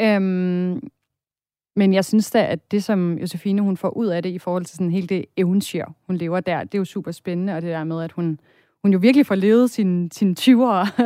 Øhm, 0.00 0.88
men 1.76 1.94
jeg 1.94 2.04
synes 2.04 2.30
da, 2.30 2.46
at 2.46 2.70
det, 2.70 2.84
som 2.84 3.18
Josefine 3.18 3.62
hun 3.62 3.76
får 3.76 3.88
ud 3.88 4.06
af 4.06 4.22
det, 4.22 4.30
i 4.30 4.38
forhold 4.38 4.64
til 4.64 4.76
sådan 4.76 4.90
hele 4.90 5.06
det 5.06 5.24
eventyr, 5.36 5.84
hun 6.06 6.16
lever 6.16 6.40
der, 6.40 6.64
det 6.64 6.74
er 6.74 6.78
jo 6.78 6.84
super 6.84 7.10
spændende, 7.10 7.56
og 7.56 7.62
det 7.62 7.70
der 7.70 7.84
med, 7.84 8.02
at 8.02 8.12
hun, 8.12 8.40
hun 8.82 8.92
jo 8.92 8.98
virkelig 8.98 9.26
får 9.26 9.34
levet 9.34 9.70
sine, 9.70 10.08
sine 10.12 10.34
20'ere 10.40 11.02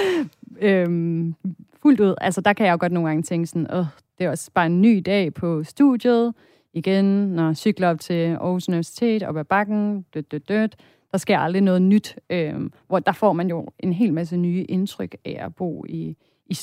øhm, 0.68 1.34
fuldt 1.82 2.00
ud. 2.00 2.14
Altså, 2.20 2.40
der 2.40 2.52
kan 2.52 2.66
jeg 2.66 2.72
jo 2.72 2.78
godt 2.80 2.92
nogle 2.92 3.08
gange 3.08 3.22
tænke 3.22 3.46
sådan, 3.46 3.72
Åh, 3.72 3.84
det 4.18 4.26
er 4.26 4.30
også 4.30 4.50
bare 4.54 4.66
en 4.66 4.80
ny 4.80 5.02
dag 5.06 5.34
på 5.34 5.64
studiet, 5.64 6.34
igen, 6.72 7.04
når 7.04 7.46
jeg 7.46 7.56
cykler 7.56 7.88
op 7.88 8.00
til 8.00 8.24
Aarhus 8.24 8.68
Universitet, 8.68 9.22
op 9.22 9.36
ad 9.36 9.44
bakken, 9.44 10.04
død, 10.14 10.22
død, 10.22 10.40
død. 10.40 10.68
Der 11.12 11.18
sker 11.18 11.38
aldrig 11.38 11.62
noget 11.62 11.82
nyt, 11.82 12.16
øhm, 12.30 12.72
hvor 12.86 12.98
der 12.98 13.12
får 13.12 13.32
man 13.32 13.48
jo 13.48 13.68
en 13.78 13.92
hel 13.92 14.12
masse 14.14 14.36
nye 14.36 14.64
indtryk 14.64 15.16
af 15.24 15.38
at 15.40 15.54
bo 15.54 15.84
i, 15.88 16.16
i 16.46 16.56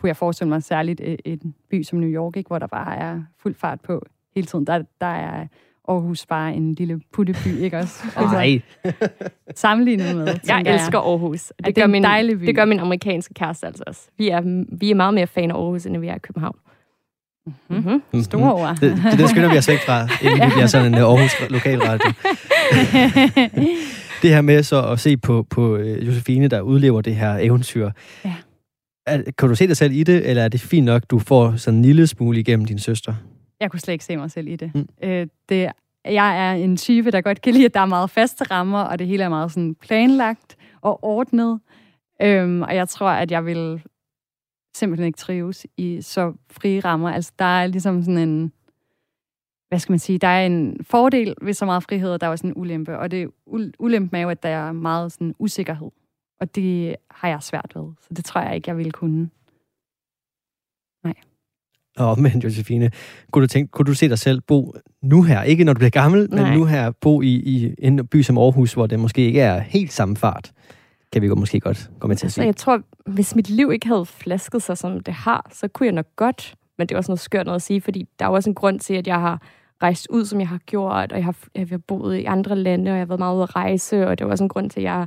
kunne 0.00 0.08
jeg 0.08 0.16
forestille 0.16 0.48
mig 0.48 0.62
særligt 0.62 1.00
en 1.24 1.54
by 1.70 1.82
som 1.82 1.98
New 1.98 2.10
York, 2.10 2.36
ikke, 2.36 2.48
hvor 2.48 2.58
der 2.58 2.66
bare 2.66 2.96
er 2.96 3.22
fuld 3.38 3.54
fart 3.54 3.80
på 3.80 4.06
hele 4.34 4.46
tiden. 4.46 4.66
Der, 4.66 4.82
der 5.00 5.06
er 5.06 5.46
Aarhus 5.88 6.26
bare 6.26 6.54
en 6.54 6.74
lille 6.74 7.00
putteby, 7.12 7.58
ikke 7.58 7.78
også? 7.78 8.02
Altså, 8.16 8.34
Nej. 8.34 8.60
sammenlignet 9.54 10.16
med. 10.16 10.26
Jeg 10.46 10.62
elsker 10.66 10.98
Aarhus. 10.98 11.52
Det, 11.56 11.66
det, 11.66 11.74
gør 11.74 11.86
min, 11.86 12.02
by. 12.38 12.46
det 12.46 12.54
gør 12.54 12.64
min 12.64 12.78
amerikanske 12.78 13.34
kæreste 13.34 13.66
altså 13.66 13.84
også. 13.86 14.00
Vi 14.18 14.28
er, 14.28 14.64
vi 14.78 14.90
er 14.90 14.94
meget 14.94 15.14
mere 15.14 15.26
fan 15.26 15.50
af 15.50 15.54
Aarhus, 15.54 15.86
end 15.86 15.98
vi 15.98 16.08
er 16.08 16.14
i 16.14 16.18
København. 16.18 16.56
Mm-hmm. 17.46 17.92
Mm-hmm. 17.92 18.22
Store 18.22 18.54
ord. 18.54 18.76
Det, 18.80 19.02
det, 19.10 19.18
det 19.18 19.28
skynder 19.28 19.50
vi 19.50 19.58
os 19.58 19.68
væk 19.68 19.78
fra, 19.78 20.02
inden 20.24 20.46
vi 20.46 20.50
bliver 20.52 20.66
sådan 20.66 20.86
en 20.86 20.94
øh, 20.94 21.00
Aarhus 21.00 21.50
lokalradio. 21.50 22.12
det 24.22 24.30
her 24.30 24.40
med 24.40 24.62
så 24.62 24.82
at 24.86 25.00
se 25.00 25.16
på, 25.16 25.46
på 25.50 25.76
øh, 25.76 26.06
Josefine, 26.06 26.48
der 26.48 26.60
udlever 26.60 27.00
det 27.00 27.16
her 27.16 27.38
eventyr. 27.38 27.90
Ja 28.24 28.34
er, 29.10 29.22
kan 29.38 29.48
du 29.48 29.54
se 29.54 29.66
dig 29.66 29.76
selv 29.76 29.92
i 29.92 30.02
det, 30.02 30.28
eller 30.28 30.42
er 30.42 30.48
det 30.48 30.60
fint 30.60 30.84
nok, 30.84 31.02
du 31.10 31.18
får 31.18 31.56
sådan 31.56 31.78
en 31.78 31.84
lille 31.84 32.06
smule 32.06 32.40
igennem 32.40 32.64
din 32.64 32.78
søster? 32.78 33.14
Jeg 33.60 33.70
kunne 33.70 33.80
slet 33.80 33.92
ikke 33.92 34.04
se 34.04 34.16
mig 34.16 34.30
selv 34.30 34.48
i 34.48 34.56
det. 34.56 34.74
Mm. 34.74 34.88
Øh, 35.02 35.26
det 35.48 35.70
jeg 36.04 36.50
er 36.50 36.52
en 36.52 36.76
type, 36.76 37.10
der 37.10 37.20
godt 37.20 37.40
kan 37.40 37.54
lide, 37.54 37.64
at 37.64 37.74
der 37.74 37.80
er 37.80 37.86
meget 37.86 38.10
faste 38.10 38.44
rammer, 38.44 38.80
og 38.80 38.98
det 38.98 39.06
hele 39.06 39.24
er 39.24 39.28
meget 39.28 39.52
sådan 39.52 39.74
planlagt 39.74 40.56
og 40.80 41.04
ordnet. 41.04 41.60
Øhm, 42.22 42.62
og 42.62 42.74
jeg 42.74 42.88
tror, 42.88 43.08
at 43.08 43.30
jeg 43.30 43.46
vil 43.46 43.82
simpelthen 44.74 45.06
ikke 45.06 45.18
trives 45.18 45.66
i 45.76 46.02
så 46.02 46.32
frie 46.50 46.80
rammer. 46.80 47.10
Altså, 47.10 47.32
der 47.38 47.44
er 47.44 47.66
ligesom 47.66 48.02
sådan 48.02 48.18
en... 48.18 48.52
Hvad 49.68 49.78
skal 49.78 49.92
man 49.92 49.98
sige? 49.98 50.18
Der 50.18 50.28
er 50.28 50.46
en 50.46 50.84
fordel 50.84 51.34
ved 51.42 51.52
så 51.52 51.64
meget 51.64 51.82
frihed, 51.82 52.12
og 52.12 52.20
der 52.20 52.26
er 52.26 52.30
også 52.30 52.46
en 52.46 52.52
ulempe. 52.56 52.98
Og 52.98 53.10
det 53.10 53.30
ulempe 53.78 54.16
er 54.16 54.20
jo, 54.20 54.28
at 54.28 54.42
der 54.42 54.48
er 54.48 54.72
meget 54.72 55.12
sådan 55.12 55.34
usikkerhed. 55.38 55.90
Og 56.40 56.54
det 56.54 56.96
har 57.10 57.28
jeg 57.28 57.42
svært 57.42 57.72
ved, 57.74 57.92
så 58.00 58.08
det 58.14 58.24
tror 58.24 58.40
jeg 58.40 58.54
ikke, 58.54 58.68
jeg 58.68 58.76
ville 58.76 58.92
kunne. 58.92 59.30
Og 61.96 62.18
men 62.22 62.40
Josefine, 62.44 62.90
kunne 63.30 63.42
du, 63.42 63.46
tænke, 63.46 63.70
kunne 63.70 63.86
du 63.86 63.94
se 63.94 64.08
dig 64.08 64.18
selv 64.18 64.40
bo 64.40 64.74
nu 65.02 65.22
her, 65.22 65.42
ikke 65.42 65.64
når 65.64 65.72
du 65.72 65.78
bliver 65.78 65.90
gammel, 65.90 66.28
Nej. 66.30 66.42
men 66.42 66.58
nu 66.58 66.64
her 66.64 66.90
bo 66.90 67.22
i, 67.22 67.28
i 67.28 67.74
en 67.78 68.06
by 68.06 68.22
som 68.22 68.38
Aarhus, 68.38 68.72
hvor 68.72 68.86
det 68.86 69.00
måske 69.00 69.24
ikke 69.24 69.40
er 69.40 69.60
helt 69.60 69.92
samme 69.92 70.16
fart? 70.16 70.52
Kan 71.12 71.22
vi 71.22 71.26
jo 71.26 71.34
måske 71.34 71.60
godt 71.60 71.90
gå 72.00 72.08
med 72.08 72.16
til 72.16 72.24
at 72.24 72.26
altså, 72.26 72.34
sige. 72.34 72.46
Jeg 72.46 72.56
tror, 72.56 72.80
hvis 73.06 73.36
mit 73.36 73.50
liv 73.50 73.72
ikke 73.72 73.86
havde 73.86 74.06
flasket 74.06 74.62
sig, 74.62 74.78
som 74.78 75.00
det 75.00 75.14
har, 75.14 75.50
så 75.52 75.68
kunne 75.68 75.86
jeg 75.86 75.94
nok 75.94 76.06
godt, 76.16 76.54
men 76.78 76.88
det 76.88 76.94
er 76.94 76.98
også 76.98 77.10
noget 77.10 77.20
skørt 77.20 77.46
noget 77.46 77.56
at 77.56 77.62
sige, 77.62 77.80
fordi 77.80 78.08
der 78.18 78.24
er 78.24 78.28
også 78.28 78.50
en 78.50 78.54
grund 78.54 78.80
til, 78.80 78.94
at 78.94 79.06
jeg 79.06 79.20
har 79.20 79.42
rejst 79.82 80.06
ud, 80.10 80.24
som 80.24 80.40
jeg 80.40 80.48
har 80.48 80.58
gjort, 80.58 81.12
og 81.12 81.18
jeg 81.18 81.24
har, 81.24 81.36
jeg 81.54 81.66
har 81.70 81.78
boet 81.78 82.16
i 82.16 82.24
andre 82.24 82.56
lande, 82.56 82.90
og 82.90 82.96
jeg 82.96 83.00
har 83.00 83.06
været 83.06 83.18
meget 83.18 83.34
ude 83.34 83.42
at 83.42 83.56
rejse, 83.56 84.08
og 84.08 84.18
det 84.18 84.24
er 84.24 84.28
også 84.28 84.44
en 84.44 84.48
grund 84.48 84.70
til, 84.70 84.80
at 84.80 84.84
jeg 84.84 85.06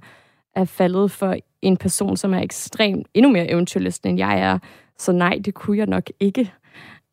er 0.56 0.66
faldet 0.66 1.12
for 1.12 1.36
en 1.62 1.78
person, 1.78 2.18
som 2.18 2.34
er 2.34 2.42
ekstremt 2.42 3.08
endnu 3.14 3.32
mere 3.32 3.52
eventyrlysten, 3.52 4.10
end 4.10 4.20
jeg 4.20 4.40
er. 4.40 4.60
Så 4.98 5.12
nej, 5.12 5.40
det 5.46 5.54
kunne 5.54 5.78
jeg 5.78 5.88
nok 5.88 6.10
ikke. 6.20 6.52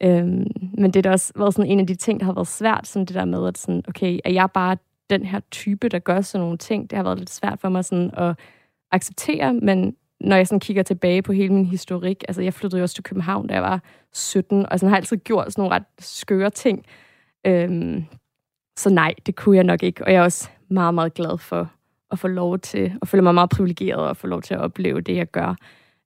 Øhm, 0.03 0.47
men 0.79 0.91
det 0.91 0.97
har 0.97 1.03
da 1.03 1.11
også 1.11 1.33
været 1.37 1.55
sådan 1.55 1.71
en 1.71 1.81
af 1.81 1.87
de 1.87 1.95
ting, 1.95 2.21
der 2.21 2.27
har 2.27 2.33
været 2.33 2.47
svært, 2.47 2.87
sådan 2.87 3.07
det 3.07 3.15
der 3.15 3.25
med, 3.25 3.49
at 3.49 3.59
sådan, 3.59 3.83
okay, 3.89 4.19
er 4.25 4.31
jeg 4.31 4.51
bare 4.55 4.77
den 5.11 5.25
her 5.25 5.41
type, 5.51 5.89
der 5.89 5.99
gør 5.99 6.21
sådan 6.21 6.43
nogle 6.43 6.59
ting? 6.59 6.91
Det 6.91 6.97
har 6.97 7.03
været 7.03 7.19
lidt 7.19 7.31
svært 7.31 7.61
for 7.61 7.69
mig 7.69 7.85
sådan 7.85 8.11
at 8.17 8.39
acceptere, 8.93 9.55
men 9.55 9.97
når 10.21 10.37
jeg 10.37 10.47
sådan 10.47 10.61
kigger 10.61 10.83
tilbage 10.83 11.23
på 11.23 11.33
hele 11.33 11.55
min 11.55 11.65
historik, 11.65 12.25
altså 12.29 12.43
jeg 12.43 12.55
flyttede 12.55 12.79
jo 12.81 12.83
også 12.83 12.95
til 12.95 13.05
København, 13.05 13.47
da 13.47 13.55
jeg 13.55 13.63
var 13.63 13.83
17, 14.13 14.67
og 14.73 14.79
sådan 14.79 14.89
har 14.91 14.97
altid 14.97 15.17
gjort 15.17 15.53
sådan 15.53 15.63
nogle 15.63 15.75
ret 15.75 15.85
skøre 15.99 16.51
ting. 16.51 16.85
Øhm, 17.47 18.05
så 18.77 18.91
nej, 18.91 19.15
det 19.27 19.37
kunne 19.37 19.57
jeg 19.57 19.65
nok 19.65 19.83
ikke, 19.83 20.05
og 20.05 20.13
jeg 20.13 20.19
er 20.19 20.25
også 20.25 20.49
meget, 20.69 20.95
meget 20.95 21.15
glad 21.15 21.39
for, 21.39 21.71
at 22.11 22.19
få 22.19 22.29
lov 22.29 22.59
til, 22.59 22.93
og 23.01 23.09
føler 23.09 23.23
mig 23.23 23.35
meget 23.35 23.51
privilegeret 23.51 24.11
at 24.11 24.17
få 24.17 24.27
lov 24.27 24.43
til 24.43 24.55
at 24.55 24.61
opleve 24.61 25.01
det, 25.01 25.17
jeg 25.17 25.27
gør. 25.27 25.55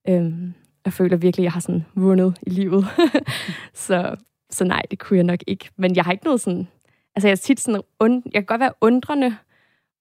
Øhm, 0.09 0.55
jeg 0.85 0.93
føler 0.93 1.16
virkelig, 1.16 1.43
at 1.43 1.45
jeg 1.45 1.53
har 1.53 1.61
sådan 1.61 1.85
vundet 1.95 2.39
i 2.43 2.51
livet. 2.51 2.85
så, 3.87 4.16
så 4.51 4.64
nej, 4.64 4.82
det 4.91 4.99
kunne 4.99 5.16
jeg 5.16 5.24
nok 5.24 5.41
ikke. 5.47 5.70
Men 5.76 5.97
jeg 5.97 6.05
har 6.05 6.12
ikke 6.12 6.24
noget 6.24 6.41
sådan... 6.41 6.68
Altså, 7.16 7.28
jeg 7.28 7.32
er 7.32 7.37
tit 7.37 7.61
sådan... 7.61 7.80
Und, 7.99 8.22
jeg 8.24 8.32
kan 8.32 8.45
godt 8.45 8.61
være 8.61 8.72
undrende 8.80 9.37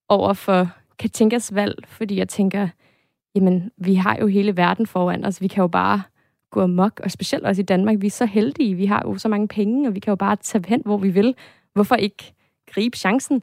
over 0.10 0.34
for 0.34 0.70
Katinkas 1.00 1.56
valg, 1.56 1.88
fordi 1.88 2.18
jeg 2.18 2.30
tænker, 2.30 2.68
jamen, 3.36 3.72
vi 3.78 3.96
har 3.96 4.18
jo 4.22 4.28
hele 4.28 4.58
verden 4.58 4.88
foran 4.88 5.26
os. 5.26 5.42
Vi 5.42 5.48
kan 5.48 5.62
jo 5.62 5.68
bare 5.68 6.02
gå 6.52 6.62
amok, 6.62 7.00
og 7.04 7.12
specielt 7.12 7.46
også 7.46 7.62
i 7.62 7.66
Danmark. 7.66 7.96
Vi 8.00 8.08
er 8.08 8.12
så 8.12 8.26
heldige. 8.26 8.76
Vi 8.76 8.86
har 8.86 9.04
jo 9.06 9.18
så 9.18 9.28
mange 9.28 9.48
penge, 9.48 9.88
og 9.88 9.96
vi 9.96 10.00
kan 10.00 10.12
jo 10.12 10.16
bare 10.16 10.36
tage 10.36 10.64
hen, 10.68 10.82
hvor 10.86 10.98
vi 10.98 11.10
vil. 11.10 11.36
Hvorfor 11.74 11.96
ikke 11.96 12.34
gribe 12.74 12.98
chancen? 12.98 13.42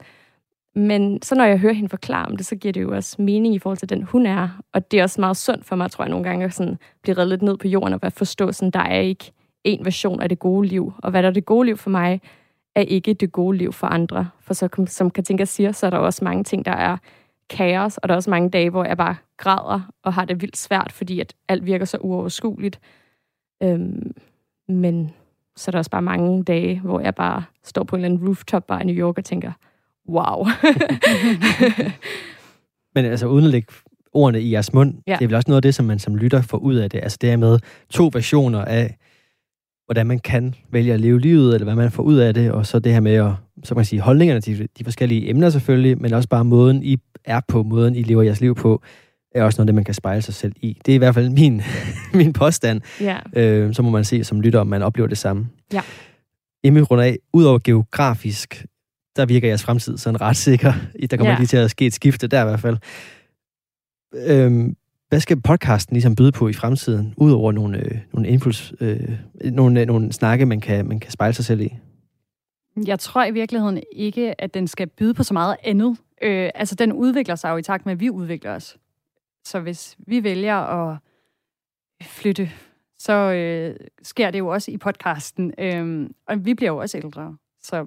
Men 0.75 1.23
så 1.23 1.35
når 1.35 1.45
jeg 1.45 1.59
hører 1.59 1.73
hende 1.73 1.89
forklare 1.89 2.27
om 2.27 2.37
det, 2.37 2.47
så 2.47 2.57
giver 2.57 2.73
det 2.73 2.83
jo 2.83 2.95
også 2.95 3.23
mening 3.23 3.55
i 3.55 3.59
forhold 3.59 3.79
til 3.79 3.89
den, 3.89 4.03
hun 4.03 4.27
er. 4.27 4.63
Og 4.73 4.91
det 4.91 4.99
er 4.99 5.03
også 5.03 5.21
meget 5.21 5.37
sundt 5.37 5.65
for 5.65 5.77
mig, 5.77 5.91
tror 5.91 6.05
jeg, 6.05 6.11
nogle 6.11 6.25
gange 6.25 6.45
at 6.45 6.55
sådan 6.55 6.79
blive 7.03 7.17
reddet 7.17 7.29
lidt 7.29 7.43
ned 7.43 7.57
på 7.57 7.69
jorden 7.69 7.99
og 8.03 8.13
forstå, 8.13 8.53
sådan, 8.53 8.71
der 8.71 8.81
er 8.81 9.01
ikke 9.01 9.33
en 9.65 9.85
version 9.85 10.21
af 10.21 10.29
det 10.29 10.39
gode 10.39 10.69
liv. 10.69 10.93
Og 10.99 11.11
hvad 11.11 11.23
der 11.23 11.29
er 11.29 11.33
det 11.33 11.47
gode 11.47 11.67
liv 11.67 11.77
for 11.77 11.91
mig, 11.91 12.21
er 12.75 12.81
ikke 12.81 13.15
det 13.15 13.33
gode 13.33 13.59
liv 13.59 13.73
for 13.73 13.87
andre. 13.87 14.29
For 14.41 14.55
så, 14.55 14.85
som 14.87 15.11
Katinka 15.11 15.45
siger, 15.45 15.73
så 15.73 15.87
er 15.87 15.91
der 15.91 15.99
også 15.99 16.25
mange 16.25 16.45
ting, 16.45 16.65
der 16.65 16.73
er 16.73 16.97
kaos, 17.51 17.99
og 17.99 18.09
der 18.09 18.15
er 18.15 18.17
også 18.17 18.31
mange 18.31 18.51
dage, 18.51 18.71
hvor 18.71 18.85
jeg 18.85 18.97
bare 18.97 19.17
græder 19.37 19.81
og 20.03 20.13
har 20.15 20.25
det 20.25 20.43
vildt 20.43 20.57
svært, 20.57 20.93
fordi 20.93 21.21
at 21.21 21.35
alt 21.49 21.67
virker 21.67 21.85
så 21.85 21.99
uoverskueligt. 22.01 22.81
Øhm, 23.63 24.13
men 24.69 25.11
så 25.57 25.71
er 25.71 25.73
der 25.73 25.79
også 25.79 25.91
bare 25.91 26.03
mange 26.03 26.45
dage, 26.45 26.81
hvor 26.81 27.01
jeg 27.01 27.15
bare 27.15 27.45
står 27.65 27.85
på 27.85 27.97
en 27.97 28.05
eller 28.05 28.15
anden 28.15 28.29
rooftop 28.29 28.67
bare 28.67 28.83
i 28.83 28.87
New 28.87 28.97
York 28.97 29.19
og 29.19 29.25
tænker, 29.25 29.53
wow. 30.11 30.45
Men 32.95 33.05
altså 33.05 33.27
uden 33.27 33.45
at 33.45 33.51
lægge 33.51 33.73
ordene 34.13 34.41
i 34.41 34.53
jeres 34.53 34.73
mund, 34.73 34.95
ja. 35.07 35.13
det 35.13 35.25
er 35.25 35.29
vel 35.29 35.35
også 35.35 35.51
noget 35.51 35.57
af 35.57 35.63
det, 35.63 35.75
som 35.75 35.87
man 35.87 35.99
som 35.99 36.17
lytter 36.17 36.43
får 36.43 36.59
ud 36.59 36.75
af 36.75 36.91
det. 36.91 37.01
Altså 37.03 37.19
det 37.21 37.31
er 37.31 37.37
med 37.37 37.59
to 37.91 38.11
versioner 38.13 38.65
af, 38.65 38.97
hvordan 39.87 40.07
man 40.07 40.19
kan 40.19 40.55
vælge 40.73 40.95
at 40.95 41.01
leve 41.01 41.21
livet, 41.21 41.55
eller 41.55 41.65
hvad 41.65 41.75
man 41.75 41.91
får 41.91 42.03
ud 42.03 42.17
af 42.17 42.35
det, 42.35 42.53
og 42.53 42.67
så 42.67 42.79
det 42.79 42.93
her 42.93 43.01
med 43.01 43.15
at, 43.15 43.33
så 43.65 43.75
man 43.75 43.85
sige, 43.85 44.01
holdningerne 44.01 44.41
til 44.41 44.69
de 44.79 44.85
forskellige 44.85 45.31
emner 45.31 45.51
selvfølgelig, 45.51 46.01
men 46.01 46.13
også 46.13 46.29
bare 46.29 46.45
måden, 46.45 46.83
I 46.83 46.97
er 47.25 47.41
på, 47.49 47.63
måden, 47.63 47.95
I 47.95 48.03
lever 48.03 48.23
jeres 48.23 48.41
liv 48.41 48.55
på, 48.55 48.83
er 49.35 49.45
også 49.45 49.61
noget, 49.61 49.69
det 49.69 49.75
man 49.75 49.85
kan 49.85 49.95
spejle 49.95 50.23
sig 50.23 50.35
selv 50.35 50.53
i. 50.57 50.79
Det 50.87 50.93
er 50.93 50.95
i 50.95 50.99
hvert 50.99 51.15
fald 51.15 51.31
min, 51.31 51.63
min 52.15 52.33
påstand. 52.33 52.81
Ja. 53.01 53.19
Øh, 53.37 53.75
så 53.75 53.83
må 53.83 53.91
man 53.91 54.05
se 54.05 54.25
som 54.25 54.41
lytter, 54.41 54.61
om 54.61 54.67
man 54.67 54.83
oplever 54.83 55.09
det 55.09 55.19
samme. 55.19 55.49
Ja. 55.73 55.83
Emil 56.65 56.83
runder 56.83 57.05
af, 57.05 57.19
udover 57.33 57.59
geografisk, 57.65 58.67
der 59.17 59.27
virker 59.27 59.49
jeres 59.49 59.63
fremtid 59.63 59.99
sådan 59.99 60.21
ret 60.21 60.37
sikker. 60.37 60.73
Der 61.11 61.17
kommer 61.17 61.33
ja. 61.33 61.39
lige 61.39 61.47
til 61.47 61.57
at 61.57 61.71
ske 61.71 61.87
et 61.87 61.95
skifte 61.95 62.27
der 62.27 62.43
i 62.43 62.45
hvert 62.45 62.61
fald. 62.61 62.77
Øhm, 64.15 64.77
hvad 65.09 65.21
skal 65.21 65.41
podcasten 65.41 65.95
ligesom 65.95 66.15
byde 66.15 66.33
på 66.33 66.49
i 66.49 66.53
fremtiden, 66.53 67.15
udover 67.17 67.53
nogle, 67.53 67.79
øh, 67.79 67.99
nogle, 68.13 68.29
impuls, 68.29 68.75
øh, 68.81 69.19
nogle, 69.45 69.81
øh, 69.81 69.87
nogle 69.87 70.13
snakke, 70.13 70.47
man 70.47 70.61
kan, 70.61 70.89
man 70.89 71.01
kan 71.01 71.11
spejle 71.11 71.35
sig 71.35 71.45
selv 71.45 71.61
i? 71.61 71.77
Jeg 72.87 72.99
tror 72.99 73.25
i 73.25 73.31
virkeligheden 73.31 73.83
ikke, 73.93 74.41
at 74.41 74.55
den 74.55 74.69
skal 74.69 74.87
byde 74.87 75.15
på 75.15 75.23
så 75.23 75.35
meget 75.35 75.57
andet. 75.65 75.97
Øh, 76.23 76.51
altså, 76.55 76.75
den 76.75 76.93
udvikler 76.93 77.35
sig 77.35 77.51
jo 77.51 77.57
i 77.57 77.63
takt 77.63 77.87
med, 77.87 77.93
at 77.93 78.01
vi 78.01 78.11
udvikler 78.11 78.55
os. 78.55 78.77
Så 79.45 79.61
hvis 79.61 79.97
vi 80.07 80.25
vælger 80.25 80.57
at 80.57 80.99
flytte, 82.03 82.51
så 82.99 83.13
øh, 83.13 83.77
sker 84.03 84.31
det 84.31 84.39
jo 84.39 84.49
også 84.49 84.71
i 84.71 84.77
podcasten. 84.77 85.53
Øh, 85.59 86.11
og 86.27 86.45
vi 86.45 86.55
bliver 86.55 86.71
jo 86.71 86.77
også 86.77 86.99
ældre. 86.99 87.37
Så 87.63 87.87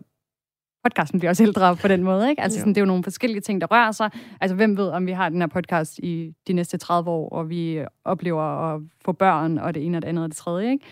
podcasten 0.83 1.19
bliver 1.19 1.29
også 1.29 1.43
ældre 1.43 1.75
på 1.75 1.87
den 1.87 2.03
måde, 2.03 2.29
ikke? 2.29 2.41
Altså, 2.41 2.59
sådan, 2.59 2.73
det 2.73 2.77
er 2.77 2.81
jo 2.81 2.85
nogle 2.85 3.03
forskellige 3.03 3.41
ting, 3.41 3.61
der 3.61 3.67
rører 3.67 3.91
sig. 3.91 4.09
Altså, 4.41 4.55
hvem 4.55 4.77
ved, 4.77 4.89
om 4.89 5.07
vi 5.07 5.11
har 5.11 5.29
den 5.29 5.41
her 5.41 5.47
podcast 5.47 5.99
i 5.99 6.33
de 6.47 6.53
næste 6.53 6.77
30 6.77 7.09
år, 7.09 7.29
og 7.29 7.49
vi 7.49 7.85
oplever 8.05 8.43
at 8.43 8.81
få 9.05 9.11
børn, 9.11 9.57
og 9.57 9.75
det 9.75 9.85
ene 9.85 9.97
og 9.97 10.01
det 10.01 10.07
andet 10.07 10.23
og 10.23 10.29
det 10.29 10.37
tredje, 10.37 10.71
ikke? 10.71 10.85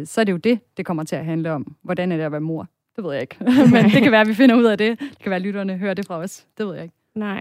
Øh, 0.00 0.06
så 0.06 0.20
er 0.20 0.24
det 0.24 0.32
jo 0.32 0.36
det, 0.36 0.60
det 0.76 0.86
kommer 0.86 1.04
til 1.04 1.16
at 1.16 1.24
handle 1.24 1.52
om. 1.52 1.76
Hvordan 1.82 2.12
er 2.12 2.16
det 2.16 2.24
at 2.24 2.32
være 2.32 2.40
mor? 2.40 2.66
Det 2.96 3.04
ved 3.04 3.12
jeg 3.12 3.20
ikke. 3.20 3.36
Men 3.72 3.84
det 3.84 4.02
kan 4.02 4.12
være, 4.12 4.20
at 4.20 4.28
vi 4.28 4.34
finder 4.34 4.54
ud 4.56 4.64
af 4.64 4.78
det. 4.78 5.00
Det 5.00 5.18
kan 5.20 5.30
være, 5.30 5.36
at 5.36 5.42
lytterne 5.42 5.76
hører 5.76 5.94
det 5.94 6.06
fra 6.06 6.18
os. 6.18 6.46
Det 6.58 6.66
ved 6.66 6.74
jeg 6.74 6.82
ikke. 6.82 6.94
Nej. 7.14 7.40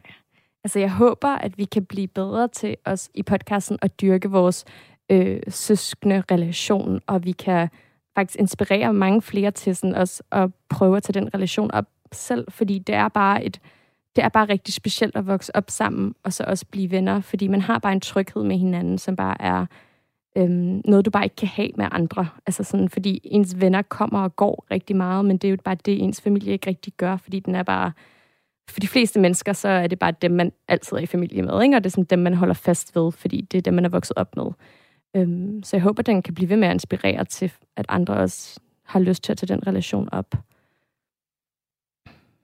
Altså, 0.64 0.80
jeg 0.80 0.92
håber, 0.92 1.28
at 1.28 1.58
vi 1.58 1.66
kan 1.66 1.86
blive 1.86 2.08
bedre 2.08 2.48
til 2.48 2.76
os 2.86 3.10
i 3.14 3.24
podcasten 3.24 3.78
at 3.82 4.02
dyrke 4.02 4.30
vores 4.30 4.66
øh, 5.12 5.40
søskende 5.50 6.24
relation, 6.32 7.02
og 7.08 7.26
vi 7.26 7.32
kan 7.32 7.70
faktisk 8.16 8.40
inspirere 8.40 8.94
mange 8.94 9.22
flere 9.22 9.52
til 9.52 9.76
sådan 9.76 9.96
også 9.96 10.24
at 10.32 10.50
prøve 10.70 10.98
at 10.98 11.04
tage 11.04 11.20
den 11.20 11.34
relation 11.34 11.72
op 11.72 11.86
selv, 12.12 12.46
fordi 12.50 12.80
det 12.80 12.96
er 12.96 13.08
bare 13.08 13.44
et 13.44 13.60
det 14.16 14.24
er 14.24 14.30
bare 14.30 14.50
rigtig 14.50 14.74
specielt 14.74 15.16
at 15.16 15.28
vokse 15.28 15.56
op 15.56 15.70
sammen, 15.70 16.16
og 16.24 16.34
så 16.34 16.44
også 16.48 16.66
blive 16.72 16.92
venner, 16.92 17.22
fordi 17.22 17.48
man 17.48 17.62
har 17.62 17.80
bare 17.80 17.94
en 17.94 18.02
tryghed 18.02 18.44
med 18.44 18.58
hinanden, 18.58 18.98
som 18.98 19.16
bare 19.16 19.42
er 19.42 19.66
øhm, 20.38 20.82
noget, 20.86 21.06
du 21.06 21.12
bare 21.12 21.24
ikke 21.24 21.36
kan 21.36 21.48
have 21.48 21.70
med 21.78 21.88
andre. 21.92 22.28
Altså 22.46 22.64
sådan, 22.64 22.90
fordi 22.90 23.20
ens 23.24 23.60
venner 23.60 23.82
kommer 23.82 24.24
og 24.24 24.36
går 24.36 24.66
rigtig 24.72 24.96
meget, 24.96 25.26
men 25.26 25.38
det 25.38 25.48
er 25.48 25.52
jo 25.52 25.58
bare 25.64 25.78
det, 25.86 26.04
ens 26.04 26.22
familie 26.22 26.54
ikke 26.54 26.70
rigtig 26.70 26.94
gør, 26.98 27.18
fordi 27.18 27.40
den 27.40 27.56
er 27.56 27.64
bare... 27.64 27.92
For 28.70 28.80
de 28.80 28.88
fleste 28.88 29.20
mennesker, 29.20 29.54
så 29.54 29.68
er 29.68 29.88
det 29.88 30.00
bare 30.00 30.14
dem, 30.22 30.32
man 30.32 30.52
altid 30.68 30.98
er 30.98 31.02
i 31.02 31.06
familie 31.06 31.42
med, 31.42 31.64
ikke? 31.64 31.76
og 31.76 31.84
det 31.84 31.90
er 31.90 31.92
sådan 31.92 32.04
dem, 32.04 32.20
man 32.20 32.34
holder 32.34 32.54
fast 32.54 32.96
ved, 32.96 33.12
fordi 33.12 33.42
det 33.42 33.58
er 33.58 33.62
dem, 33.62 33.74
man 33.74 33.86
er 33.86 33.90
vokset 33.90 34.18
op 34.18 34.36
med. 34.36 34.46
Øhm, 35.16 35.64
så 35.64 35.76
jeg 35.76 35.84
håber, 35.84 36.04
den 36.04 36.22
kan 36.22 36.34
blive 36.34 36.50
ved 36.50 36.58
med 36.58 36.68
at 36.68 36.74
inspirere 36.74 37.26
til, 37.26 37.52
at 37.78 37.86
andre 37.90 38.14
også 38.14 38.60
har 38.84 39.00
lyst 39.00 39.24
til 39.24 39.32
at 39.32 39.38
tage 39.38 39.54
den 39.54 39.68
relation 39.68 40.10
op. 40.12 40.36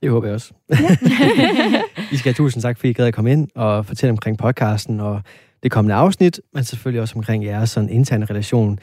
Det 0.02 0.10
håber 0.10 0.28
jeg 0.28 0.34
også. 0.34 0.54
Ja. 0.70 0.76
I 2.14 2.18
skal 2.18 2.30
have 2.30 2.34
tusind 2.34 2.62
tak, 2.62 2.78
fordi 2.78 2.90
I 2.90 2.94
gad 2.94 3.08
at 3.08 3.14
komme 3.14 3.32
ind 3.32 3.48
og 3.56 3.86
fortælle 3.86 4.12
omkring 4.12 4.38
podcasten 4.38 5.00
og 5.00 5.22
det 5.64 5.72
kommende 5.72 5.96
afsnit, 5.96 6.42
men 6.54 6.64
selvfølgelig 6.64 7.02
også 7.02 7.16
omkring 7.16 7.46
jeres 7.46 7.70
sådan 7.70 7.90
interne 7.90 8.26
relation. 8.26 8.80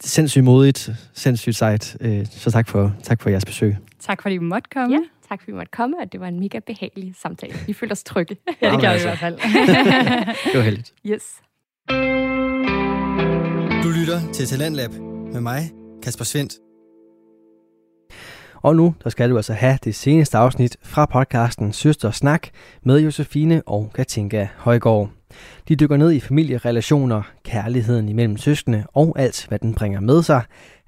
Sindssygt 0.00 0.44
modigt, 0.44 0.90
sindssygt 1.14 1.56
sejt. 1.56 1.96
Øh, 2.00 2.26
så 2.26 2.50
tak 2.50 2.68
for, 2.68 2.92
tak 3.02 3.22
for 3.22 3.30
jeres 3.30 3.44
besøg. 3.44 3.76
Tak 4.00 4.22
fordi 4.22 4.34
vi 4.36 4.44
måtte 4.44 4.70
komme. 4.72 4.94
Ja, 4.94 5.00
tak 5.28 5.40
fordi 5.40 5.50
vi 5.50 5.56
måtte 5.56 5.70
komme, 5.70 5.96
og 6.00 6.12
det 6.12 6.20
var 6.20 6.28
en 6.28 6.40
mega 6.40 6.58
behagelig 6.58 7.14
samtale. 7.22 7.54
Vi 7.66 7.72
følte 7.72 7.92
os 7.92 8.02
trygge. 8.02 8.36
ja, 8.62 8.72
det 8.72 8.80
gør 8.80 8.80
vi 8.80 8.84
i 8.84 8.86
altså. 8.86 9.08
hvert 9.08 9.18
fald. 9.18 9.36
det 10.52 10.58
var 10.58 10.62
heldigt. 10.62 10.94
Yes. 11.06 11.22
Du 13.84 13.90
lytter 13.90 14.32
til 14.32 14.46
Talentlab 14.46 14.90
med 15.32 15.40
mig, 15.40 15.72
Kasper 16.02 16.24
Svendt. 16.24 16.52
Og 18.62 18.76
nu 18.76 18.94
der 19.04 19.10
skal 19.10 19.30
du 19.30 19.36
altså 19.36 19.52
have 19.52 19.78
det 19.84 19.94
seneste 19.94 20.38
afsnit 20.38 20.76
fra 20.82 21.06
podcasten 21.06 21.72
Søster 21.72 22.10
Snak 22.10 22.48
med 22.82 23.00
Josefine 23.00 23.62
og 23.66 23.90
Katinka 23.94 24.48
Højgaard. 24.56 25.10
De 25.68 25.76
dykker 25.76 25.96
ned 25.96 26.12
i 26.12 26.20
familierelationer, 26.20 27.22
kærligheden 27.44 28.08
imellem 28.08 28.36
søskende 28.36 28.84
og 28.94 29.18
alt, 29.18 29.46
hvad 29.48 29.58
den 29.58 29.74
bringer 29.74 30.00
med 30.00 30.22
sig. 30.22 30.42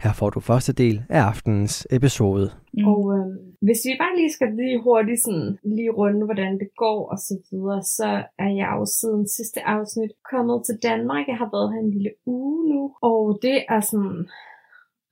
Her 0.05 0.13
får 0.13 0.31
du 0.31 0.41
første 0.41 0.73
del 0.73 1.03
af 1.09 1.21
aftenens 1.21 1.87
episode. 1.91 2.51
Mm. 2.73 2.89
Og 2.89 3.01
øh, 3.17 3.27
hvis 3.67 3.81
vi 3.87 3.93
bare 4.03 4.17
lige 4.17 4.33
skal 4.33 4.51
lige 4.61 4.83
hurtigt 4.83 5.23
sådan, 5.25 5.59
lige 5.77 5.91
runde, 5.91 6.25
hvordan 6.25 6.53
det 6.63 6.69
går 6.77 7.11
og 7.13 7.19
så 7.19 7.35
videre, 7.51 7.83
så 7.83 8.09
er 8.45 8.51
jeg 8.61 8.71
jo 8.79 8.85
siden 8.99 9.29
sidste 9.29 9.61
afsnit 9.75 10.13
kommet 10.31 10.59
til 10.67 10.77
Danmark. 10.83 11.25
Jeg 11.29 11.37
har 11.37 11.51
været 11.57 11.73
her 11.73 11.81
en 11.81 11.91
lille 11.91 12.13
uge 12.27 12.69
nu, 12.73 12.83
og 13.03 13.39
det 13.43 13.59
er 13.69 13.81
sådan 13.81 14.29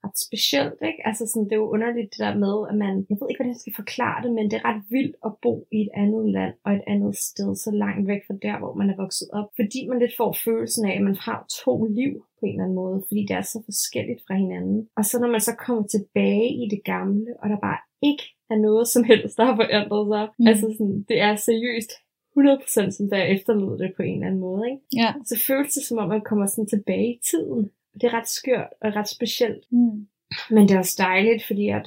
ret 0.04 0.18
specielt, 0.26 0.78
ikke? 0.88 1.00
Altså 1.08 1.22
sådan, 1.26 1.46
det 1.48 1.54
er 1.54 1.62
jo 1.64 1.74
underligt 1.76 2.10
det 2.12 2.20
der 2.26 2.34
med, 2.44 2.56
at 2.70 2.76
man, 2.84 2.94
jeg 3.10 3.16
ved 3.18 3.28
ikke, 3.28 3.40
hvordan 3.40 3.54
jeg 3.54 3.62
skal 3.64 3.80
forklare 3.82 4.18
det, 4.24 4.30
men 4.36 4.44
det 4.50 4.56
er 4.56 4.68
ret 4.70 4.82
vildt 4.94 5.16
at 5.28 5.32
bo 5.44 5.54
i 5.76 5.78
et 5.84 5.92
andet 6.02 6.24
land 6.36 6.54
og 6.64 6.70
et 6.72 6.84
andet 6.92 7.14
sted, 7.28 7.50
så 7.64 7.70
langt 7.84 8.08
væk 8.12 8.22
fra 8.26 8.36
der, 8.46 8.56
hvor 8.58 8.74
man 8.80 8.90
er 8.90 8.96
vokset 9.04 9.28
op. 9.38 9.48
Fordi 9.58 9.80
man 9.88 9.98
lidt 9.98 10.16
får 10.20 10.32
følelsen 10.46 10.82
af, 10.88 10.94
at 10.96 11.04
man 11.08 11.18
har 11.26 11.38
to 11.64 11.74
liv 12.00 12.12
på 12.38 12.42
en 12.46 12.52
eller 12.52 12.64
anden 12.64 12.80
måde, 12.82 12.98
fordi 13.08 13.22
det 13.28 13.36
er 13.40 13.46
så 13.54 13.58
forskelligt 13.70 14.20
fra 14.26 14.34
hinanden. 14.42 14.80
Og 14.98 15.04
så 15.08 15.14
når 15.20 15.30
man 15.34 15.44
så 15.48 15.54
kommer 15.64 15.84
tilbage 15.94 16.48
i 16.62 16.64
det 16.74 16.82
gamle, 16.92 17.30
og 17.40 17.46
der 17.52 17.58
bare 17.68 17.80
ikke 18.10 18.26
er 18.52 18.58
noget 18.66 18.88
som 18.88 19.04
helst, 19.04 19.36
der 19.38 19.44
har 19.44 19.56
forandret 19.56 20.04
sig. 20.12 20.24
Mm. 20.38 20.46
Altså 20.50 20.66
sådan, 20.78 20.98
det 21.08 21.18
er 21.20 21.34
seriøst 21.36 21.92
100% 22.38 22.90
som 22.90 23.10
da 23.10 23.16
jeg 23.16 23.30
efterlod 23.30 23.78
det 23.78 23.92
på 23.96 24.02
en 24.02 24.14
eller 24.14 24.26
anden 24.26 24.40
måde. 24.40 24.62
Ikke? 24.70 24.82
Ja. 24.96 25.14
Så 25.24 25.34
føles 25.46 25.74
det 25.74 25.82
som 25.82 25.98
om, 25.98 26.08
man 26.08 26.28
kommer 26.30 26.46
sådan 26.46 26.72
tilbage 26.74 27.08
i 27.14 27.20
tiden. 27.30 27.70
Det 28.00 28.04
er 28.04 28.14
ret 28.14 28.28
skørt 28.28 28.70
og 28.82 28.96
ret 28.96 29.08
specielt. 29.08 29.64
Mm. 29.72 30.06
Men 30.50 30.62
det 30.62 30.74
er 30.74 30.78
også 30.78 30.96
dejligt, 30.98 31.42
fordi 31.46 31.68
at 31.68 31.86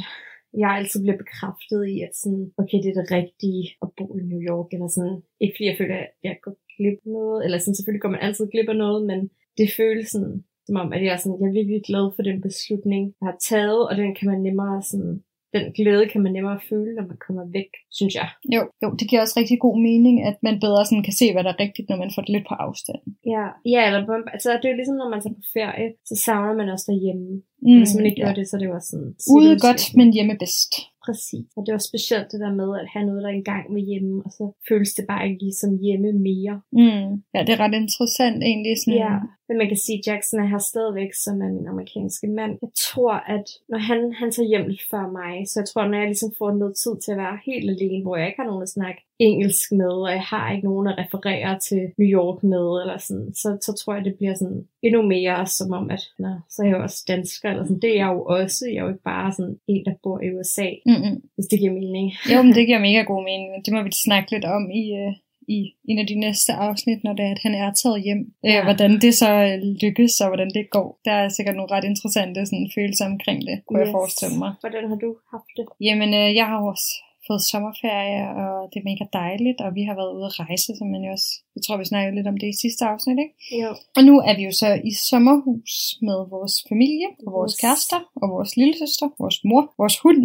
jeg 0.57 0.69
altid 0.69 0.99
bliver 1.03 1.17
bekræftet 1.17 1.81
i, 1.93 1.95
at 2.07 2.13
sådan, 2.21 2.51
okay, 2.57 2.77
det 2.83 2.89
er 2.89 3.01
det 3.01 3.11
rigtige 3.11 3.63
at 3.81 3.89
bo 3.97 4.17
i 4.17 4.21
New 4.31 4.41
York, 4.51 4.69
eller 4.73 4.87
sådan, 4.87 5.21
ikke 5.41 5.53
fordi 5.55 5.65
jeg 5.69 5.77
føler, 5.77 5.95
at 5.95 6.11
jeg 6.23 6.35
går 6.43 6.55
glip 6.77 6.99
af 7.05 7.11
noget, 7.17 7.45
eller 7.45 7.57
sådan, 7.57 7.75
selvfølgelig 7.75 8.01
går 8.01 8.13
man 8.15 8.25
altid 8.25 8.45
glip 8.51 8.69
af 8.69 8.75
noget, 8.75 9.05
men 9.09 9.19
det 9.57 9.67
føles 9.77 10.07
sådan, 10.07 10.43
som 10.65 10.75
om, 10.75 10.93
at 10.93 11.03
jeg 11.03 11.13
er, 11.13 11.17
sådan, 11.17 11.39
jeg 11.41 11.47
er 11.49 11.59
virkelig 11.59 11.81
glad 11.89 12.05
for 12.15 12.23
den 12.29 12.41
beslutning, 12.41 13.03
jeg 13.19 13.27
har 13.29 13.37
taget, 13.49 13.81
og 13.89 13.93
den 13.97 14.15
kan 14.15 14.27
man 14.31 14.41
nemmere 14.41 14.83
sådan, 14.83 15.23
den 15.53 15.65
glæde 15.77 16.05
kan 16.11 16.21
man 16.23 16.33
nemmere 16.33 16.59
føle, 16.69 16.91
når 16.97 17.05
man 17.11 17.19
kommer 17.25 17.43
væk, 17.57 17.71
synes 17.97 18.13
jeg. 18.19 18.29
Jo, 18.55 18.61
jo, 18.83 18.87
det 18.99 19.05
giver 19.09 19.21
også 19.21 19.35
rigtig 19.41 19.59
god 19.65 19.77
mening, 19.89 20.15
at 20.29 20.37
man 20.47 20.55
bedre 20.65 20.85
sådan 20.85 21.07
kan 21.07 21.17
se, 21.21 21.25
hvad 21.33 21.43
der 21.43 21.51
er 21.53 21.63
rigtigt, 21.65 21.89
når 21.89 21.97
man 22.03 22.11
får 22.13 22.21
det 22.21 22.33
lidt 22.35 22.47
på 22.49 22.55
afstand. 22.65 23.01
Ja, 23.33 23.45
ja 23.73 23.81
eller 23.87 24.01
altså, 24.35 24.49
det 24.59 24.65
er 24.65 24.73
jo 24.73 24.79
ligesom, 24.81 24.97
når 25.01 25.09
man 25.13 25.21
tager 25.21 25.39
på 25.41 25.45
ferie, 25.57 25.87
så 26.09 26.15
savner 26.25 26.55
man 26.59 26.69
også 26.73 26.87
derhjemme. 26.91 27.29
Mm, 27.65 27.77
hvis 27.79 27.95
man 27.95 28.05
ikke 28.05 28.21
ja. 28.21 28.25
gør 28.25 28.33
det, 28.37 28.45
så 28.47 28.53
er 28.55 28.59
det 28.59 28.69
jo 28.69 28.75
også 28.79 28.91
sådan... 28.93 29.11
Ude 29.35 29.53
godt, 29.67 29.83
men 29.99 30.07
hjemme 30.15 30.35
bedst. 30.43 30.71
Præcis. 31.05 31.45
Og 31.55 31.59
det 31.61 31.69
er 31.69 31.77
også 31.77 31.91
specielt 31.91 32.27
det 32.31 32.39
der 32.43 32.53
med 32.61 32.69
at 32.81 32.87
have 32.93 33.05
noget, 33.07 33.23
der 33.23 33.29
er 33.29 33.37
engang 33.41 33.65
med 33.75 33.83
hjemme, 33.89 34.13
og 34.25 34.31
så 34.37 34.43
føles 34.69 34.91
det 34.97 35.05
bare 35.11 35.23
ikke 35.27 35.41
ligesom 35.47 35.71
hjemme 35.85 36.09
mere. 36.27 36.55
Mm. 36.81 37.09
Ja, 37.33 37.39
det 37.45 37.51
er 37.53 37.61
ret 37.65 37.77
interessant 37.83 38.39
egentlig. 38.49 38.73
Sådan, 38.77 38.99
Ja, 39.03 39.13
men 39.47 39.57
man 39.57 39.67
kan 39.67 39.77
sige, 39.85 39.97
at 39.99 40.07
Jackson 40.07 40.39
er 40.39 40.47
her 40.53 40.57
stadigvæk, 40.71 41.11
som 41.13 41.41
er 41.41 41.51
min 41.57 41.67
amerikanske 41.67 42.27
mand. 42.27 42.53
Jeg 42.61 42.69
tror, 42.87 43.13
at 43.35 43.47
når 43.69 43.77
han, 43.89 44.13
han 44.19 44.31
tager 44.31 44.47
hjem 44.51 44.67
lidt 44.67 44.83
før 44.91 45.05
mig, 45.19 45.33
så 45.47 45.59
jeg 45.59 45.67
tror, 45.69 45.87
når 45.87 45.97
jeg 45.97 46.07
ligesom 46.07 46.31
får 46.37 46.51
noget 46.51 46.75
tid 46.83 46.93
til 47.03 47.11
at 47.11 47.17
være 47.17 47.37
helt 47.45 47.69
alene, 47.69 48.03
hvor 48.03 48.15
jeg 48.17 48.27
ikke 48.27 48.41
har 48.41 48.49
nogen 48.51 48.63
at 48.67 48.75
snakke 48.77 49.01
engelsk 49.19 49.71
med, 49.71 49.93
og 50.07 50.11
jeg 50.11 50.25
har 50.33 50.45
ikke 50.51 50.67
nogen 50.67 50.87
at 50.87 50.97
referere 51.03 51.59
til 51.67 51.81
New 51.99 52.09
York 52.19 52.43
med, 52.43 52.67
eller 52.81 52.97
sådan, 53.07 53.29
så, 53.41 53.49
så 53.65 53.71
tror 53.79 53.93
jeg, 53.95 54.05
det 54.05 54.15
bliver 54.17 54.35
sådan 54.41 54.61
endnu 54.87 55.01
mere 55.01 55.45
som 55.57 55.71
om, 55.79 55.85
at 55.95 56.03
nå, 56.19 56.31
så 56.49 56.57
er 56.61 56.67
jeg 56.67 56.77
jo 56.77 56.83
også 56.83 57.03
dansker, 57.07 57.49
eller 57.49 57.65
sådan. 57.65 57.81
Det 57.81 57.89
er 57.91 57.99
jeg 58.03 58.11
jo 58.15 58.21
også. 58.39 58.65
Jeg 58.71 58.77
er 58.79 58.83
jo 58.83 58.93
ikke 58.93 59.09
bare 59.13 59.33
sådan 59.37 59.55
en, 59.67 59.85
der 59.85 59.93
bor 60.03 60.17
i 60.25 60.29
USA, 60.35 60.69
Mm-mm. 60.85 61.15
hvis 61.35 61.47
det 61.51 61.59
giver 61.59 61.73
mening. 61.73 62.07
Jo, 62.33 62.37
men 62.43 62.53
det 62.57 62.67
giver 62.69 62.79
mega 62.87 63.01
god 63.11 63.23
mening. 63.29 63.49
men 63.51 63.61
Det 63.65 63.73
må 63.73 63.81
vi 63.83 63.91
snakke 64.05 64.31
lidt 64.31 64.45
om 64.45 64.63
i, 64.81 64.83
øh, 65.01 65.13
i 65.47 65.59
en 65.89 65.99
af 65.99 66.07
de 66.07 66.15
næste 66.15 66.53
afsnit, 66.53 67.03
når 67.03 67.13
det 67.13 67.25
er, 67.25 67.31
at 67.31 67.39
han 67.45 67.55
er 67.55 67.73
taget 67.73 68.03
hjem. 68.03 68.21
Ja. 68.43 68.49
Ja. 68.51 68.59
Øh, 68.59 68.63
hvordan 68.63 68.91
det 69.01 69.13
så 69.13 69.31
øh, 69.47 69.57
lykkes, 69.83 70.21
og 70.21 70.27
hvordan 70.27 70.49
det 70.57 70.69
går. 70.69 70.99
Der 71.05 71.11
er 71.11 71.29
sikkert 71.29 71.55
nogle 71.55 71.71
ret 71.75 71.83
interessante 71.83 72.45
sådan, 72.45 72.71
følelser 72.75 73.05
omkring 73.05 73.39
det, 73.49 73.55
kunne 73.65 73.79
yes. 73.79 73.85
jeg 73.85 73.91
forestille 73.91 74.37
mig. 74.43 74.51
Hvordan 74.63 74.83
har 74.91 74.95
du 75.05 75.09
haft 75.33 75.51
det? 75.57 75.65
Jamen, 75.87 76.09
øh, 76.13 76.35
jeg 76.39 76.45
har 76.51 76.59
også 76.71 76.89
fået 77.27 77.41
sommerferie, 77.51 78.23
og 78.41 78.53
det 78.71 78.77
er 78.79 78.89
mega 78.91 79.05
dejligt, 79.21 79.59
og 79.65 79.69
vi 79.77 79.83
har 79.87 79.95
været 79.99 80.15
ude 80.17 80.25
at 80.29 80.39
rejse, 80.43 80.69
som 80.77 80.87
man 80.93 81.01
jo 81.07 81.11
også, 81.17 81.29
jeg 81.55 81.61
tror, 81.63 81.77
vi 81.77 81.85
snakkede 81.91 82.15
lidt 82.15 82.31
om 82.31 82.37
det 82.41 82.49
i 82.53 82.61
sidste 82.63 82.83
afsnit, 82.91 83.17
ikke? 83.25 83.35
Jo. 83.63 83.69
Og 83.97 84.01
nu 84.09 84.13
er 84.29 84.33
vi 84.37 84.43
jo 84.49 84.53
så 84.63 84.69
i 84.89 84.91
sommerhus 85.09 85.73
med 86.07 86.19
vores 86.35 86.55
familie, 86.71 87.09
og 87.25 87.29
vores 87.37 87.53
Yes. 87.53 87.61
kærester, 87.63 87.99
og 88.21 88.27
vores 88.35 88.51
lillesøster, 88.59 89.07
vores 89.23 89.37
mor, 89.49 89.63
vores 89.81 89.97
hund. 90.03 90.21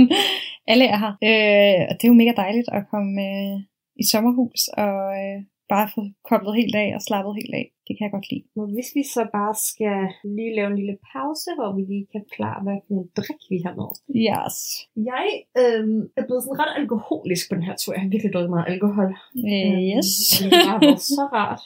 Alle 0.72 0.86
er 0.94 0.98
her. 1.04 1.12
Øh, 1.28 1.80
og 1.88 1.94
det 1.96 2.04
er 2.04 2.12
jo 2.12 2.20
mega 2.22 2.32
dejligt 2.44 2.68
at 2.78 2.82
komme 2.92 3.12
øh, 3.28 3.56
i 4.02 4.04
sommerhus 4.12 4.62
og 4.68 4.98
øh, 5.22 5.38
bare 5.72 5.88
få 5.94 6.00
koblet 6.28 6.54
helt 6.60 6.74
af 6.82 6.88
og 6.96 7.02
slappet 7.08 7.34
helt 7.40 7.54
af. 7.60 7.66
Det 7.86 7.92
kan 7.94 8.04
jeg 8.06 8.14
godt 8.16 8.30
lide. 8.32 8.44
Og 8.60 8.66
hvis 8.74 8.90
vi 8.96 9.02
så 9.16 9.22
bare 9.38 9.54
skal 9.70 9.98
lige 10.36 10.56
lave 10.58 10.68
en 10.72 10.78
lille 10.80 10.96
pause, 11.12 11.48
hvor 11.56 11.70
vi 11.76 11.82
lige 11.92 12.06
kan 12.12 12.22
forklare, 12.26 12.58
hvad 12.64 12.78
for 12.84 12.92
en 13.00 13.08
drik 13.18 13.40
vi 13.52 13.58
har 13.66 13.74
med. 13.80 13.90
Yes. 14.26 14.56
Jeg 15.12 15.26
øhm, 15.62 16.02
er 16.18 16.24
blevet 16.26 16.42
sådan 16.44 16.60
ret 16.62 16.74
alkoholisk 16.82 17.44
på 17.46 17.54
den 17.56 17.64
her 17.68 17.76
tur. 17.80 17.92
Jeg 17.94 18.02
har 18.04 18.12
virkelig 18.14 18.32
drukket 18.32 18.54
meget 18.56 18.70
alkohol. 18.74 19.10
Øh, 19.52 19.78
yes. 19.92 20.10
Øhm, 20.34 20.50
det 20.52 20.68
har 20.72 20.78
været 20.86 21.04
så 21.18 21.24
rart. 21.38 21.62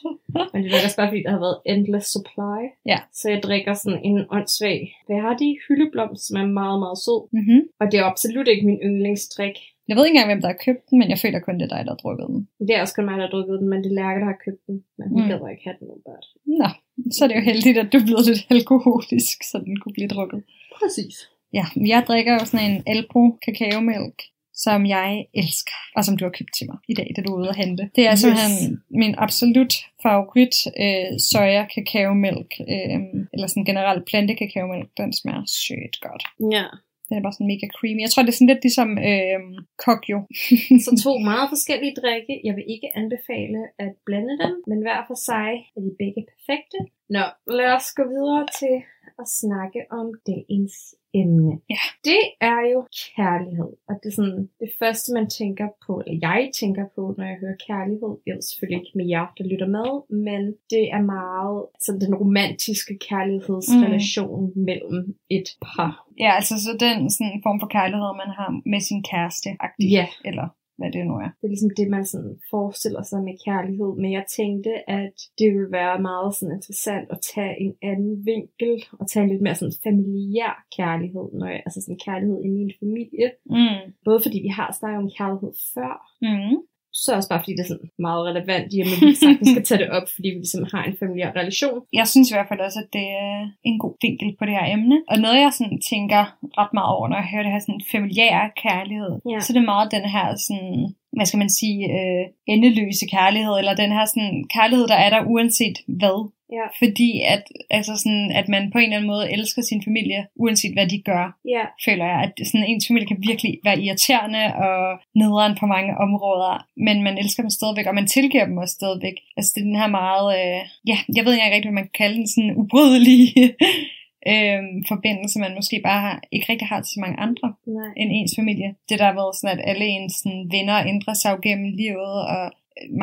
Men 0.51 0.59
det 0.63 0.69
er 0.71 0.87
også 0.87 0.99
bare, 0.99 1.09
fordi 1.11 1.23
der 1.25 1.33
har 1.35 1.43
været 1.47 1.59
endless 1.71 2.07
supply. 2.15 2.59
Ja. 2.91 2.99
Så 3.19 3.25
jeg 3.33 3.39
drikker 3.47 3.73
sådan 3.73 4.01
en 4.09 4.19
åndssvag 4.35 4.79
Verdi 5.09 5.49
hyldeblomst, 5.63 6.23
som 6.27 6.35
er 6.41 6.47
meget, 6.61 6.79
meget 6.83 6.99
sød. 7.05 7.21
Mm-hmm. 7.37 7.61
Og 7.79 7.85
det 7.91 7.97
er 7.99 8.05
absolut 8.11 8.47
ikke 8.51 8.65
min 8.69 8.83
yndlingsdrik. 8.87 9.57
Jeg 9.89 9.95
ved 9.97 10.03
ikke 10.05 10.15
engang, 10.15 10.31
hvem 10.31 10.41
der 10.43 10.51
har 10.53 10.59
købt 10.67 10.83
den, 10.89 10.95
men 11.01 11.07
jeg 11.13 11.19
føler 11.23 11.39
kun, 11.39 11.55
det 11.59 11.65
er 11.65 11.73
dig, 11.75 11.81
der 11.85 11.91
har 11.95 12.01
drukket 12.03 12.27
den. 12.33 12.39
Det 12.67 12.73
er 12.75 12.81
også 12.83 12.95
kun 12.95 13.05
mig, 13.09 13.15
der 13.19 13.25
har 13.27 13.33
drukket 13.35 13.55
den, 13.61 13.67
men 13.71 13.79
det 13.83 13.89
er 13.91 13.97
Lærke, 14.01 14.19
der 14.23 14.29
har 14.33 14.39
købt 14.45 14.61
den. 14.67 14.77
Men 14.97 15.05
hun 15.13 15.21
Mm. 15.21 15.29
gad 15.29 15.39
ikke 15.53 15.65
have 15.67 15.77
den 15.79 15.87
åbenbart. 15.93 16.25
Nå, 16.61 16.69
så 17.15 17.19
er 17.23 17.27
det 17.29 17.35
jo 17.39 17.43
heldigt, 17.51 17.77
at 17.83 17.87
du 17.93 17.97
blevet 18.07 18.25
lidt 18.29 18.43
alkoholisk, 18.57 19.37
så 19.49 19.55
den 19.67 19.75
kunne 19.81 19.95
blive 19.97 20.11
drukket. 20.15 20.39
Præcis. 20.79 21.15
Ja, 21.57 21.65
jeg 21.93 22.01
drikker 22.09 22.33
jo 22.37 22.43
sådan 22.49 22.65
en 22.71 22.77
Alpro 22.93 23.21
kakaomælk, 23.45 24.19
som 24.65 24.79
jeg 24.95 25.09
elsker, 25.41 25.77
og 25.97 26.01
som 26.05 26.17
du 26.17 26.23
har 26.25 26.33
købt 26.39 26.53
til 26.57 26.65
mig 26.69 26.77
i 26.91 26.93
dag, 26.99 27.09
da 27.15 27.19
du 27.21 27.29
er 27.33 27.39
ude 27.41 27.49
at 27.49 27.55
handle. 27.63 27.83
Det 27.95 28.03
er 28.07 28.11
Yes. 28.11 28.19
simpelthen 28.19 28.81
min 29.01 29.13
absolut 29.25 29.73
favorit 30.05 30.55
øh, 30.83 31.11
soja 31.31 31.63
kakaomælk, 31.75 32.51
øh, 32.73 32.99
eller 33.33 33.47
sådan 33.47 33.65
generelt 33.65 34.03
plante 34.09 34.33
kakaomælk. 34.35 34.89
Den 34.97 35.13
smager 35.13 35.43
sygt 35.63 35.95
godt. 36.07 36.23
Ja. 36.57 36.65
Den 37.09 37.17
er 37.17 37.25
bare 37.25 37.35
sådan 37.35 37.51
mega 37.53 37.67
creamy. 37.77 38.01
Jeg 38.03 38.11
tror, 38.11 38.23
det 38.23 38.31
er 38.31 38.39
sådan 38.39 38.51
lidt 38.53 38.65
ligesom 38.67 38.89
øh, 39.09 39.39
kokjo. 39.85 40.17
Så 40.85 40.91
to 41.03 41.11
meget 41.31 41.47
forskellige 41.53 41.97
drikke. 42.01 42.33
Jeg 42.47 42.53
vil 42.57 42.65
ikke 42.75 42.89
anbefale 43.01 43.59
at 43.83 43.91
blande 44.07 44.35
dem, 44.43 44.53
men 44.69 44.79
hver 44.85 44.99
for 45.09 45.17
sig 45.29 45.49
er 45.75 45.81
de 45.87 45.93
begge 46.01 46.21
perfekte. 46.31 46.79
Nå, 47.15 47.23
lad 47.59 47.69
os 47.77 47.87
gå 47.97 48.03
videre 48.15 48.45
til 48.59 48.75
at 49.19 49.27
snakke 49.41 49.81
om 49.99 50.07
dagens 50.27 50.75
emne. 51.13 51.53
Ja. 51.69 51.83
Det 52.09 52.21
er 52.51 52.61
jo 52.73 52.79
kærlighed, 53.15 53.71
og 53.89 53.93
det 54.01 54.07
er 54.09 54.15
sådan 54.19 54.49
det 54.59 54.71
første, 54.79 55.13
man 55.13 55.29
tænker 55.29 55.67
på, 55.85 55.91
eller 56.01 56.19
jeg 56.27 56.41
tænker 56.59 56.85
på, 56.95 57.01
når 57.17 57.25
jeg 57.31 57.37
hører 57.43 57.59
kærlighed. 57.67 58.13
Jeg 58.25 58.35
ved 58.35 58.41
selvfølgelig 58.41 58.79
ikke 58.81 58.97
med 58.99 59.07
jer, 59.13 59.27
der 59.37 59.43
lytter 59.51 59.69
med, 59.77 59.89
men 60.25 60.41
det 60.73 60.83
er 60.95 61.01
meget 61.01 61.59
sådan 61.85 62.01
den 62.01 62.15
romantiske 62.21 62.93
kærlighedsrelation 63.09 64.43
mm. 64.55 64.61
mellem 64.69 65.01
et 65.37 65.49
par. 65.65 65.93
Ja, 66.23 66.31
altså 66.39 66.55
så 66.65 66.71
den 66.85 67.09
sådan 67.09 67.43
form 67.47 67.59
for 67.59 67.69
kærlighed, 67.77 68.09
man 68.23 68.31
har 68.39 68.49
med 68.73 68.81
sin 68.89 69.01
kæreste, 69.11 69.49
Ja. 69.97 70.07
eller 70.29 70.47
hvad 70.79 70.91
det 70.95 71.03
nu 71.09 71.15
er. 71.25 71.29
Det 71.37 71.45
er 71.47 71.53
ligesom 71.55 71.75
det, 71.79 71.87
man 71.95 72.05
sådan 72.13 72.35
forestiller 72.53 73.03
sig 73.09 73.19
med 73.27 73.35
kærlighed. 73.47 73.91
Men 74.01 74.09
jeg 74.17 74.25
tænkte, 74.39 74.71
at 74.99 75.15
det 75.39 75.47
ville 75.53 75.71
være 75.79 75.95
meget 76.09 76.31
sådan 76.35 76.55
interessant 76.57 77.07
at 77.15 77.19
tage 77.33 77.53
en 77.65 77.73
anden 77.91 78.15
vinkel, 78.29 78.73
og 78.99 79.03
tage 79.07 79.23
en 79.23 79.29
lidt 79.31 79.45
mere 79.45 79.55
sådan 79.59 79.81
familiær 79.87 80.53
kærlighed, 80.77 81.25
når 81.39 81.47
jeg, 81.53 81.61
altså 81.65 81.79
sådan 81.81 82.03
kærlighed 82.07 82.37
i 82.47 82.49
min 82.57 82.71
familie. 82.81 83.27
Mm. 83.55 83.83
Både 84.07 84.19
fordi 84.25 84.37
vi 84.47 84.51
har 84.59 84.69
snakket 84.79 84.99
om 85.03 85.11
kærlighed 85.19 85.53
før, 85.75 85.95
Mm. 86.21 86.57
Så 86.93 87.09
også 87.15 87.29
bare 87.29 87.41
fordi 87.43 87.51
det 87.57 87.63
er 87.65 87.71
sådan 87.73 87.89
meget 88.07 88.21
relevant 88.29 88.73
i, 88.73 88.77
at 88.81 88.87
vi 89.01 89.15
sagtens 89.23 89.49
skal 89.53 89.63
tage 89.65 89.81
det 89.83 89.89
op, 89.97 90.07
fordi 90.15 90.27
vi 90.35 90.39
ligesom 90.45 90.63
har 90.73 90.83
en 90.83 90.95
familiær 91.01 91.29
relation. 91.41 91.77
Jeg 91.99 92.07
synes 92.07 92.27
i 92.31 92.33
hvert 92.33 92.49
fald 92.49 92.59
også, 92.67 92.79
at 92.83 92.89
det 92.97 93.05
er 93.25 93.33
en 93.69 93.79
god 93.83 93.93
vinkel 94.01 94.29
på 94.39 94.43
det 94.45 94.53
her 94.59 94.65
emne. 94.75 94.97
Og 95.11 95.17
noget, 95.25 95.39
jeg 95.45 95.51
sådan 95.59 95.79
tænker 95.91 96.21
ret 96.61 96.73
meget 96.77 96.89
over, 96.95 97.07
når 97.07 97.17
jeg 97.21 97.29
hører 97.31 97.43
det 97.43 97.51
her 97.55 97.59
sådan 97.67 97.81
familiære 97.95 98.45
kærlighed, 98.65 99.13
Ja. 99.31 99.39
så 99.39 99.49
det 99.53 99.59
er 99.61 99.71
meget 99.73 99.91
den 99.95 100.05
her 100.15 100.25
sådan, 100.47 100.95
hvad 101.11 101.25
skal 101.25 101.37
man 101.43 101.49
sige, 101.49 101.79
øh, 101.97 102.25
endeløse 102.47 103.05
kærlighed, 103.15 103.53
eller 103.57 103.75
den 103.75 103.91
her 103.91 104.05
sådan 104.05 104.45
kærlighed, 104.55 104.87
der 104.87 104.99
er 105.05 105.09
der 105.09 105.21
uanset 105.33 105.77
hvad. 105.87 106.19
Ja. 106.57 106.65
Fordi 106.81 107.21
at, 107.33 107.43
altså 107.69 107.93
sådan, 108.03 108.31
at 108.39 108.47
man 108.49 108.71
på 108.71 108.77
en 108.77 108.83
eller 108.83 108.97
anden 108.97 109.11
måde 109.13 109.31
elsker 109.33 109.61
sin 109.61 109.83
familie, 109.83 110.27
uanset 110.35 110.73
hvad 110.73 110.87
de 110.87 111.01
gør, 111.01 111.25
Ja, 111.55 111.63
føler 111.85 112.05
jeg, 112.05 112.19
at 112.25 112.47
sådan 112.47 112.67
ens 112.67 112.87
familie 112.87 113.07
kan 113.07 113.23
virkelig 113.29 113.59
være 113.63 113.81
irriterende 113.81 114.43
og 114.65 114.99
nederen 115.15 115.57
på 115.59 115.65
mange 115.65 115.97
områder, 116.05 116.65
men 116.77 117.03
man 117.03 117.17
elsker 117.17 117.43
dem 117.43 117.49
stadigvæk, 117.49 117.87
og 117.87 117.95
man 117.95 118.07
tilgiver 118.07 118.45
dem 118.45 118.57
også 118.57 118.73
stadigvæk. 118.73 119.17
Altså 119.37 119.51
det 119.55 119.61
er 119.61 119.65
den 119.65 119.81
her 119.81 119.87
meget, 120.01 120.27
øh, 120.39 120.61
ja, 120.87 120.97
jeg 121.15 121.25
ved 121.25 121.33
ikke 121.33 121.55
rigtig, 121.55 121.69
hvad 121.69 121.79
man 121.81 121.89
kan 121.89 121.99
kalde 122.01 122.17
den, 122.17 122.27
sådan 122.27 122.55
ubrydelige 122.61 123.55
øh, 124.27 124.61
forbindelse, 124.91 125.39
man 125.39 125.55
måske 125.55 125.81
bare 125.83 126.01
har, 126.01 126.21
ikke 126.31 126.51
rigtig 126.51 126.67
har 126.67 126.81
til 126.81 126.93
så 126.93 126.99
mange 126.99 127.19
andre 127.19 127.47
nej. 127.67 127.91
end 127.97 128.09
ens 128.13 128.33
familie. 128.39 128.75
Det 128.89 128.99
der 128.99 129.05
har 129.05 129.19
været 129.21 129.35
sådan, 129.35 129.59
at 129.59 129.69
alle 129.69 129.85
ens 129.85 130.13
sådan, 130.13 130.49
venner 130.55 130.87
ændrer 130.93 131.13
sig 131.13 131.29
jo 131.31 131.39
gennem 131.43 131.69
livet, 131.81 132.15
og 132.33 132.51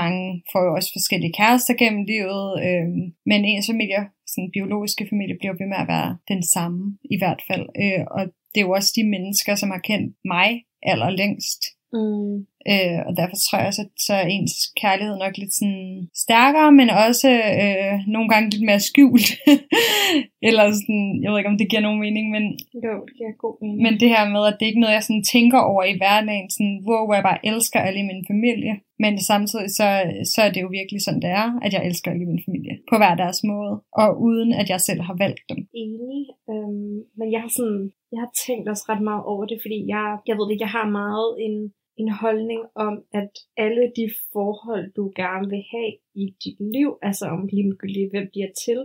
mange 0.01 0.43
får 0.53 0.63
jo 0.67 0.75
også 0.75 0.91
forskellige 0.93 1.33
kærester 1.33 1.75
gennem 1.75 2.05
livet, 2.13 2.47
øh, 2.67 2.89
men 3.31 3.45
ens 3.45 3.67
familie, 3.73 4.03
sådan 4.27 4.51
biologiske 4.51 5.07
familie, 5.11 5.37
bliver 5.39 5.55
ved 5.61 5.67
med 5.67 5.77
at 5.77 5.89
være 5.89 6.17
den 6.29 6.43
samme 6.43 6.99
i 7.15 7.19
hvert 7.19 7.43
fald. 7.49 7.67
Øh, 7.83 8.05
og 8.11 8.23
det 8.53 8.61
er 8.61 8.67
jo 8.67 8.71
også 8.79 8.93
de 8.97 9.05
mennesker, 9.15 9.55
som 9.55 9.71
har 9.71 9.79
kendt 9.79 10.17
mig 10.25 10.65
allerlængst. 10.83 11.61
Mm. 11.93 12.47
Øh, 12.73 12.99
og 13.07 13.13
derfor 13.21 13.37
tror 13.37 13.59
jeg 13.59 13.71
også, 13.71 13.83
at 13.87 13.93
så 14.07 14.15
er 14.23 14.27
ens 14.37 14.55
kærlighed 14.83 15.17
nok 15.25 15.35
lidt 15.39 15.55
sådan 15.61 16.09
stærkere, 16.25 16.71
men 16.81 16.89
også 17.07 17.29
øh, 17.63 17.95
nogle 18.15 18.29
gange 18.33 18.51
lidt 18.51 18.67
mere 18.69 18.83
skjult. 18.89 19.29
Eller 20.49 20.65
sådan, 20.79 21.05
jeg 21.23 21.29
ved 21.31 21.39
ikke, 21.39 21.53
om 21.55 21.59
det 21.61 21.71
giver 21.71 21.87
nogen 21.87 22.01
mening, 22.07 22.27
men 22.37 22.45
Jo, 22.87 22.95
det 23.07 23.15
giver 23.19 23.33
god 23.45 23.57
mening. 23.63 23.83
men 23.85 23.95
det 24.01 24.09
her 24.15 24.25
med, 24.35 24.43
at 24.51 24.57
det 24.59 24.67
ikke 24.67 24.81
er 24.81 24.85
noget, 24.85 24.99
jeg 24.99 25.07
sådan 25.09 25.29
tænker 25.35 25.61
over 25.73 25.83
i 25.93 25.99
hverdagen, 26.01 26.49
sådan, 26.57 26.77
hvor, 26.85 27.01
hvor 27.07 27.15
jeg 27.19 27.29
bare 27.31 27.45
elsker 27.51 27.81
alle 27.87 28.01
i 28.01 28.11
min 28.13 28.25
familie. 28.33 28.75
Men 29.05 29.13
samtidig 29.31 29.71
så, 29.79 29.89
så 30.33 30.39
er 30.47 30.51
det 30.53 30.61
jo 30.65 30.69
virkelig 30.79 31.01
sådan, 31.03 31.23
det 31.27 31.33
er, 31.43 31.49
at 31.65 31.73
jeg 31.75 31.83
elsker 31.89 32.11
alle 32.11 32.25
i 32.27 32.33
min 32.33 32.43
familie. 32.47 32.75
På 32.91 32.97
hver 33.01 33.15
deres 33.23 33.41
måde. 33.53 33.73
Og 34.03 34.09
uden 34.29 34.51
at 34.61 34.67
jeg 34.73 34.81
selv 34.89 35.01
har 35.09 35.17
valgt 35.25 35.43
dem. 35.51 35.61
enig, 35.85 36.23
øhm, 36.53 36.97
men 37.19 37.27
jeg 37.35 37.41
har 37.45 37.53
sådan, 37.59 37.83
jeg 38.13 38.21
har 38.25 38.31
tænkt 38.47 38.67
også 38.73 38.85
ret 38.93 39.03
meget 39.11 39.25
over 39.33 39.45
det, 39.51 39.59
fordi 39.65 39.79
jeg, 39.95 40.05
jeg 40.29 40.37
ved 40.39 40.47
det, 40.51 40.59
jeg 40.65 40.73
har 40.77 40.87
meget 41.01 41.31
en, 41.47 41.57
en 41.97 42.11
holdning 42.23 42.63
om, 42.75 42.95
at 43.21 43.31
alle 43.57 43.93
de 43.97 44.07
forhold, 44.33 44.93
du 44.93 45.13
gerne 45.17 45.49
vil 45.55 45.65
have 45.75 45.93
i 46.15 46.25
dit 46.45 46.59
liv, 46.75 46.99
altså 47.03 47.25
om 47.27 47.49
ligegyldigt, 47.53 48.11
hvem 48.11 48.27
de 48.35 48.41
er 48.43 48.53
til, 48.65 48.81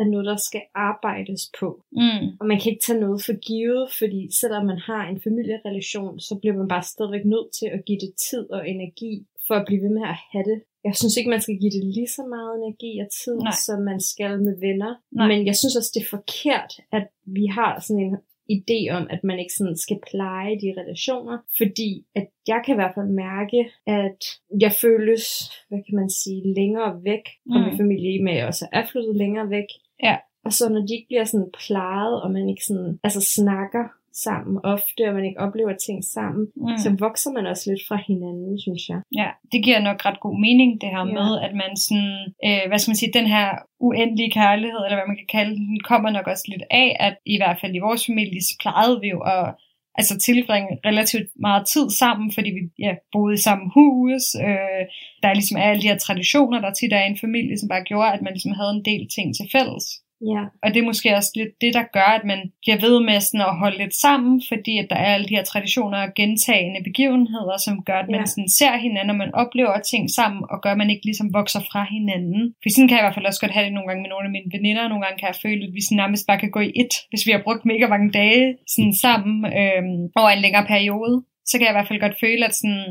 er 0.00 0.06
noget, 0.12 0.26
der 0.26 0.36
skal 0.48 0.62
arbejdes 0.74 1.42
på. 1.60 1.68
Mm. 1.92 2.26
Og 2.40 2.44
man 2.50 2.58
kan 2.58 2.70
ikke 2.72 2.86
tage 2.86 3.04
noget 3.06 3.20
for 3.26 3.34
givet, 3.48 3.84
fordi 3.98 4.22
selvom 4.40 4.64
man 4.66 4.80
har 4.90 5.02
en 5.08 5.20
familierelation, 5.26 6.14
så 6.20 6.32
bliver 6.40 6.56
man 6.60 6.68
bare 6.74 6.90
stadigvæk 6.92 7.24
nødt 7.34 7.50
til 7.58 7.68
at 7.76 7.84
give 7.86 8.00
det 8.04 8.12
tid 8.28 8.44
og 8.56 8.62
energi 8.74 9.14
for 9.46 9.54
at 9.60 9.66
blive 9.66 9.82
ved 9.84 9.92
med 9.98 10.04
at 10.12 10.18
have 10.32 10.46
det. 10.52 10.58
Jeg 10.88 10.94
synes 10.96 11.14
ikke, 11.16 11.30
man 11.34 11.44
skal 11.44 11.58
give 11.62 11.74
det 11.76 11.84
lige 11.96 12.12
så 12.18 12.22
meget 12.36 12.52
energi 12.60 12.92
og 13.04 13.08
tid, 13.22 13.36
Nej. 13.36 13.56
som 13.66 13.78
man 13.90 14.00
skal 14.10 14.32
med 14.46 14.56
venner. 14.66 14.92
Nej. 15.18 15.28
Men 15.30 15.38
jeg 15.48 15.56
synes 15.60 15.76
også, 15.76 15.90
det 15.94 16.02
er 16.02 16.14
forkert, 16.18 16.72
at 16.98 17.06
vi 17.38 17.44
har 17.58 17.72
sådan 17.80 18.02
en 18.06 18.16
idé 18.56 18.80
om, 18.96 19.06
at 19.10 19.20
man 19.24 19.38
ikke 19.38 19.54
sådan 19.58 19.76
skal 19.76 19.98
pleje 20.10 20.54
de 20.62 20.74
relationer, 20.80 21.38
fordi 21.58 22.04
at 22.14 22.26
jeg 22.46 22.60
kan 22.64 22.74
i 22.74 22.80
hvert 22.80 22.94
fald 22.94 23.08
mærke, 23.08 23.60
at 23.86 24.20
jeg 24.60 24.72
føles, 24.72 25.24
hvad 25.68 25.80
kan 25.86 25.96
man 26.00 26.10
sige, 26.10 26.54
længere 26.54 27.04
væk 27.04 27.24
fra 27.52 27.58
Mm. 27.58 27.64
min 27.64 27.76
familie, 27.76 28.22
med 28.24 28.32
at 28.32 28.38
jeg 28.38 28.46
også 28.46 28.66
er 28.72 28.86
flyttet 28.86 29.16
længere 29.16 29.50
væk. 29.50 29.68
Ja. 30.02 30.16
Og 30.44 30.52
så 30.52 30.68
når 30.68 30.80
de 30.86 30.94
ikke 30.94 31.06
bliver 31.08 31.24
sådan 31.24 31.50
plejet, 31.66 32.22
og 32.22 32.30
man 32.30 32.48
ikke 32.48 32.64
sådan, 32.64 32.98
altså 33.04 33.20
snakker 33.36 33.84
sammen 34.26 34.54
ofte, 34.74 35.00
og 35.08 35.14
man 35.14 35.24
ikke 35.28 35.40
oplever 35.46 35.74
ting 35.86 35.98
sammen, 36.16 36.44
Mm. 36.56 36.78
så 36.82 36.88
vokser 37.06 37.30
man 37.36 37.46
også 37.52 37.64
lidt 37.70 37.82
fra 37.88 37.98
hinanden, 38.08 38.54
synes 38.66 38.82
jeg. 38.92 39.00
Ja, 39.20 39.28
det 39.52 39.60
giver 39.66 39.80
nok 39.88 39.98
ret 40.06 40.20
god 40.26 40.36
mening, 40.46 40.70
det 40.82 40.88
her 40.94 41.04
Ja. 41.06 41.12
med, 41.18 41.30
at 41.46 41.52
man 41.62 41.72
sådan, 41.86 42.14
øh, 42.46 42.62
hvad 42.68 42.78
skal 42.78 42.90
man 42.90 43.00
sige, 43.02 43.16
den 43.20 43.26
her 43.36 43.48
uendelige 43.88 44.30
kærlighed, 44.40 44.80
eller 44.84 44.98
hvad 44.98 45.08
man 45.12 45.20
kan 45.22 45.30
kalde 45.38 45.54
den, 45.56 45.80
kommer 45.90 46.10
nok 46.10 46.26
også 46.32 46.44
lidt 46.52 46.64
af, 46.82 46.88
at 47.06 47.14
i 47.34 47.36
hvert 47.40 47.58
fald 47.60 47.72
i 47.74 47.84
vores 47.86 48.02
familie, 48.10 48.40
så 48.48 48.54
plejede 48.62 48.98
vi 49.04 49.08
jo 49.16 49.20
at 49.36 49.46
altså 50.00 50.14
tilbringe 50.18 50.72
relativt 50.88 51.28
meget 51.46 51.64
tid 51.74 51.86
sammen, 52.02 52.32
fordi 52.36 52.50
vi 52.58 52.62
ja, 52.86 52.92
boede 53.12 53.34
i 53.34 53.44
samme 53.48 53.64
hus. 53.76 54.24
Øh, 54.46 54.82
der 55.22 55.28
er 55.28 55.34
ligesom 55.38 55.58
alle 55.60 55.82
de 55.82 55.88
her 55.88 55.98
traditioner, 55.98 56.58
der 56.60 56.70
tit 56.72 56.92
er 56.92 57.04
i 57.04 57.10
en 57.10 57.18
familie, 57.26 57.58
som 57.58 57.68
bare 57.68 57.84
gjorde, 57.90 58.12
at 58.12 58.22
man 58.22 58.32
ligesom 58.32 58.52
havde 58.60 58.72
en 58.78 58.84
del 58.90 59.04
ting 59.16 59.26
til 59.36 59.46
fælles. 59.54 59.86
Ja, 60.32 60.42
Og 60.62 60.68
det 60.74 60.78
er 60.80 60.90
måske 60.90 61.16
også 61.16 61.32
lidt 61.40 61.54
det, 61.60 61.74
der 61.78 61.84
gør, 61.96 62.10
at 62.18 62.24
man 62.32 62.40
bliver 62.62 62.78
ved 62.86 62.96
med 63.08 63.20
sådan 63.20 63.46
at 63.48 63.58
holde 63.62 63.78
lidt 63.82 63.94
sammen, 64.06 64.42
fordi 64.50 64.78
at 64.78 64.86
der 64.90 64.96
er 64.96 65.14
alle 65.14 65.28
de 65.28 65.36
her 65.38 65.44
traditioner 65.44 65.98
og 66.06 66.14
gentagende 66.20 66.80
begivenheder, 66.88 67.56
som 67.66 67.74
gør, 67.88 67.98
at 68.04 68.08
man 68.14 68.20
Ja. 68.20 68.26
sådan 68.32 68.48
ser 68.58 68.74
hinanden, 68.86 69.10
og 69.10 69.16
man 69.24 69.34
oplever 69.42 69.80
ting 69.92 70.04
sammen, 70.18 70.42
og 70.52 70.56
gør, 70.62 70.72
at 70.72 70.78
man 70.82 70.90
ikke 70.90 71.04
ligesom 71.10 71.28
vokser 71.38 71.60
fra 71.70 71.82
hinanden. 71.96 72.42
For 72.62 72.68
sådan 72.70 72.88
kan 72.88 72.96
jeg 72.96 73.02
i 73.02 73.06
hvert 73.06 73.18
fald 73.18 73.30
også 73.30 73.40
godt 73.44 73.56
have 73.56 73.66
det 73.66 73.74
nogle 73.76 73.88
gange 73.88 74.02
med 74.02 74.10
nogle 74.14 74.26
af 74.28 74.34
mine 74.36 74.50
veninder, 74.56 74.82
og 74.84 74.88
nogle 74.90 75.04
gange 75.04 75.18
kan 75.20 75.30
jeg 75.32 75.42
føle, 75.46 75.62
at 75.66 75.74
vi 75.76 75.80
sådan 75.84 76.00
nærmest 76.02 76.26
bare 76.26 76.42
kan 76.44 76.50
gå 76.56 76.60
i 76.68 76.72
et, 76.82 76.92
hvis 77.10 77.26
vi 77.26 77.32
har 77.34 77.42
brugt 77.46 77.64
mega 77.72 77.86
mange 77.94 78.10
dage 78.20 78.44
sådan 78.74 78.94
sammen 79.06 79.34
øhm, 79.60 80.00
over 80.20 80.30
en 80.32 80.44
længere 80.46 80.66
periode. 80.74 81.14
Så 81.50 81.54
kan 81.56 81.64
jeg 81.66 81.72
i 81.74 81.78
hvert 81.78 81.88
fald 81.90 82.04
godt 82.06 82.20
føle, 82.24 82.42
at 82.48 82.54
sådan, 82.60 82.86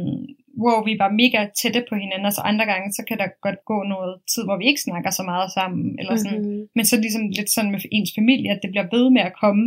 wow, 0.63 0.77
vi 0.85 0.91
er 0.93 1.01
bare 1.03 1.19
mega 1.23 1.39
tætte 1.61 1.81
på 1.89 1.95
hinanden, 2.03 2.29
og 2.29 2.33
så 2.33 2.41
andre 2.51 2.65
gange, 2.71 2.87
så 2.97 3.01
kan 3.07 3.17
der 3.21 3.39
godt 3.45 3.59
gå 3.71 3.77
noget 3.93 4.13
tid, 4.31 4.43
hvor 4.45 4.57
vi 4.57 4.65
ikke 4.67 4.85
snakker 4.87 5.11
så 5.19 5.23
meget 5.31 5.49
sammen, 5.57 5.99
eller 5.99 6.15
sådan. 6.15 6.41
mm-hmm. 6.41 6.67
Men 6.75 6.85
så 6.85 6.95
ligesom 7.03 7.23
lidt 7.37 7.49
sådan 7.51 7.71
med 7.71 7.79
ens 7.91 8.11
familie, 8.19 8.49
at 8.51 8.59
det 8.63 8.69
bliver 8.71 8.87
ved 8.95 9.05
med 9.15 9.23
at 9.29 9.37
komme 9.43 9.63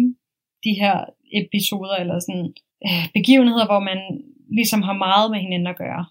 de 0.64 0.72
her 0.82 0.96
episoder, 1.40 1.96
eller 2.02 2.18
sådan 2.26 2.46
øh, 2.86 3.04
begivenheder, 3.18 3.66
hvor 3.70 3.82
man 3.90 4.00
ligesom 4.58 4.82
har 4.88 4.96
meget 5.06 5.30
med 5.30 5.40
hinanden 5.44 5.72
at 5.74 5.80
gøre. 5.84 6.04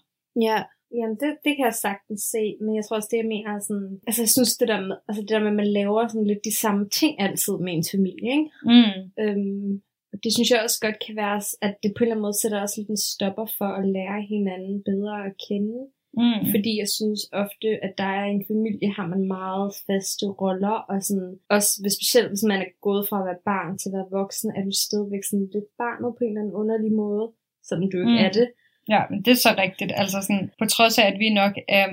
ja. 0.48 0.60
Jamen, 0.94 1.16
det, 1.20 1.30
det 1.44 1.52
kan 1.56 1.64
jeg 1.64 1.74
sagtens 1.74 2.22
se, 2.34 2.56
men 2.60 2.76
jeg 2.76 2.84
tror 2.84 2.96
også, 2.96 3.08
det 3.10 3.16
jeg 3.22 3.32
mener 3.34 3.50
er 3.54 3.60
sådan, 3.60 4.00
altså 4.06 4.22
jeg 4.22 4.28
synes 4.28 4.56
det 4.56 4.68
der 4.68 4.80
med, 4.80 4.96
altså 5.08 5.20
det 5.22 5.30
der 5.30 5.44
med, 5.44 5.52
at 5.54 5.60
man 5.62 5.72
laver 5.78 6.08
sådan 6.08 6.26
lidt 6.26 6.44
de 6.44 6.56
samme 6.56 6.88
ting 6.88 7.20
altid 7.20 7.54
med 7.58 7.72
ens 7.72 7.90
familie, 7.90 8.30
ikke? 8.38 8.50
Mm. 8.72 9.00
Øhm, 9.22 9.82
og 10.12 10.16
det 10.22 10.30
synes 10.34 10.50
jeg 10.50 10.62
også 10.66 10.78
godt 10.86 10.98
kan 11.06 11.16
være, 11.22 11.38
at 11.66 11.74
det 11.82 11.90
på 11.92 12.00
en 12.00 12.06
eller 12.06 12.14
anden 12.14 12.26
måde 12.26 12.40
sætter 12.40 12.60
også 12.60 12.76
lidt 12.78 12.90
en 12.96 13.06
stopper 13.12 13.46
for 13.58 13.70
at 13.80 13.88
lære 13.96 14.20
hinanden 14.32 14.76
bedre 14.90 15.16
at 15.28 15.34
kende. 15.48 15.78
Mm. 16.20 16.42
Fordi 16.52 16.72
jeg 16.82 16.88
synes 16.98 17.20
ofte, 17.42 17.68
at 17.86 17.92
der 18.00 18.10
er 18.18 18.26
i 18.28 18.36
en 18.38 18.48
familie, 18.52 18.88
har 18.98 19.06
man 19.12 19.22
meget 19.38 19.68
faste 19.86 20.26
roller, 20.42 20.76
og 20.90 20.96
sådan, 21.08 21.32
også 21.56 21.70
hvis, 21.82 21.94
specielt 21.98 22.28
hvis 22.32 22.48
man 22.50 22.60
er 22.64 22.70
gået 22.86 23.04
fra 23.08 23.18
at 23.20 23.26
være 23.30 23.44
barn 23.52 23.78
til 23.78 23.88
at 23.88 23.96
være 23.98 24.14
voksen, 24.20 24.48
er 24.56 24.62
du 24.68 24.72
stadigvæk 24.86 25.24
sådan 25.24 25.48
lidt 25.54 25.70
barnet 25.82 26.10
på 26.14 26.22
en 26.22 26.30
eller 26.30 26.40
anden 26.42 26.58
underlig 26.60 26.92
måde, 27.02 27.26
selvom 27.66 27.86
du 27.90 27.96
ikke 28.02 28.18
mm. 28.18 28.26
er 28.26 28.32
det. 28.38 28.46
Ja, 28.94 29.00
men 29.10 29.18
det 29.24 29.30
er 29.32 29.42
så 29.46 29.52
rigtigt. 29.64 29.92
Altså 30.02 30.18
sådan, 30.26 30.46
på 30.60 30.64
trods 30.74 30.98
af, 30.98 31.06
at 31.12 31.18
vi 31.22 31.28
nok 31.42 31.54
er 31.68 31.86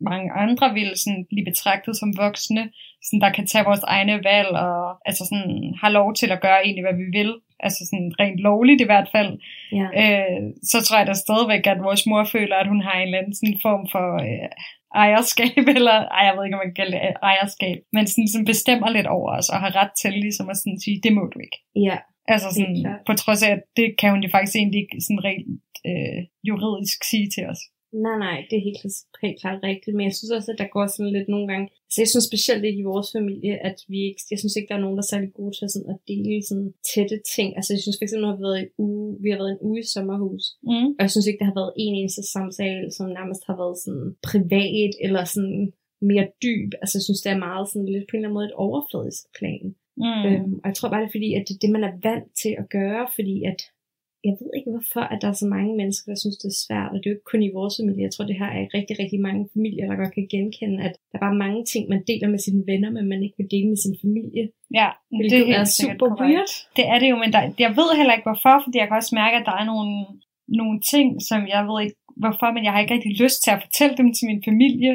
mange 0.00 0.32
andre 0.32 0.74
vil 0.74 0.90
sådan 0.96 1.26
blive 1.30 1.44
betragtet 1.50 1.96
som 1.96 2.10
voksne, 2.16 2.64
sådan, 3.04 3.20
der 3.20 3.32
kan 3.32 3.46
tage 3.46 3.64
vores 3.64 3.84
egne 3.94 4.16
valg 4.30 4.48
og 4.48 4.80
altså 5.08 5.22
sådan, 5.30 5.74
har 5.80 5.90
lov 5.98 6.14
til 6.14 6.30
at 6.30 6.40
gøre 6.40 6.64
egentlig, 6.64 6.84
hvad 6.84 6.96
vi 7.02 7.08
vil. 7.18 7.34
Altså 7.60 7.80
sådan 7.90 8.12
rent 8.20 8.40
lovligt 8.48 8.80
i 8.80 8.88
hvert 8.90 9.08
fald. 9.14 9.32
Ja. 9.78 9.88
Øh, 10.02 10.42
så 10.62 10.76
tror 10.82 10.98
jeg 10.98 11.06
da 11.06 11.14
stadigvæk, 11.14 11.66
at 11.66 11.86
vores 11.88 12.06
mor 12.06 12.24
føler, 12.24 12.56
at 12.56 12.68
hun 12.72 12.80
har 12.86 12.94
en 12.96 13.06
eller 13.06 13.18
anden 13.18 13.34
sådan 13.34 13.58
form 13.66 13.84
for 13.94 14.06
øh, 14.28 14.48
ejerskab, 15.04 15.64
eller 15.78 15.96
ej, 16.16 16.22
jeg 16.26 16.34
ved 16.34 16.44
ikke, 16.44 16.56
om 16.56 16.62
man 16.64 16.70
kan 16.70 16.80
kalde 16.82 16.96
det 16.96 17.16
ejerskab, 17.30 17.78
men 17.92 18.04
sådan, 18.06 18.28
sådan 18.28 18.50
bestemmer 18.52 18.88
lidt 18.90 19.08
over 19.16 19.30
os, 19.38 19.48
og 19.52 19.58
har 19.64 19.76
ret 19.80 19.92
til 20.02 20.12
ligesom 20.26 20.48
at 20.52 20.56
sådan 20.56 20.80
sige, 20.84 21.00
det 21.04 21.12
må 21.18 21.24
du 21.34 21.38
ikke. 21.46 21.58
Ja. 21.88 21.96
Altså 22.34 22.48
sådan, 22.56 22.76
på 23.06 23.12
trods 23.22 23.42
af, 23.46 23.50
at 23.56 23.62
det 23.78 23.88
kan 24.00 24.10
hun 24.10 24.22
jo 24.24 24.30
faktisk 24.30 24.56
egentlig 24.56 24.80
ikke 24.82 24.96
sådan 25.06 25.24
rent 25.28 25.46
øh, 25.90 26.20
juridisk 26.48 26.98
sige 27.10 27.28
til 27.34 27.44
os. 27.52 27.60
Nej, 27.92 28.18
nej, 28.26 28.36
det 28.48 28.56
er 28.56 28.64
helt, 28.68 28.82
helt 29.24 29.40
klart 29.42 29.58
rigtigt, 29.70 29.96
men 29.96 30.04
jeg 30.08 30.14
synes 30.16 30.30
også, 30.36 30.48
at 30.52 30.58
der 30.62 30.68
går 30.76 30.86
sådan 30.86 31.12
lidt 31.16 31.28
nogle 31.34 31.46
gange, 31.52 31.66
altså 31.86 31.98
jeg 32.02 32.10
synes 32.10 32.26
specielt 32.30 32.64
ikke 32.64 32.80
i 32.82 32.90
vores 32.92 33.08
familie, 33.16 33.54
at 33.68 33.78
vi 33.92 33.98
ikke, 34.08 34.20
jeg 34.32 34.38
synes 34.40 34.54
ikke, 34.56 34.68
der 34.70 34.76
er 34.78 34.84
nogen, 34.84 34.98
der 34.98 35.04
er 35.04 35.12
særlig 35.12 35.30
gode 35.38 35.52
til 35.56 35.68
sådan 35.74 35.90
at 35.94 36.00
dele 36.10 36.42
sådan 36.48 36.70
tætte 36.92 37.18
ting. 37.36 37.48
Altså 37.58 37.70
jeg 37.74 37.82
synes 37.82 37.98
for 37.98 38.04
eksempel, 38.06 38.26
at 38.28 38.36
vi 38.38 38.42
har 38.42 38.46
været, 38.48 38.60
en 38.64 38.70
uge, 38.86 39.06
vi 39.24 39.28
har 39.32 39.38
været 39.42 39.54
en 39.54 39.64
uge 39.68 39.78
i 39.82 39.90
sommerhus, 39.94 40.44
Mm. 40.70 40.88
og 40.98 41.02
jeg 41.04 41.10
synes 41.12 41.26
ikke, 41.26 41.40
der 41.42 41.50
har 41.50 41.58
været 41.60 41.72
en 41.84 41.94
eneste 42.00 42.22
samtale, 42.36 42.84
som 42.96 43.06
nærmest 43.18 43.42
har 43.48 43.56
været 43.62 43.76
sådan 43.84 44.06
privat, 44.30 44.92
eller 45.06 45.22
sådan 45.34 45.58
mere 46.10 46.26
dyb. 46.44 46.70
Altså 46.82 46.94
jeg 46.98 47.04
synes, 47.06 47.20
det 47.24 47.30
er 47.32 47.44
meget 47.48 47.66
sådan 47.70 47.88
lidt 47.94 48.06
på 48.06 48.12
en 48.12 48.18
eller 48.18 48.28
anden 48.28 48.38
måde 48.38 48.50
et 48.50 48.60
overfladisk 48.66 49.22
plan. 49.38 49.64
Mm. 50.04 50.22
Øhm, 50.28 50.54
og 50.62 50.66
jeg 50.70 50.76
tror 50.76 50.90
bare, 50.90 51.00
det 51.02 51.08
er 51.10 51.16
fordi, 51.18 51.30
at 51.38 51.44
det 51.46 51.54
er 51.54 51.62
det, 51.64 51.70
man 51.76 51.84
er 51.88 51.94
vant 52.08 52.28
til 52.42 52.52
at 52.62 52.66
gøre, 52.78 53.04
fordi 53.18 53.36
at 53.52 53.60
jeg 54.26 54.34
ved 54.40 54.50
ikke 54.56 54.70
hvorfor, 54.74 55.04
at 55.12 55.18
der 55.22 55.28
er 55.30 55.38
så 55.42 55.48
mange 55.56 55.72
mennesker, 55.80 56.06
der 56.12 56.18
synes, 56.22 56.38
det 56.42 56.48
er 56.50 56.62
svært, 56.66 56.90
og 56.92 56.96
det 56.98 57.06
er 57.06 57.12
jo 57.12 57.16
ikke 57.16 57.32
kun 57.32 57.42
i 57.48 57.56
vores 57.58 57.74
familie. 57.80 58.06
Jeg 58.06 58.12
tror, 58.14 58.30
det 58.30 58.40
her 58.42 58.50
er 58.58 58.64
rigtig, 58.78 58.94
rigtig 59.02 59.20
mange 59.28 59.42
familier, 59.54 59.84
der 59.86 60.00
godt 60.02 60.14
kan 60.14 60.26
genkende, 60.34 60.78
at 60.86 60.94
der 61.10 61.16
er 61.18 61.24
bare 61.26 61.42
mange 61.44 61.62
ting, 61.72 61.82
man 61.92 62.02
deler 62.10 62.28
med 62.34 62.40
sine 62.46 62.62
venner, 62.70 62.90
men 62.96 63.04
man 63.12 63.20
ikke 63.24 63.38
vil 63.40 63.52
dele 63.54 63.68
med 63.72 63.80
sin 63.84 63.96
familie. 64.04 64.44
Ja, 64.80 64.88
helt 65.20 65.32
er 65.60 65.64
super 65.82 66.08
korrekt. 66.08 66.20
weird. 66.22 66.52
Det 66.78 66.84
er 66.92 66.98
det 67.02 67.08
jo, 67.12 67.16
men 67.22 67.30
der, 67.34 67.42
jeg 67.64 67.72
ved 67.78 67.88
heller 67.98 68.14
ikke 68.14 68.28
hvorfor, 68.30 68.54
fordi 68.64 68.76
jeg 68.78 68.88
kan 68.88 69.00
også 69.00 69.14
mærke, 69.22 69.36
at 69.40 69.46
der 69.50 69.56
er 69.60 69.66
nogle, 69.72 69.90
nogle 70.60 70.76
ting, 70.92 71.08
som 71.28 71.40
jeg 71.54 71.60
ved 71.68 71.76
ikke 71.84 71.96
hvorfor, 72.22 72.48
men 72.54 72.62
jeg 72.64 72.72
har 72.72 72.80
ikke 72.80 72.94
rigtig 72.96 73.14
lyst 73.24 73.38
til 73.44 73.50
at 73.54 73.62
fortælle 73.64 73.94
dem 74.00 74.08
til 74.16 74.24
min 74.30 74.42
familie, 74.48 74.92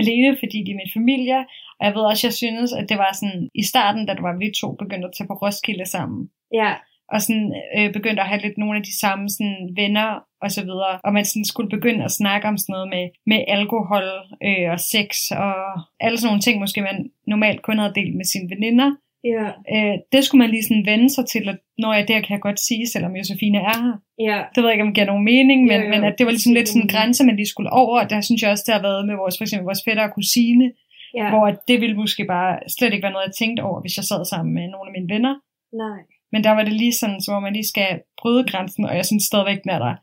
alene 0.00 0.30
fordi 0.40 0.58
de 0.64 0.70
er 0.74 0.80
min 0.82 0.96
familie. 0.98 1.38
Og 1.78 1.82
jeg 1.86 1.94
ved 1.96 2.04
også, 2.10 2.26
jeg 2.28 2.36
synes, 2.42 2.70
at 2.78 2.84
det 2.90 2.98
var 3.04 3.12
sådan 3.20 3.40
i 3.62 3.62
starten, 3.70 4.02
da 4.06 4.12
det 4.16 4.22
var 4.28 4.36
vi 4.42 4.48
to 4.60 4.68
begyndte 4.82 5.08
at 5.08 5.14
tage 5.16 5.28
på 5.30 5.36
Roskilde 5.42 5.86
sammen. 5.96 6.20
Ja, 6.60 6.72
og 7.12 7.22
sådan 7.22 7.54
øh, 7.76 7.92
begyndte 7.92 8.22
at 8.22 8.28
have 8.28 8.40
lidt 8.40 8.58
nogle 8.58 8.76
af 8.78 8.84
de 8.84 8.98
samme 8.98 9.28
sådan, 9.28 9.58
venner 9.76 10.08
og 10.42 10.50
så 10.50 10.62
videre, 10.64 10.94
og 11.04 11.12
man 11.12 11.24
sådan 11.24 11.44
skulle 11.44 11.70
begynde 11.76 12.04
at 12.04 12.10
snakke 12.20 12.48
om 12.48 12.58
sådan 12.58 12.72
noget 12.72 12.88
med, 12.94 13.04
med 13.26 13.40
alkohol 13.56 14.06
øh, 14.48 14.70
og 14.74 14.80
sex 14.80 15.08
og 15.44 15.54
alle 16.00 16.18
sådan 16.18 16.28
nogle 16.28 16.40
ting, 16.46 16.60
måske 16.60 16.80
man 16.90 17.10
normalt 17.26 17.62
kun 17.62 17.78
havde 17.78 17.94
delt 17.94 18.14
med 18.16 18.24
sine 18.32 18.50
veninder. 18.54 18.90
ja, 19.34 19.46
Øh, 19.74 19.94
det 20.12 20.24
skulle 20.24 20.42
man 20.42 20.50
lige 20.50 20.62
sådan 20.68 20.86
vende 20.86 21.08
sig 21.14 21.24
til, 21.26 21.48
at 21.48 21.58
når 21.78 21.92
jeg 21.94 22.08
det 22.08 22.26
kan 22.26 22.34
jeg 22.36 22.40
godt 22.48 22.60
sige, 22.68 22.84
selvom 22.92 23.16
Josefine 23.16 23.58
er 23.58 23.76
her. 23.84 23.96
ja, 24.28 24.38
Det 24.54 24.58
ved 24.60 24.68
jeg 24.68 24.74
ikke, 24.76 24.86
om 24.86 24.88
det 24.92 24.94
giver 24.94 25.06
nogen 25.12 25.24
mening, 25.24 25.60
men, 25.70 25.80
Jo, 25.80 25.86
jo, 25.86 25.90
men 25.94 26.04
at 26.04 26.14
det 26.18 26.24
var 26.26 26.32
ligesom 26.32 26.54
lidt 26.54 26.68
sådan 26.68 26.82
en 26.82 26.88
grænse, 26.94 27.24
man 27.24 27.36
lige 27.36 27.52
skulle 27.54 27.70
over, 27.82 28.00
og 28.02 28.10
der 28.10 28.20
synes 28.20 28.42
jeg 28.42 28.50
også, 28.50 28.64
det 28.66 28.74
har 28.74 28.82
været 28.88 29.06
med 29.08 29.16
vores, 29.22 29.34
for 29.38 29.44
eksempel 29.44 29.64
vores 29.70 29.84
fætter 29.86 30.04
og 30.08 30.14
kusine, 30.18 30.66
ja. 31.20 31.28
hvor 31.30 31.44
at 31.50 31.58
det 31.68 31.80
ville 31.80 31.96
måske 31.96 32.24
bare 32.24 32.52
slet 32.76 32.92
ikke 32.92 33.02
være 33.06 33.12
noget, 33.16 33.26
jeg 33.26 33.34
tænkte 33.34 33.60
over, 33.68 33.80
hvis 33.80 33.96
jeg 33.98 34.04
sad 34.04 34.22
sammen 34.32 34.54
med 34.54 34.66
nogle 34.74 34.86
af 34.90 34.94
mine 34.96 35.08
venner. 35.14 35.34
Nej. 35.84 35.98
Men 36.34 36.44
der 36.46 36.52
var 36.56 36.64
det 36.64 36.74
lige 36.82 36.98
sådan, 37.00 37.20
så 37.20 37.28
hvor 37.32 37.42
man 37.46 37.56
lige 37.58 37.72
skal 37.74 37.90
bryde 38.20 38.44
grænsen, 38.50 38.84
og 38.88 38.94
jeg 38.98 39.06
synes 39.10 39.24
stadigvæk, 39.30 39.60
den 39.64 39.70
er 39.76 39.80
der 39.86 39.94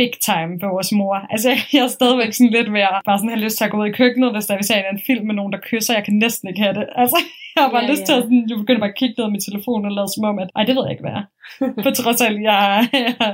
big 0.00 0.12
time 0.30 0.52
for 0.60 0.68
vores 0.74 0.90
mor. 1.00 1.16
Altså, 1.34 1.50
jeg 1.74 1.82
er 1.88 1.96
stadigvæk 1.98 2.32
sådan 2.32 2.54
lidt 2.56 2.68
ved 2.76 2.84
at 2.88 3.02
bare 3.08 3.18
sådan 3.18 3.34
have 3.34 3.44
lyst 3.46 3.56
til 3.58 3.66
at 3.66 3.72
gå 3.72 3.78
ud 3.82 3.88
i 3.88 3.98
køkkenet, 4.00 4.34
hvis 4.34 4.46
der 4.46 4.52
er, 4.54 4.60
vi 4.62 4.68
ser 4.68 4.78
en 4.96 5.06
film 5.08 5.24
med 5.26 5.36
nogen, 5.38 5.52
der 5.54 5.66
kysser. 5.70 5.98
Jeg 5.98 6.04
kan 6.06 6.16
næsten 6.24 6.46
ikke 6.48 6.62
have 6.64 6.76
det. 6.78 6.86
Altså, 7.02 7.18
jeg 7.54 7.60
har 7.62 7.70
bare 7.74 7.84
Ja, 7.84 7.90
lyst 7.92 8.02
ja. 8.02 8.06
til 8.06 8.16
at 8.18 8.22
sådan, 8.26 8.44
jeg 8.50 8.58
begynder 8.62 8.82
bare 8.84 8.94
at 8.94 9.00
kigge 9.00 9.14
ned 9.18 9.26
i 9.28 9.34
min 9.34 9.46
telefon 9.48 9.86
og 9.88 9.92
lade 9.98 10.10
som 10.14 10.28
om, 10.30 10.36
at 10.44 10.50
ej, 10.56 10.62
det 10.68 10.74
ved 10.76 10.84
jeg 10.84 10.94
ikke, 10.94 11.06
hvad. 11.06 11.20
På 11.86 11.90
trods 11.98 12.20
af, 12.26 12.30
jeg, 12.50 12.62
jeg, 13.06 13.30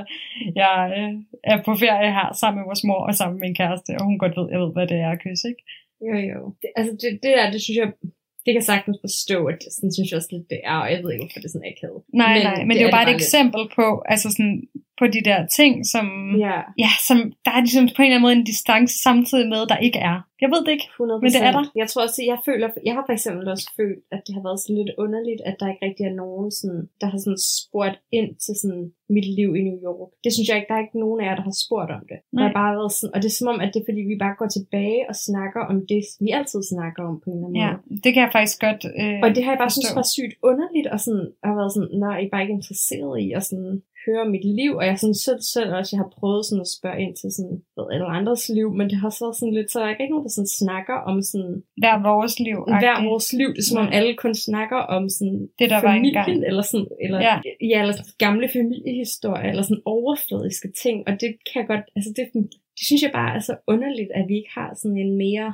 jeg 0.61 0.75
øh, 0.97 1.13
er 1.51 1.57
på 1.67 1.71
ferie 1.83 2.11
her 2.17 2.29
sammen 2.41 2.57
med 2.59 2.67
vores 2.69 2.83
mor 2.89 3.01
og 3.09 3.13
sammen 3.19 3.35
med 3.35 3.43
min 3.45 3.59
kæreste, 3.61 3.91
og 3.99 4.03
hun 4.07 4.21
godt 4.23 4.35
ved, 4.39 4.47
jeg 4.53 4.59
ved, 4.63 4.71
hvad 4.75 4.87
det 4.91 4.97
er 5.05 5.11
at 5.13 5.21
kysse, 5.23 5.45
ikke? 5.51 5.63
Jo, 6.07 6.15
jo. 6.31 6.39
Det, 6.61 6.69
altså, 6.77 6.91
det, 7.01 7.09
det 7.23 7.31
der, 7.37 7.45
det 7.53 7.61
synes 7.65 7.77
jeg, 7.81 7.89
det 8.45 8.51
kan 8.55 8.65
sagtens 8.71 8.97
forstå, 9.05 9.37
at 9.51 9.57
det, 9.61 9.69
sådan 9.75 9.93
synes 9.95 10.09
jeg 10.09 10.17
også 10.21 10.31
lidt, 10.35 10.47
det 10.53 10.59
er, 10.71 10.77
og 10.83 10.87
jeg 10.91 10.97
ved 11.01 11.11
ikke, 11.11 11.23
hvorfor 11.23 11.39
det 11.41 11.49
er 11.49 11.55
sådan 11.55 11.71
akavet. 11.73 11.99
Nej, 12.23 12.33
men, 12.35 12.43
nej, 12.49 12.59
men 12.67 12.69
det, 12.69 12.75
det 12.75 12.81
er 12.81 12.89
jo 12.89 12.97
bare 12.97 13.07
et 13.07 13.13
lidt. 13.13 13.21
eksempel 13.21 13.61
på, 13.79 13.87
altså 14.13 14.27
sådan, 14.35 14.55
på 15.01 15.05
de 15.15 15.21
der 15.29 15.39
ting, 15.59 15.73
som, 15.93 16.05
Ja, 16.45 16.57
ja, 16.83 16.91
som 17.07 17.17
der 17.45 17.51
er 17.57 17.61
ligesom 17.67 17.85
på 17.95 17.99
en 18.01 18.05
eller 18.05 18.17
anden 18.17 18.25
måde 18.27 18.35
en 18.41 18.49
distance 18.53 18.93
samtidig 19.07 19.47
med, 19.53 19.61
der 19.71 19.77
ikke 19.87 19.99
er. 20.11 20.17
Jeg 20.43 20.49
ved 20.53 20.61
det 20.65 20.71
ikke. 20.77 20.87
100 20.97 21.19
Men 21.23 21.31
det 21.35 21.41
er 21.49 21.53
der. 21.57 21.65
Jeg 21.81 21.87
tror 21.89 22.01
også, 22.07 22.19
jeg 22.31 22.39
føler, 22.47 22.67
jeg 22.87 22.93
har 22.97 23.03
for 23.07 23.13
eksempel 23.17 23.45
også 23.53 23.67
følt, 23.79 23.99
at 24.15 24.21
det 24.25 24.31
har 24.37 24.43
været 24.47 24.59
sådan 24.61 24.79
lidt 24.81 24.91
underligt, 25.03 25.41
at 25.49 25.55
der 25.59 25.67
ikke 25.71 25.85
rigtig 25.87 26.05
er 26.11 26.15
nogen, 26.23 26.47
sådan, 26.59 26.81
der 27.01 27.07
har 27.11 27.19
sådan 27.25 27.41
spurgt 27.59 27.97
ind 28.19 28.29
til 28.43 28.53
sådan 28.61 28.83
mit 29.15 29.27
liv 29.39 29.49
i 29.59 29.61
New 29.67 29.79
York. 29.89 30.09
Det 30.23 30.31
synes 30.33 30.47
jeg 30.47 30.57
ikke, 30.57 30.69
der 30.71 30.77
er 30.77 30.85
ikke 30.85 31.03
nogen 31.05 31.19
af 31.21 31.25
jer, 31.27 31.35
der 31.39 31.45
har 31.49 31.57
spurgt 31.65 31.91
om 31.97 32.03
det. 32.11 32.19
Nej. 32.23 32.41
har 32.45 32.53
bare 32.61 32.73
været 32.79 32.93
sådan, 32.99 33.11
og 33.13 33.17
det 33.21 33.27
er 33.31 33.37
som 33.39 33.51
om, 33.53 33.59
at 33.63 33.69
det 33.73 33.79
er 33.81 33.87
fordi, 33.89 34.01
vi 34.11 34.17
bare 34.25 34.35
går 34.41 34.49
tilbage 34.57 35.01
og 35.11 35.15
snakker 35.29 35.61
om 35.71 35.77
det, 35.91 36.01
vi 36.25 36.29
altid 36.39 36.61
snakker 36.73 37.01
om 37.09 37.15
på 37.23 37.27
en 37.29 37.35
eller 37.37 37.47
anden 37.49 37.61
Ja, 37.65 37.69
måde. 37.71 38.01
det 38.03 38.09
kan 38.13 38.21
jeg 38.25 38.31
faktisk 38.37 38.57
godt 38.67 38.81
øh, 39.01 39.17
Og 39.23 39.29
det 39.35 39.41
har 39.43 39.51
jeg 39.53 39.61
bare 39.63 39.73
synes 39.75 39.87
forstå. 39.89 39.99
var 40.01 40.07
sygt 40.17 40.35
underligt, 40.49 40.87
og 40.93 40.99
sådan, 41.05 41.25
har 41.49 41.55
været 41.59 41.71
sådan, 41.75 41.91
nej, 42.05 42.15
I 42.21 42.25
er 42.27 42.31
bare 42.33 42.43
ikke 42.45 42.57
interesseret 42.59 43.15
i 43.25 43.27
at 43.37 43.43
sådan 43.51 43.73
høre 44.05 44.21
om 44.25 44.31
mit 44.35 44.47
liv, 44.59 44.71
og 44.79 44.83
jeg 44.89 44.95
sådan 44.99 45.19
selv, 45.27 45.41
selv 45.53 45.69
også, 45.79 45.89
jeg 45.93 46.01
har 46.03 46.11
prøvet 46.19 46.43
sådan 46.45 46.65
at 46.65 46.73
spørge 46.77 47.01
ind 47.03 47.13
til 47.21 47.29
sådan, 47.37 47.57
ved 47.77 47.85
alle 47.93 48.07
andres 48.19 48.43
liv, 48.57 48.67
men 48.77 48.85
det 48.91 48.97
har 49.03 49.11
så 49.19 49.27
sådan 49.39 49.55
lidt, 49.57 49.69
så 49.71 49.77
er 49.79 49.83
der 49.85 49.91
ikke 50.03 50.13
nogen, 50.15 50.27
der 50.27 50.35
sådan 50.37 50.57
snakker 50.63 50.97
om 51.09 51.17
sådan, 51.31 51.53
hver 51.83 51.97
vores 52.09 52.35
liv. 52.47 52.57
hver 52.83 52.97
vores 53.09 53.27
liv, 53.39 53.49
det 53.55 53.63
er 53.63 53.69
som 53.69 53.81
om 53.83 53.89
alle 53.97 54.11
kun 54.23 54.35
snakker 54.47 54.79
om 54.95 55.03
sådan 55.17 55.39
Det, 55.59 55.67
der 55.73 55.79
var 55.81 55.93
familien, 55.93 56.17
engang. 56.29 56.45
eller 56.49 56.65
sådan, 56.71 56.87
eller, 57.05 57.19
Ja. 57.27 57.35
ja. 57.71 57.77
eller 57.81 57.93
sådan 57.97 58.13
gamle 58.25 58.47
familiehistorier, 58.57 59.49
eller 59.51 59.63
sådan 59.67 59.87
overfladiske 59.95 60.69
ting, 60.83 60.97
og 61.07 61.13
det 61.21 61.29
kan 61.47 61.55
jeg 61.61 61.67
godt, 61.73 61.85
altså 61.97 62.09
det, 62.17 62.23
det 62.77 62.83
synes 62.87 63.01
jeg 63.05 63.13
bare 63.19 63.31
er 63.37 63.43
så 63.49 63.55
underligt, 63.73 64.11
at 64.17 64.23
vi 64.29 64.35
ikke 64.41 64.53
har 64.59 64.69
sådan 64.81 64.97
en 65.05 65.13
mere 65.25 65.49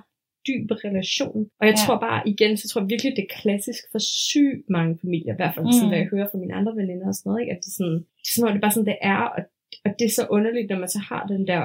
dyb 0.47 0.67
relation. 0.87 1.39
Og 1.59 1.63
jeg 1.69 1.75
Ja. 1.77 1.81
tror 1.83 1.97
bare, 2.07 2.19
igen, 2.33 2.53
så 2.57 2.65
tror 2.67 2.81
jeg 2.81 2.89
virkelig, 2.93 3.11
det 3.17 3.23
er 3.27 3.35
klassisk 3.41 3.81
for 3.91 4.01
sygt 4.27 4.65
mange 4.77 4.93
familier, 5.03 5.33
i 5.33 5.39
hvert 5.39 5.53
fald 5.55 5.65
Mm. 5.65 5.71
sådan, 5.75 5.89
hvad 5.91 6.01
jeg 6.03 6.11
hører 6.13 6.27
fra 6.31 6.41
mine 6.43 6.53
andre 6.59 6.73
veninder 6.81 7.07
og 7.11 7.15
sådan 7.15 7.27
noget, 7.29 7.41
ikke? 7.43 7.53
at 7.55 7.59
det 7.63 7.69
er 7.73 7.77
sådan, 7.79 7.99
det 8.25 8.29
er 8.37 8.45
om 8.47 8.51
det 8.53 8.59
er 8.61 8.65
bare 8.67 8.75
sådan, 8.77 8.91
det 8.93 8.99
er, 9.13 9.21
og, 9.35 9.41
og 9.85 9.89
det 9.97 10.05
er 10.09 10.13
så 10.19 10.23
underligt, 10.35 10.69
når 10.69 10.79
man 10.83 10.91
så 10.95 11.01
har 11.09 11.23
den 11.33 11.43
der 11.51 11.63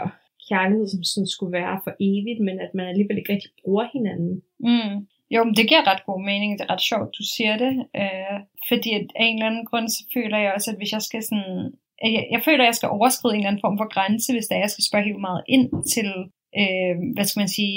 kærlighed, 0.50 0.86
som 0.94 1.02
sådan 1.12 1.30
skulle 1.34 1.52
være 1.60 1.76
for 1.84 1.92
evigt, 2.08 2.40
men 2.46 2.56
at 2.66 2.70
man 2.78 2.86
alligevel 2.92 3.18
ikke 3.18 3.32
rigtig 3.34 3.50
bruger 3.60 3.86
hinanden. 3.96 4.34
Mm. 4.68 4.94
Jo, 5.34 5.40
men 5.46 5.54
det 5.58 5.68
giver 5.70 5.84
ret 5.90 6.02
god 6.10 6.20
mening. 6.30 6.50
Det 6.58 6.64
er 6.64 6.72
ret 6.74 6.88
sjovt, 6.90 7.10
du 7.18 7.24
siger 7.34 7.54
det. 7.64 7.72
Øh, 8.00 8.36
fordi 8.70 8.90
at 8.98 9.06
af 9.20 9.24
en 9.26 9.36
eller 9.36 9.50
anden 9.50 9.66
grund, 9.70 9.86
så 9.96 10.00
føler 10.14 10.38
jeg 10.44 10.50
også, 10.56 10.68
at 10.70 10.76
hvis 10.80 10.92
jeg 10.96 11.02
skal 11.08 11.22
sådan... 11.30 11.54
Jeg, 12.16 12.24
jeg 12.34 12.40
føler, 12.46 12.62
at 12.64 12.70
jeg 12.70 12.78
skal 12.80 12.88
overskride 12.96 13.34
en 13.34 13.40
eller 13.40 13.50
anden 13.50 13.64
form 13.66 13.78
for 13.78 13.88
grænse, 13.94 14.32
hvis 14.32 14.46
der 14.48 14.54
er, 14.56 14.64
jeg 14.66 14.70
skal 14.74 14.84
spørge 14.88 15.04
helt 15.10 15.26
meget 15.28 15.42
ind 15.54 15.66
til, 15.94 16.08
øh, 16.60 16.94
hvad 17.14 17.24
skal 17.28 17.40
man 17.44 17.52
sige, 17.58 17.76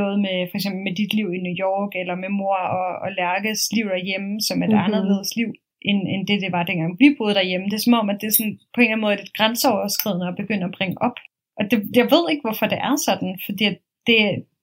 noget 0.00 0.16
med 0.26 0.36
for 0.50 0.56
eksempel 0.58 0.80
med 0.86 0.94
dit 1.00 1.12
liv 1.18 1.28
i 1.36 1.40
New 1.46 1.56
York, 1.66 1.90
eller 2.00 2.14
med 2.22 2.30
mor 2.40 2.58
og, 2.78 2.88
og 3.04 3.08
Lærkes 3.20 3.60
liv 3.76 3.86
derhjemme, 3.94 4.32
som 4.46 4.56
er 4.62 4.66
et 4.66 4.72
Mhm. 4.74 4.84
anderledes 4.86 5.30
liv, 5.38 5.48
end, 5.88 6.00
end 6.12 6.22
det, 6.28 6.36
det 6.44 6.52
var 6.56 6.62
dengang 6.70 6.92
vi 7.02 7.08
boede 7.18 7.34
derhjemme. 7.38 7.66
Det 7.70 7.76
er 7.78 7.84
som 7.86 8.00
om, 8.02 8.10
at 8.12 8.18
det 8.20 8.26
er 8.26 8.36
sådan, 8.38 8.58
på 8.74 8.78
en 8.80 8.82
eller 8.84 8.92
anden 8.94 9.04
måde 9.06 9.16
lidt 9.16 9.36
grænseoverskridende 9.38 10.28
at 10.30 10.36
begynde 10.40 10.64
at 10.68 10.74
bringe 10.78 10.96
op. 11.06 11.16
Og 11.58 11.64
det, 11.70 11.78
jeg 12.00 12.06
ved 12.14 12.24
ikke, 12.30 12.44
hvorfor 12.46 12.66
det 12.72 12.78
er 12.88 12.94
sådan, 13.08 13.32
fordi 13.46 13.64
det, 14.08 14.20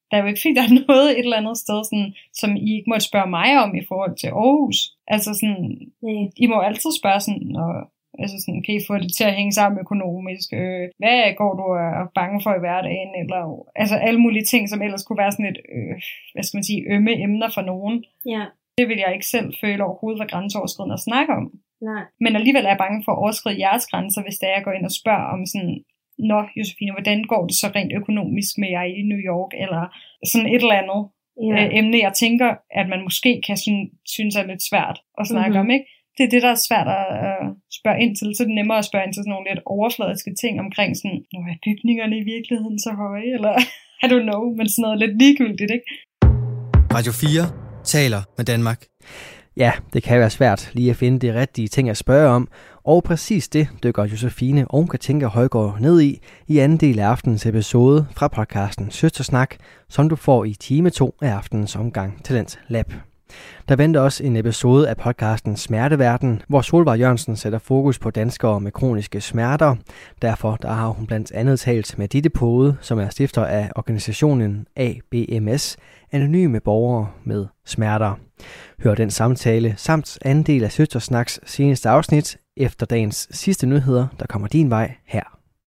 der 0.09 0.15
er 0.17 0.21
jo 0.23 0.27
ikke 0.31 0.41
fordi, 0.43 0.55
der 0.59 0.65
er 0.67 0.73
noget 0.87 1.07
et 1.11 1.19
eller 1.25 1.41
andet 1.41 1.57
sted, 1.65 1.79
sådan, 1.89 2.09
som 2.39 2.49
I 2.67 2.69
ikke 2.77 2.89
måtte 2.91 3.09
spørge 3.09 3.29
mig 3.39 3.49
om 3.63 3.69
i 3.81 3.83
forhold 3.89 4.15
til 4.21 4.27
Aarhus. 4.43 4.79
Altså 5.15 5.31
sådan, 5.39 5.61
Nej. 6.07 6.23
I 6.43 6.45
må 6.51 6.57
altid 6.69 6.91
spørge 6.99 7.19
sådan, 7.27 7.47
og, 7.65 7.73
altså 8.19 8.35
sådan, 8.39 8.63
kan 8.65 8.75
I 8.75 8.81
få 8.87 8.93
det 9.03 9.11
til 9.17 9.23
at 9.29 9.35
hænge 9.39 9.51
sammen 9.59 9.79
økonomisk? 9.85 10.47
Øh, 10.61 10.83
hvad 11.01 11.33
går 11.41 11.53
du 11.61 11.65
er 11.85 12.11
bange 12.19 12.37
for 12.43 12.51
i 12.55 12.59
hverdagen? 12.65 13.11
Eller, 13.21 13.41
altså 13.75 13.95
alle 13.95 14.19
mulige 14.25 14.45
ting, 14.51 14.69
som 14.69 14.81
ellers 14.81 15.03
kunne 15.03 15.21
være 15.23 15.31
sådan 15.31 15.51
et, 15.53 15.59
øh, 15.75 15.95
hvad 16.33 16.43
skal 16.43 16.57
man 16.57 16.63
sige, 16.69 16.85
ømme 16.95 17.11
emner 17.25 17.49
for 17.55 17.61
nogen. 17.71 17.95
Ja, 18.33 18.43
Det 18.77 18.85
vil 18.89 18.97
jeg 19.03 19.13
ikke 19.13 19.25
selv 19.35 19.49
føle 19.61 19.83
overhovedet 19.83 20.19
var 20.19 20.27
grænseoverskridende 20.33 20.93
at 20.99 21.05
snakke 21.09 21.31
om. 21.39 21.45
nej. 21.89 22.03
Men 22.23 22.35
alligevel 22.35 22.65
er 22.65 22.69
jeg 22.73 22.83
bange 22.85 23.01
for 23.05 23.11
at 23.11 23.17
overskride 23.23 23.59
jeres 23.65 23.85
grænser, 23.91 24.21
hvis 24.23 24.37
det 24.39 24.47
er, 24.49 24.55
jeg 24.57 24.63
går 24.63 24.71
ind 24.77 24.85
og 24.85 24.91
spørger 25.01 25.27
om 25.35 25.45
sådan, 25.45 25.83
Nå, 26.31 26.39
Josefine, 26.57 26.91
hvordan 26.91 27.23
går 27.23 27.43
det 27.47 27.55
så 27.61 27.67
rent 27.75 27.93
økonomisk 27.99 28.51
med 28.57 28.69
jer 28.69 28.83
i 28.83 29.01
New 29.11 29.21
York? 29.31 29.51
Eller 29.63 29.83
sådan 30.31 30.47
et 30.55 30.61
eller 30.65 30.81
andet 30.81 31.01
Ja. 31.47 31.55
øh, 31.65 31.77
emne, 31.79 31.97
jeg 32.07 32.13
tænker, 32.13 32.49
at 32.79 32.89
man 32.89 33.01
måske 33.07 33.41
kan 33.47 33.57
syn- 33.57 33.91
synes 34.15 34.35
er 34.35 34.45
lidt 34.51 34.63
svært 34.69 34.97
at 35.21 35.27
snakke 35.27 35.49
Mhm. 35.57 35.59
om, 35.59 35.69
ikke? 35.75 35.85
Det 36.15 36.23
er 36.25 36.31
det, 36.33 36.41
der 36.45 36.51
er 36.57 36.65
svært 36.69 36.89
at 36.99 37.07
øh, 37.27 37.45
spørge 37.79 38.01
ind 38.03 38.13
til. 38.15 38.27
Så 38.31 38.39
er 38.43 38.47
det 38.49 38.59
nemmere 38.59 38.81
at 38.81 38.89
spørge 38.89 39.05
ind 39.05 39.13
til 39.13 39.23
sådan 39.23 39.33
nogle 39.35 39.49
lidt 39.49 39.61
overfladiske 39.75 40.31
ting 40.41 40.53
omkring 40.65 40.91
sådan, 40.99 41.17
Nå, 41.33 41.39
er 41.51 41.57
bygningerne 41.65 42.15
i 42.21 42.25
virkeligheden 42.33 42.79
så 42.85 42.91
høje? 43.03 43.29
Eller, 43.37 43.53
I 44.03 44.05
don't 44.11 44.27
know, 44.29 44.43
men 44.57 44.65
sådan 44.69 44.83
noget 44.85 44.99
lidt 45.03 45.15
ligegyldigt, 45.21 45.71
ikke? 45.77 45.87
Radio 46.97 47.11
4 47.11 47.43
taler 47.93 48.21
med 48.37 48.45
Danmark. 48.45 48.79
Ja, 49.57 49.71
det 49.93 50.03
kan 50.03 50.19
være 50.19 50.29
svært 50.29 50.71
lige 50.73 50.89
at 50.89 50.95
finde 50.95 51.19
de 51.19 51.39
rigtige 51.39 51.67
ting 51.67 51.89
at 51.89 51.97
spørge 51.97 52.29
om, 52.29 52.47
Og 52.83 53.03
præcis 53.03 53.49
det 53.49 53.67
dykker 53.83 54.05
Josefine 54.05 54.67
og 54.67 54.89
Katinka 54.89 55.27
Højgaard 55.27 55.77
ned 55.81 56.01
i 56.01 56.19
i 56.47 56.57
anden 56.57 56.77
del 56.77 56.99
af 56.99 57.05
aftenens 57.05 57.45
episode 57.45 58.05
fra 58.11 58.27
podcasten 58.27 58.91
Søstersnak, 58.91 59.55
som 59.89 60.09
du 60.09 60.15
får 60.15 60.45
i 60.45 60.53
time 60.53 60.89
2 60.89 61.15
af 61.21 61.29
aftenens 61.29 61.75
omgang 61.75 62.23
Talent 62.23 62.59
Lab. 62.67 63.10
Der 63.69 63.75
venter 63.75 64.01
også 64.01 64.23
en 64.23 64.35
episode 64.35 64.89
af 64.89 64.97
podcasten 64.97 65.57
Smerteverden, 65.57 66.41
hvor 66.47 66.61
Solvar 66.61 66.95
Jørgensen 66.95 67.35
sætter 67.35 67.59
fokus 67.59 67.99
på 67.99 68.09
danskere 68.09 68.61
med 68.61 68.71
kroniske 68.71 69.21
smerter. 69.21 69.75
Derfor 70.21 70.55
der 70.55 70.71
har 70.71 70.87
hun 70.87 71.07
blandt 71.07 71.31
andet 71.31 71.59
talt 71.59 71.97
med 71.97 72.07
Ditte 72.07 72.29
Pode, 72.29 72.77
som 72.81 72.99
er 72.99 73.09
stifter 73.09 73.45
af 73.45 73.71
organisationen 73.75 74.67
ABMS, 74.75 75.77
Anonyme 76.11 76.59
Borgere 76.59 77.07
med 77.23 77.45
Smerter. 77.65 78.13
Hør 78.83 78.95
den 78.95 79.09
samtale 79.09 79.73
samt 79.77 80.17
anden 80.21 80.43
del 80.43 80.63
af 80.63 80.71
Søstersnaks 80.71 81.39
seneste 81.45 81.89
afsnit 81.89 82.37
efter 82.57 82.85
dagens 82.85 83.27
sidste 83.31 83.67
nyheder, 83.67 84.07
der 84.19 84.25
kommer 84.25 84.47
din 84.47 84.69
vej 84.69 84.95
her. 85.05 85.40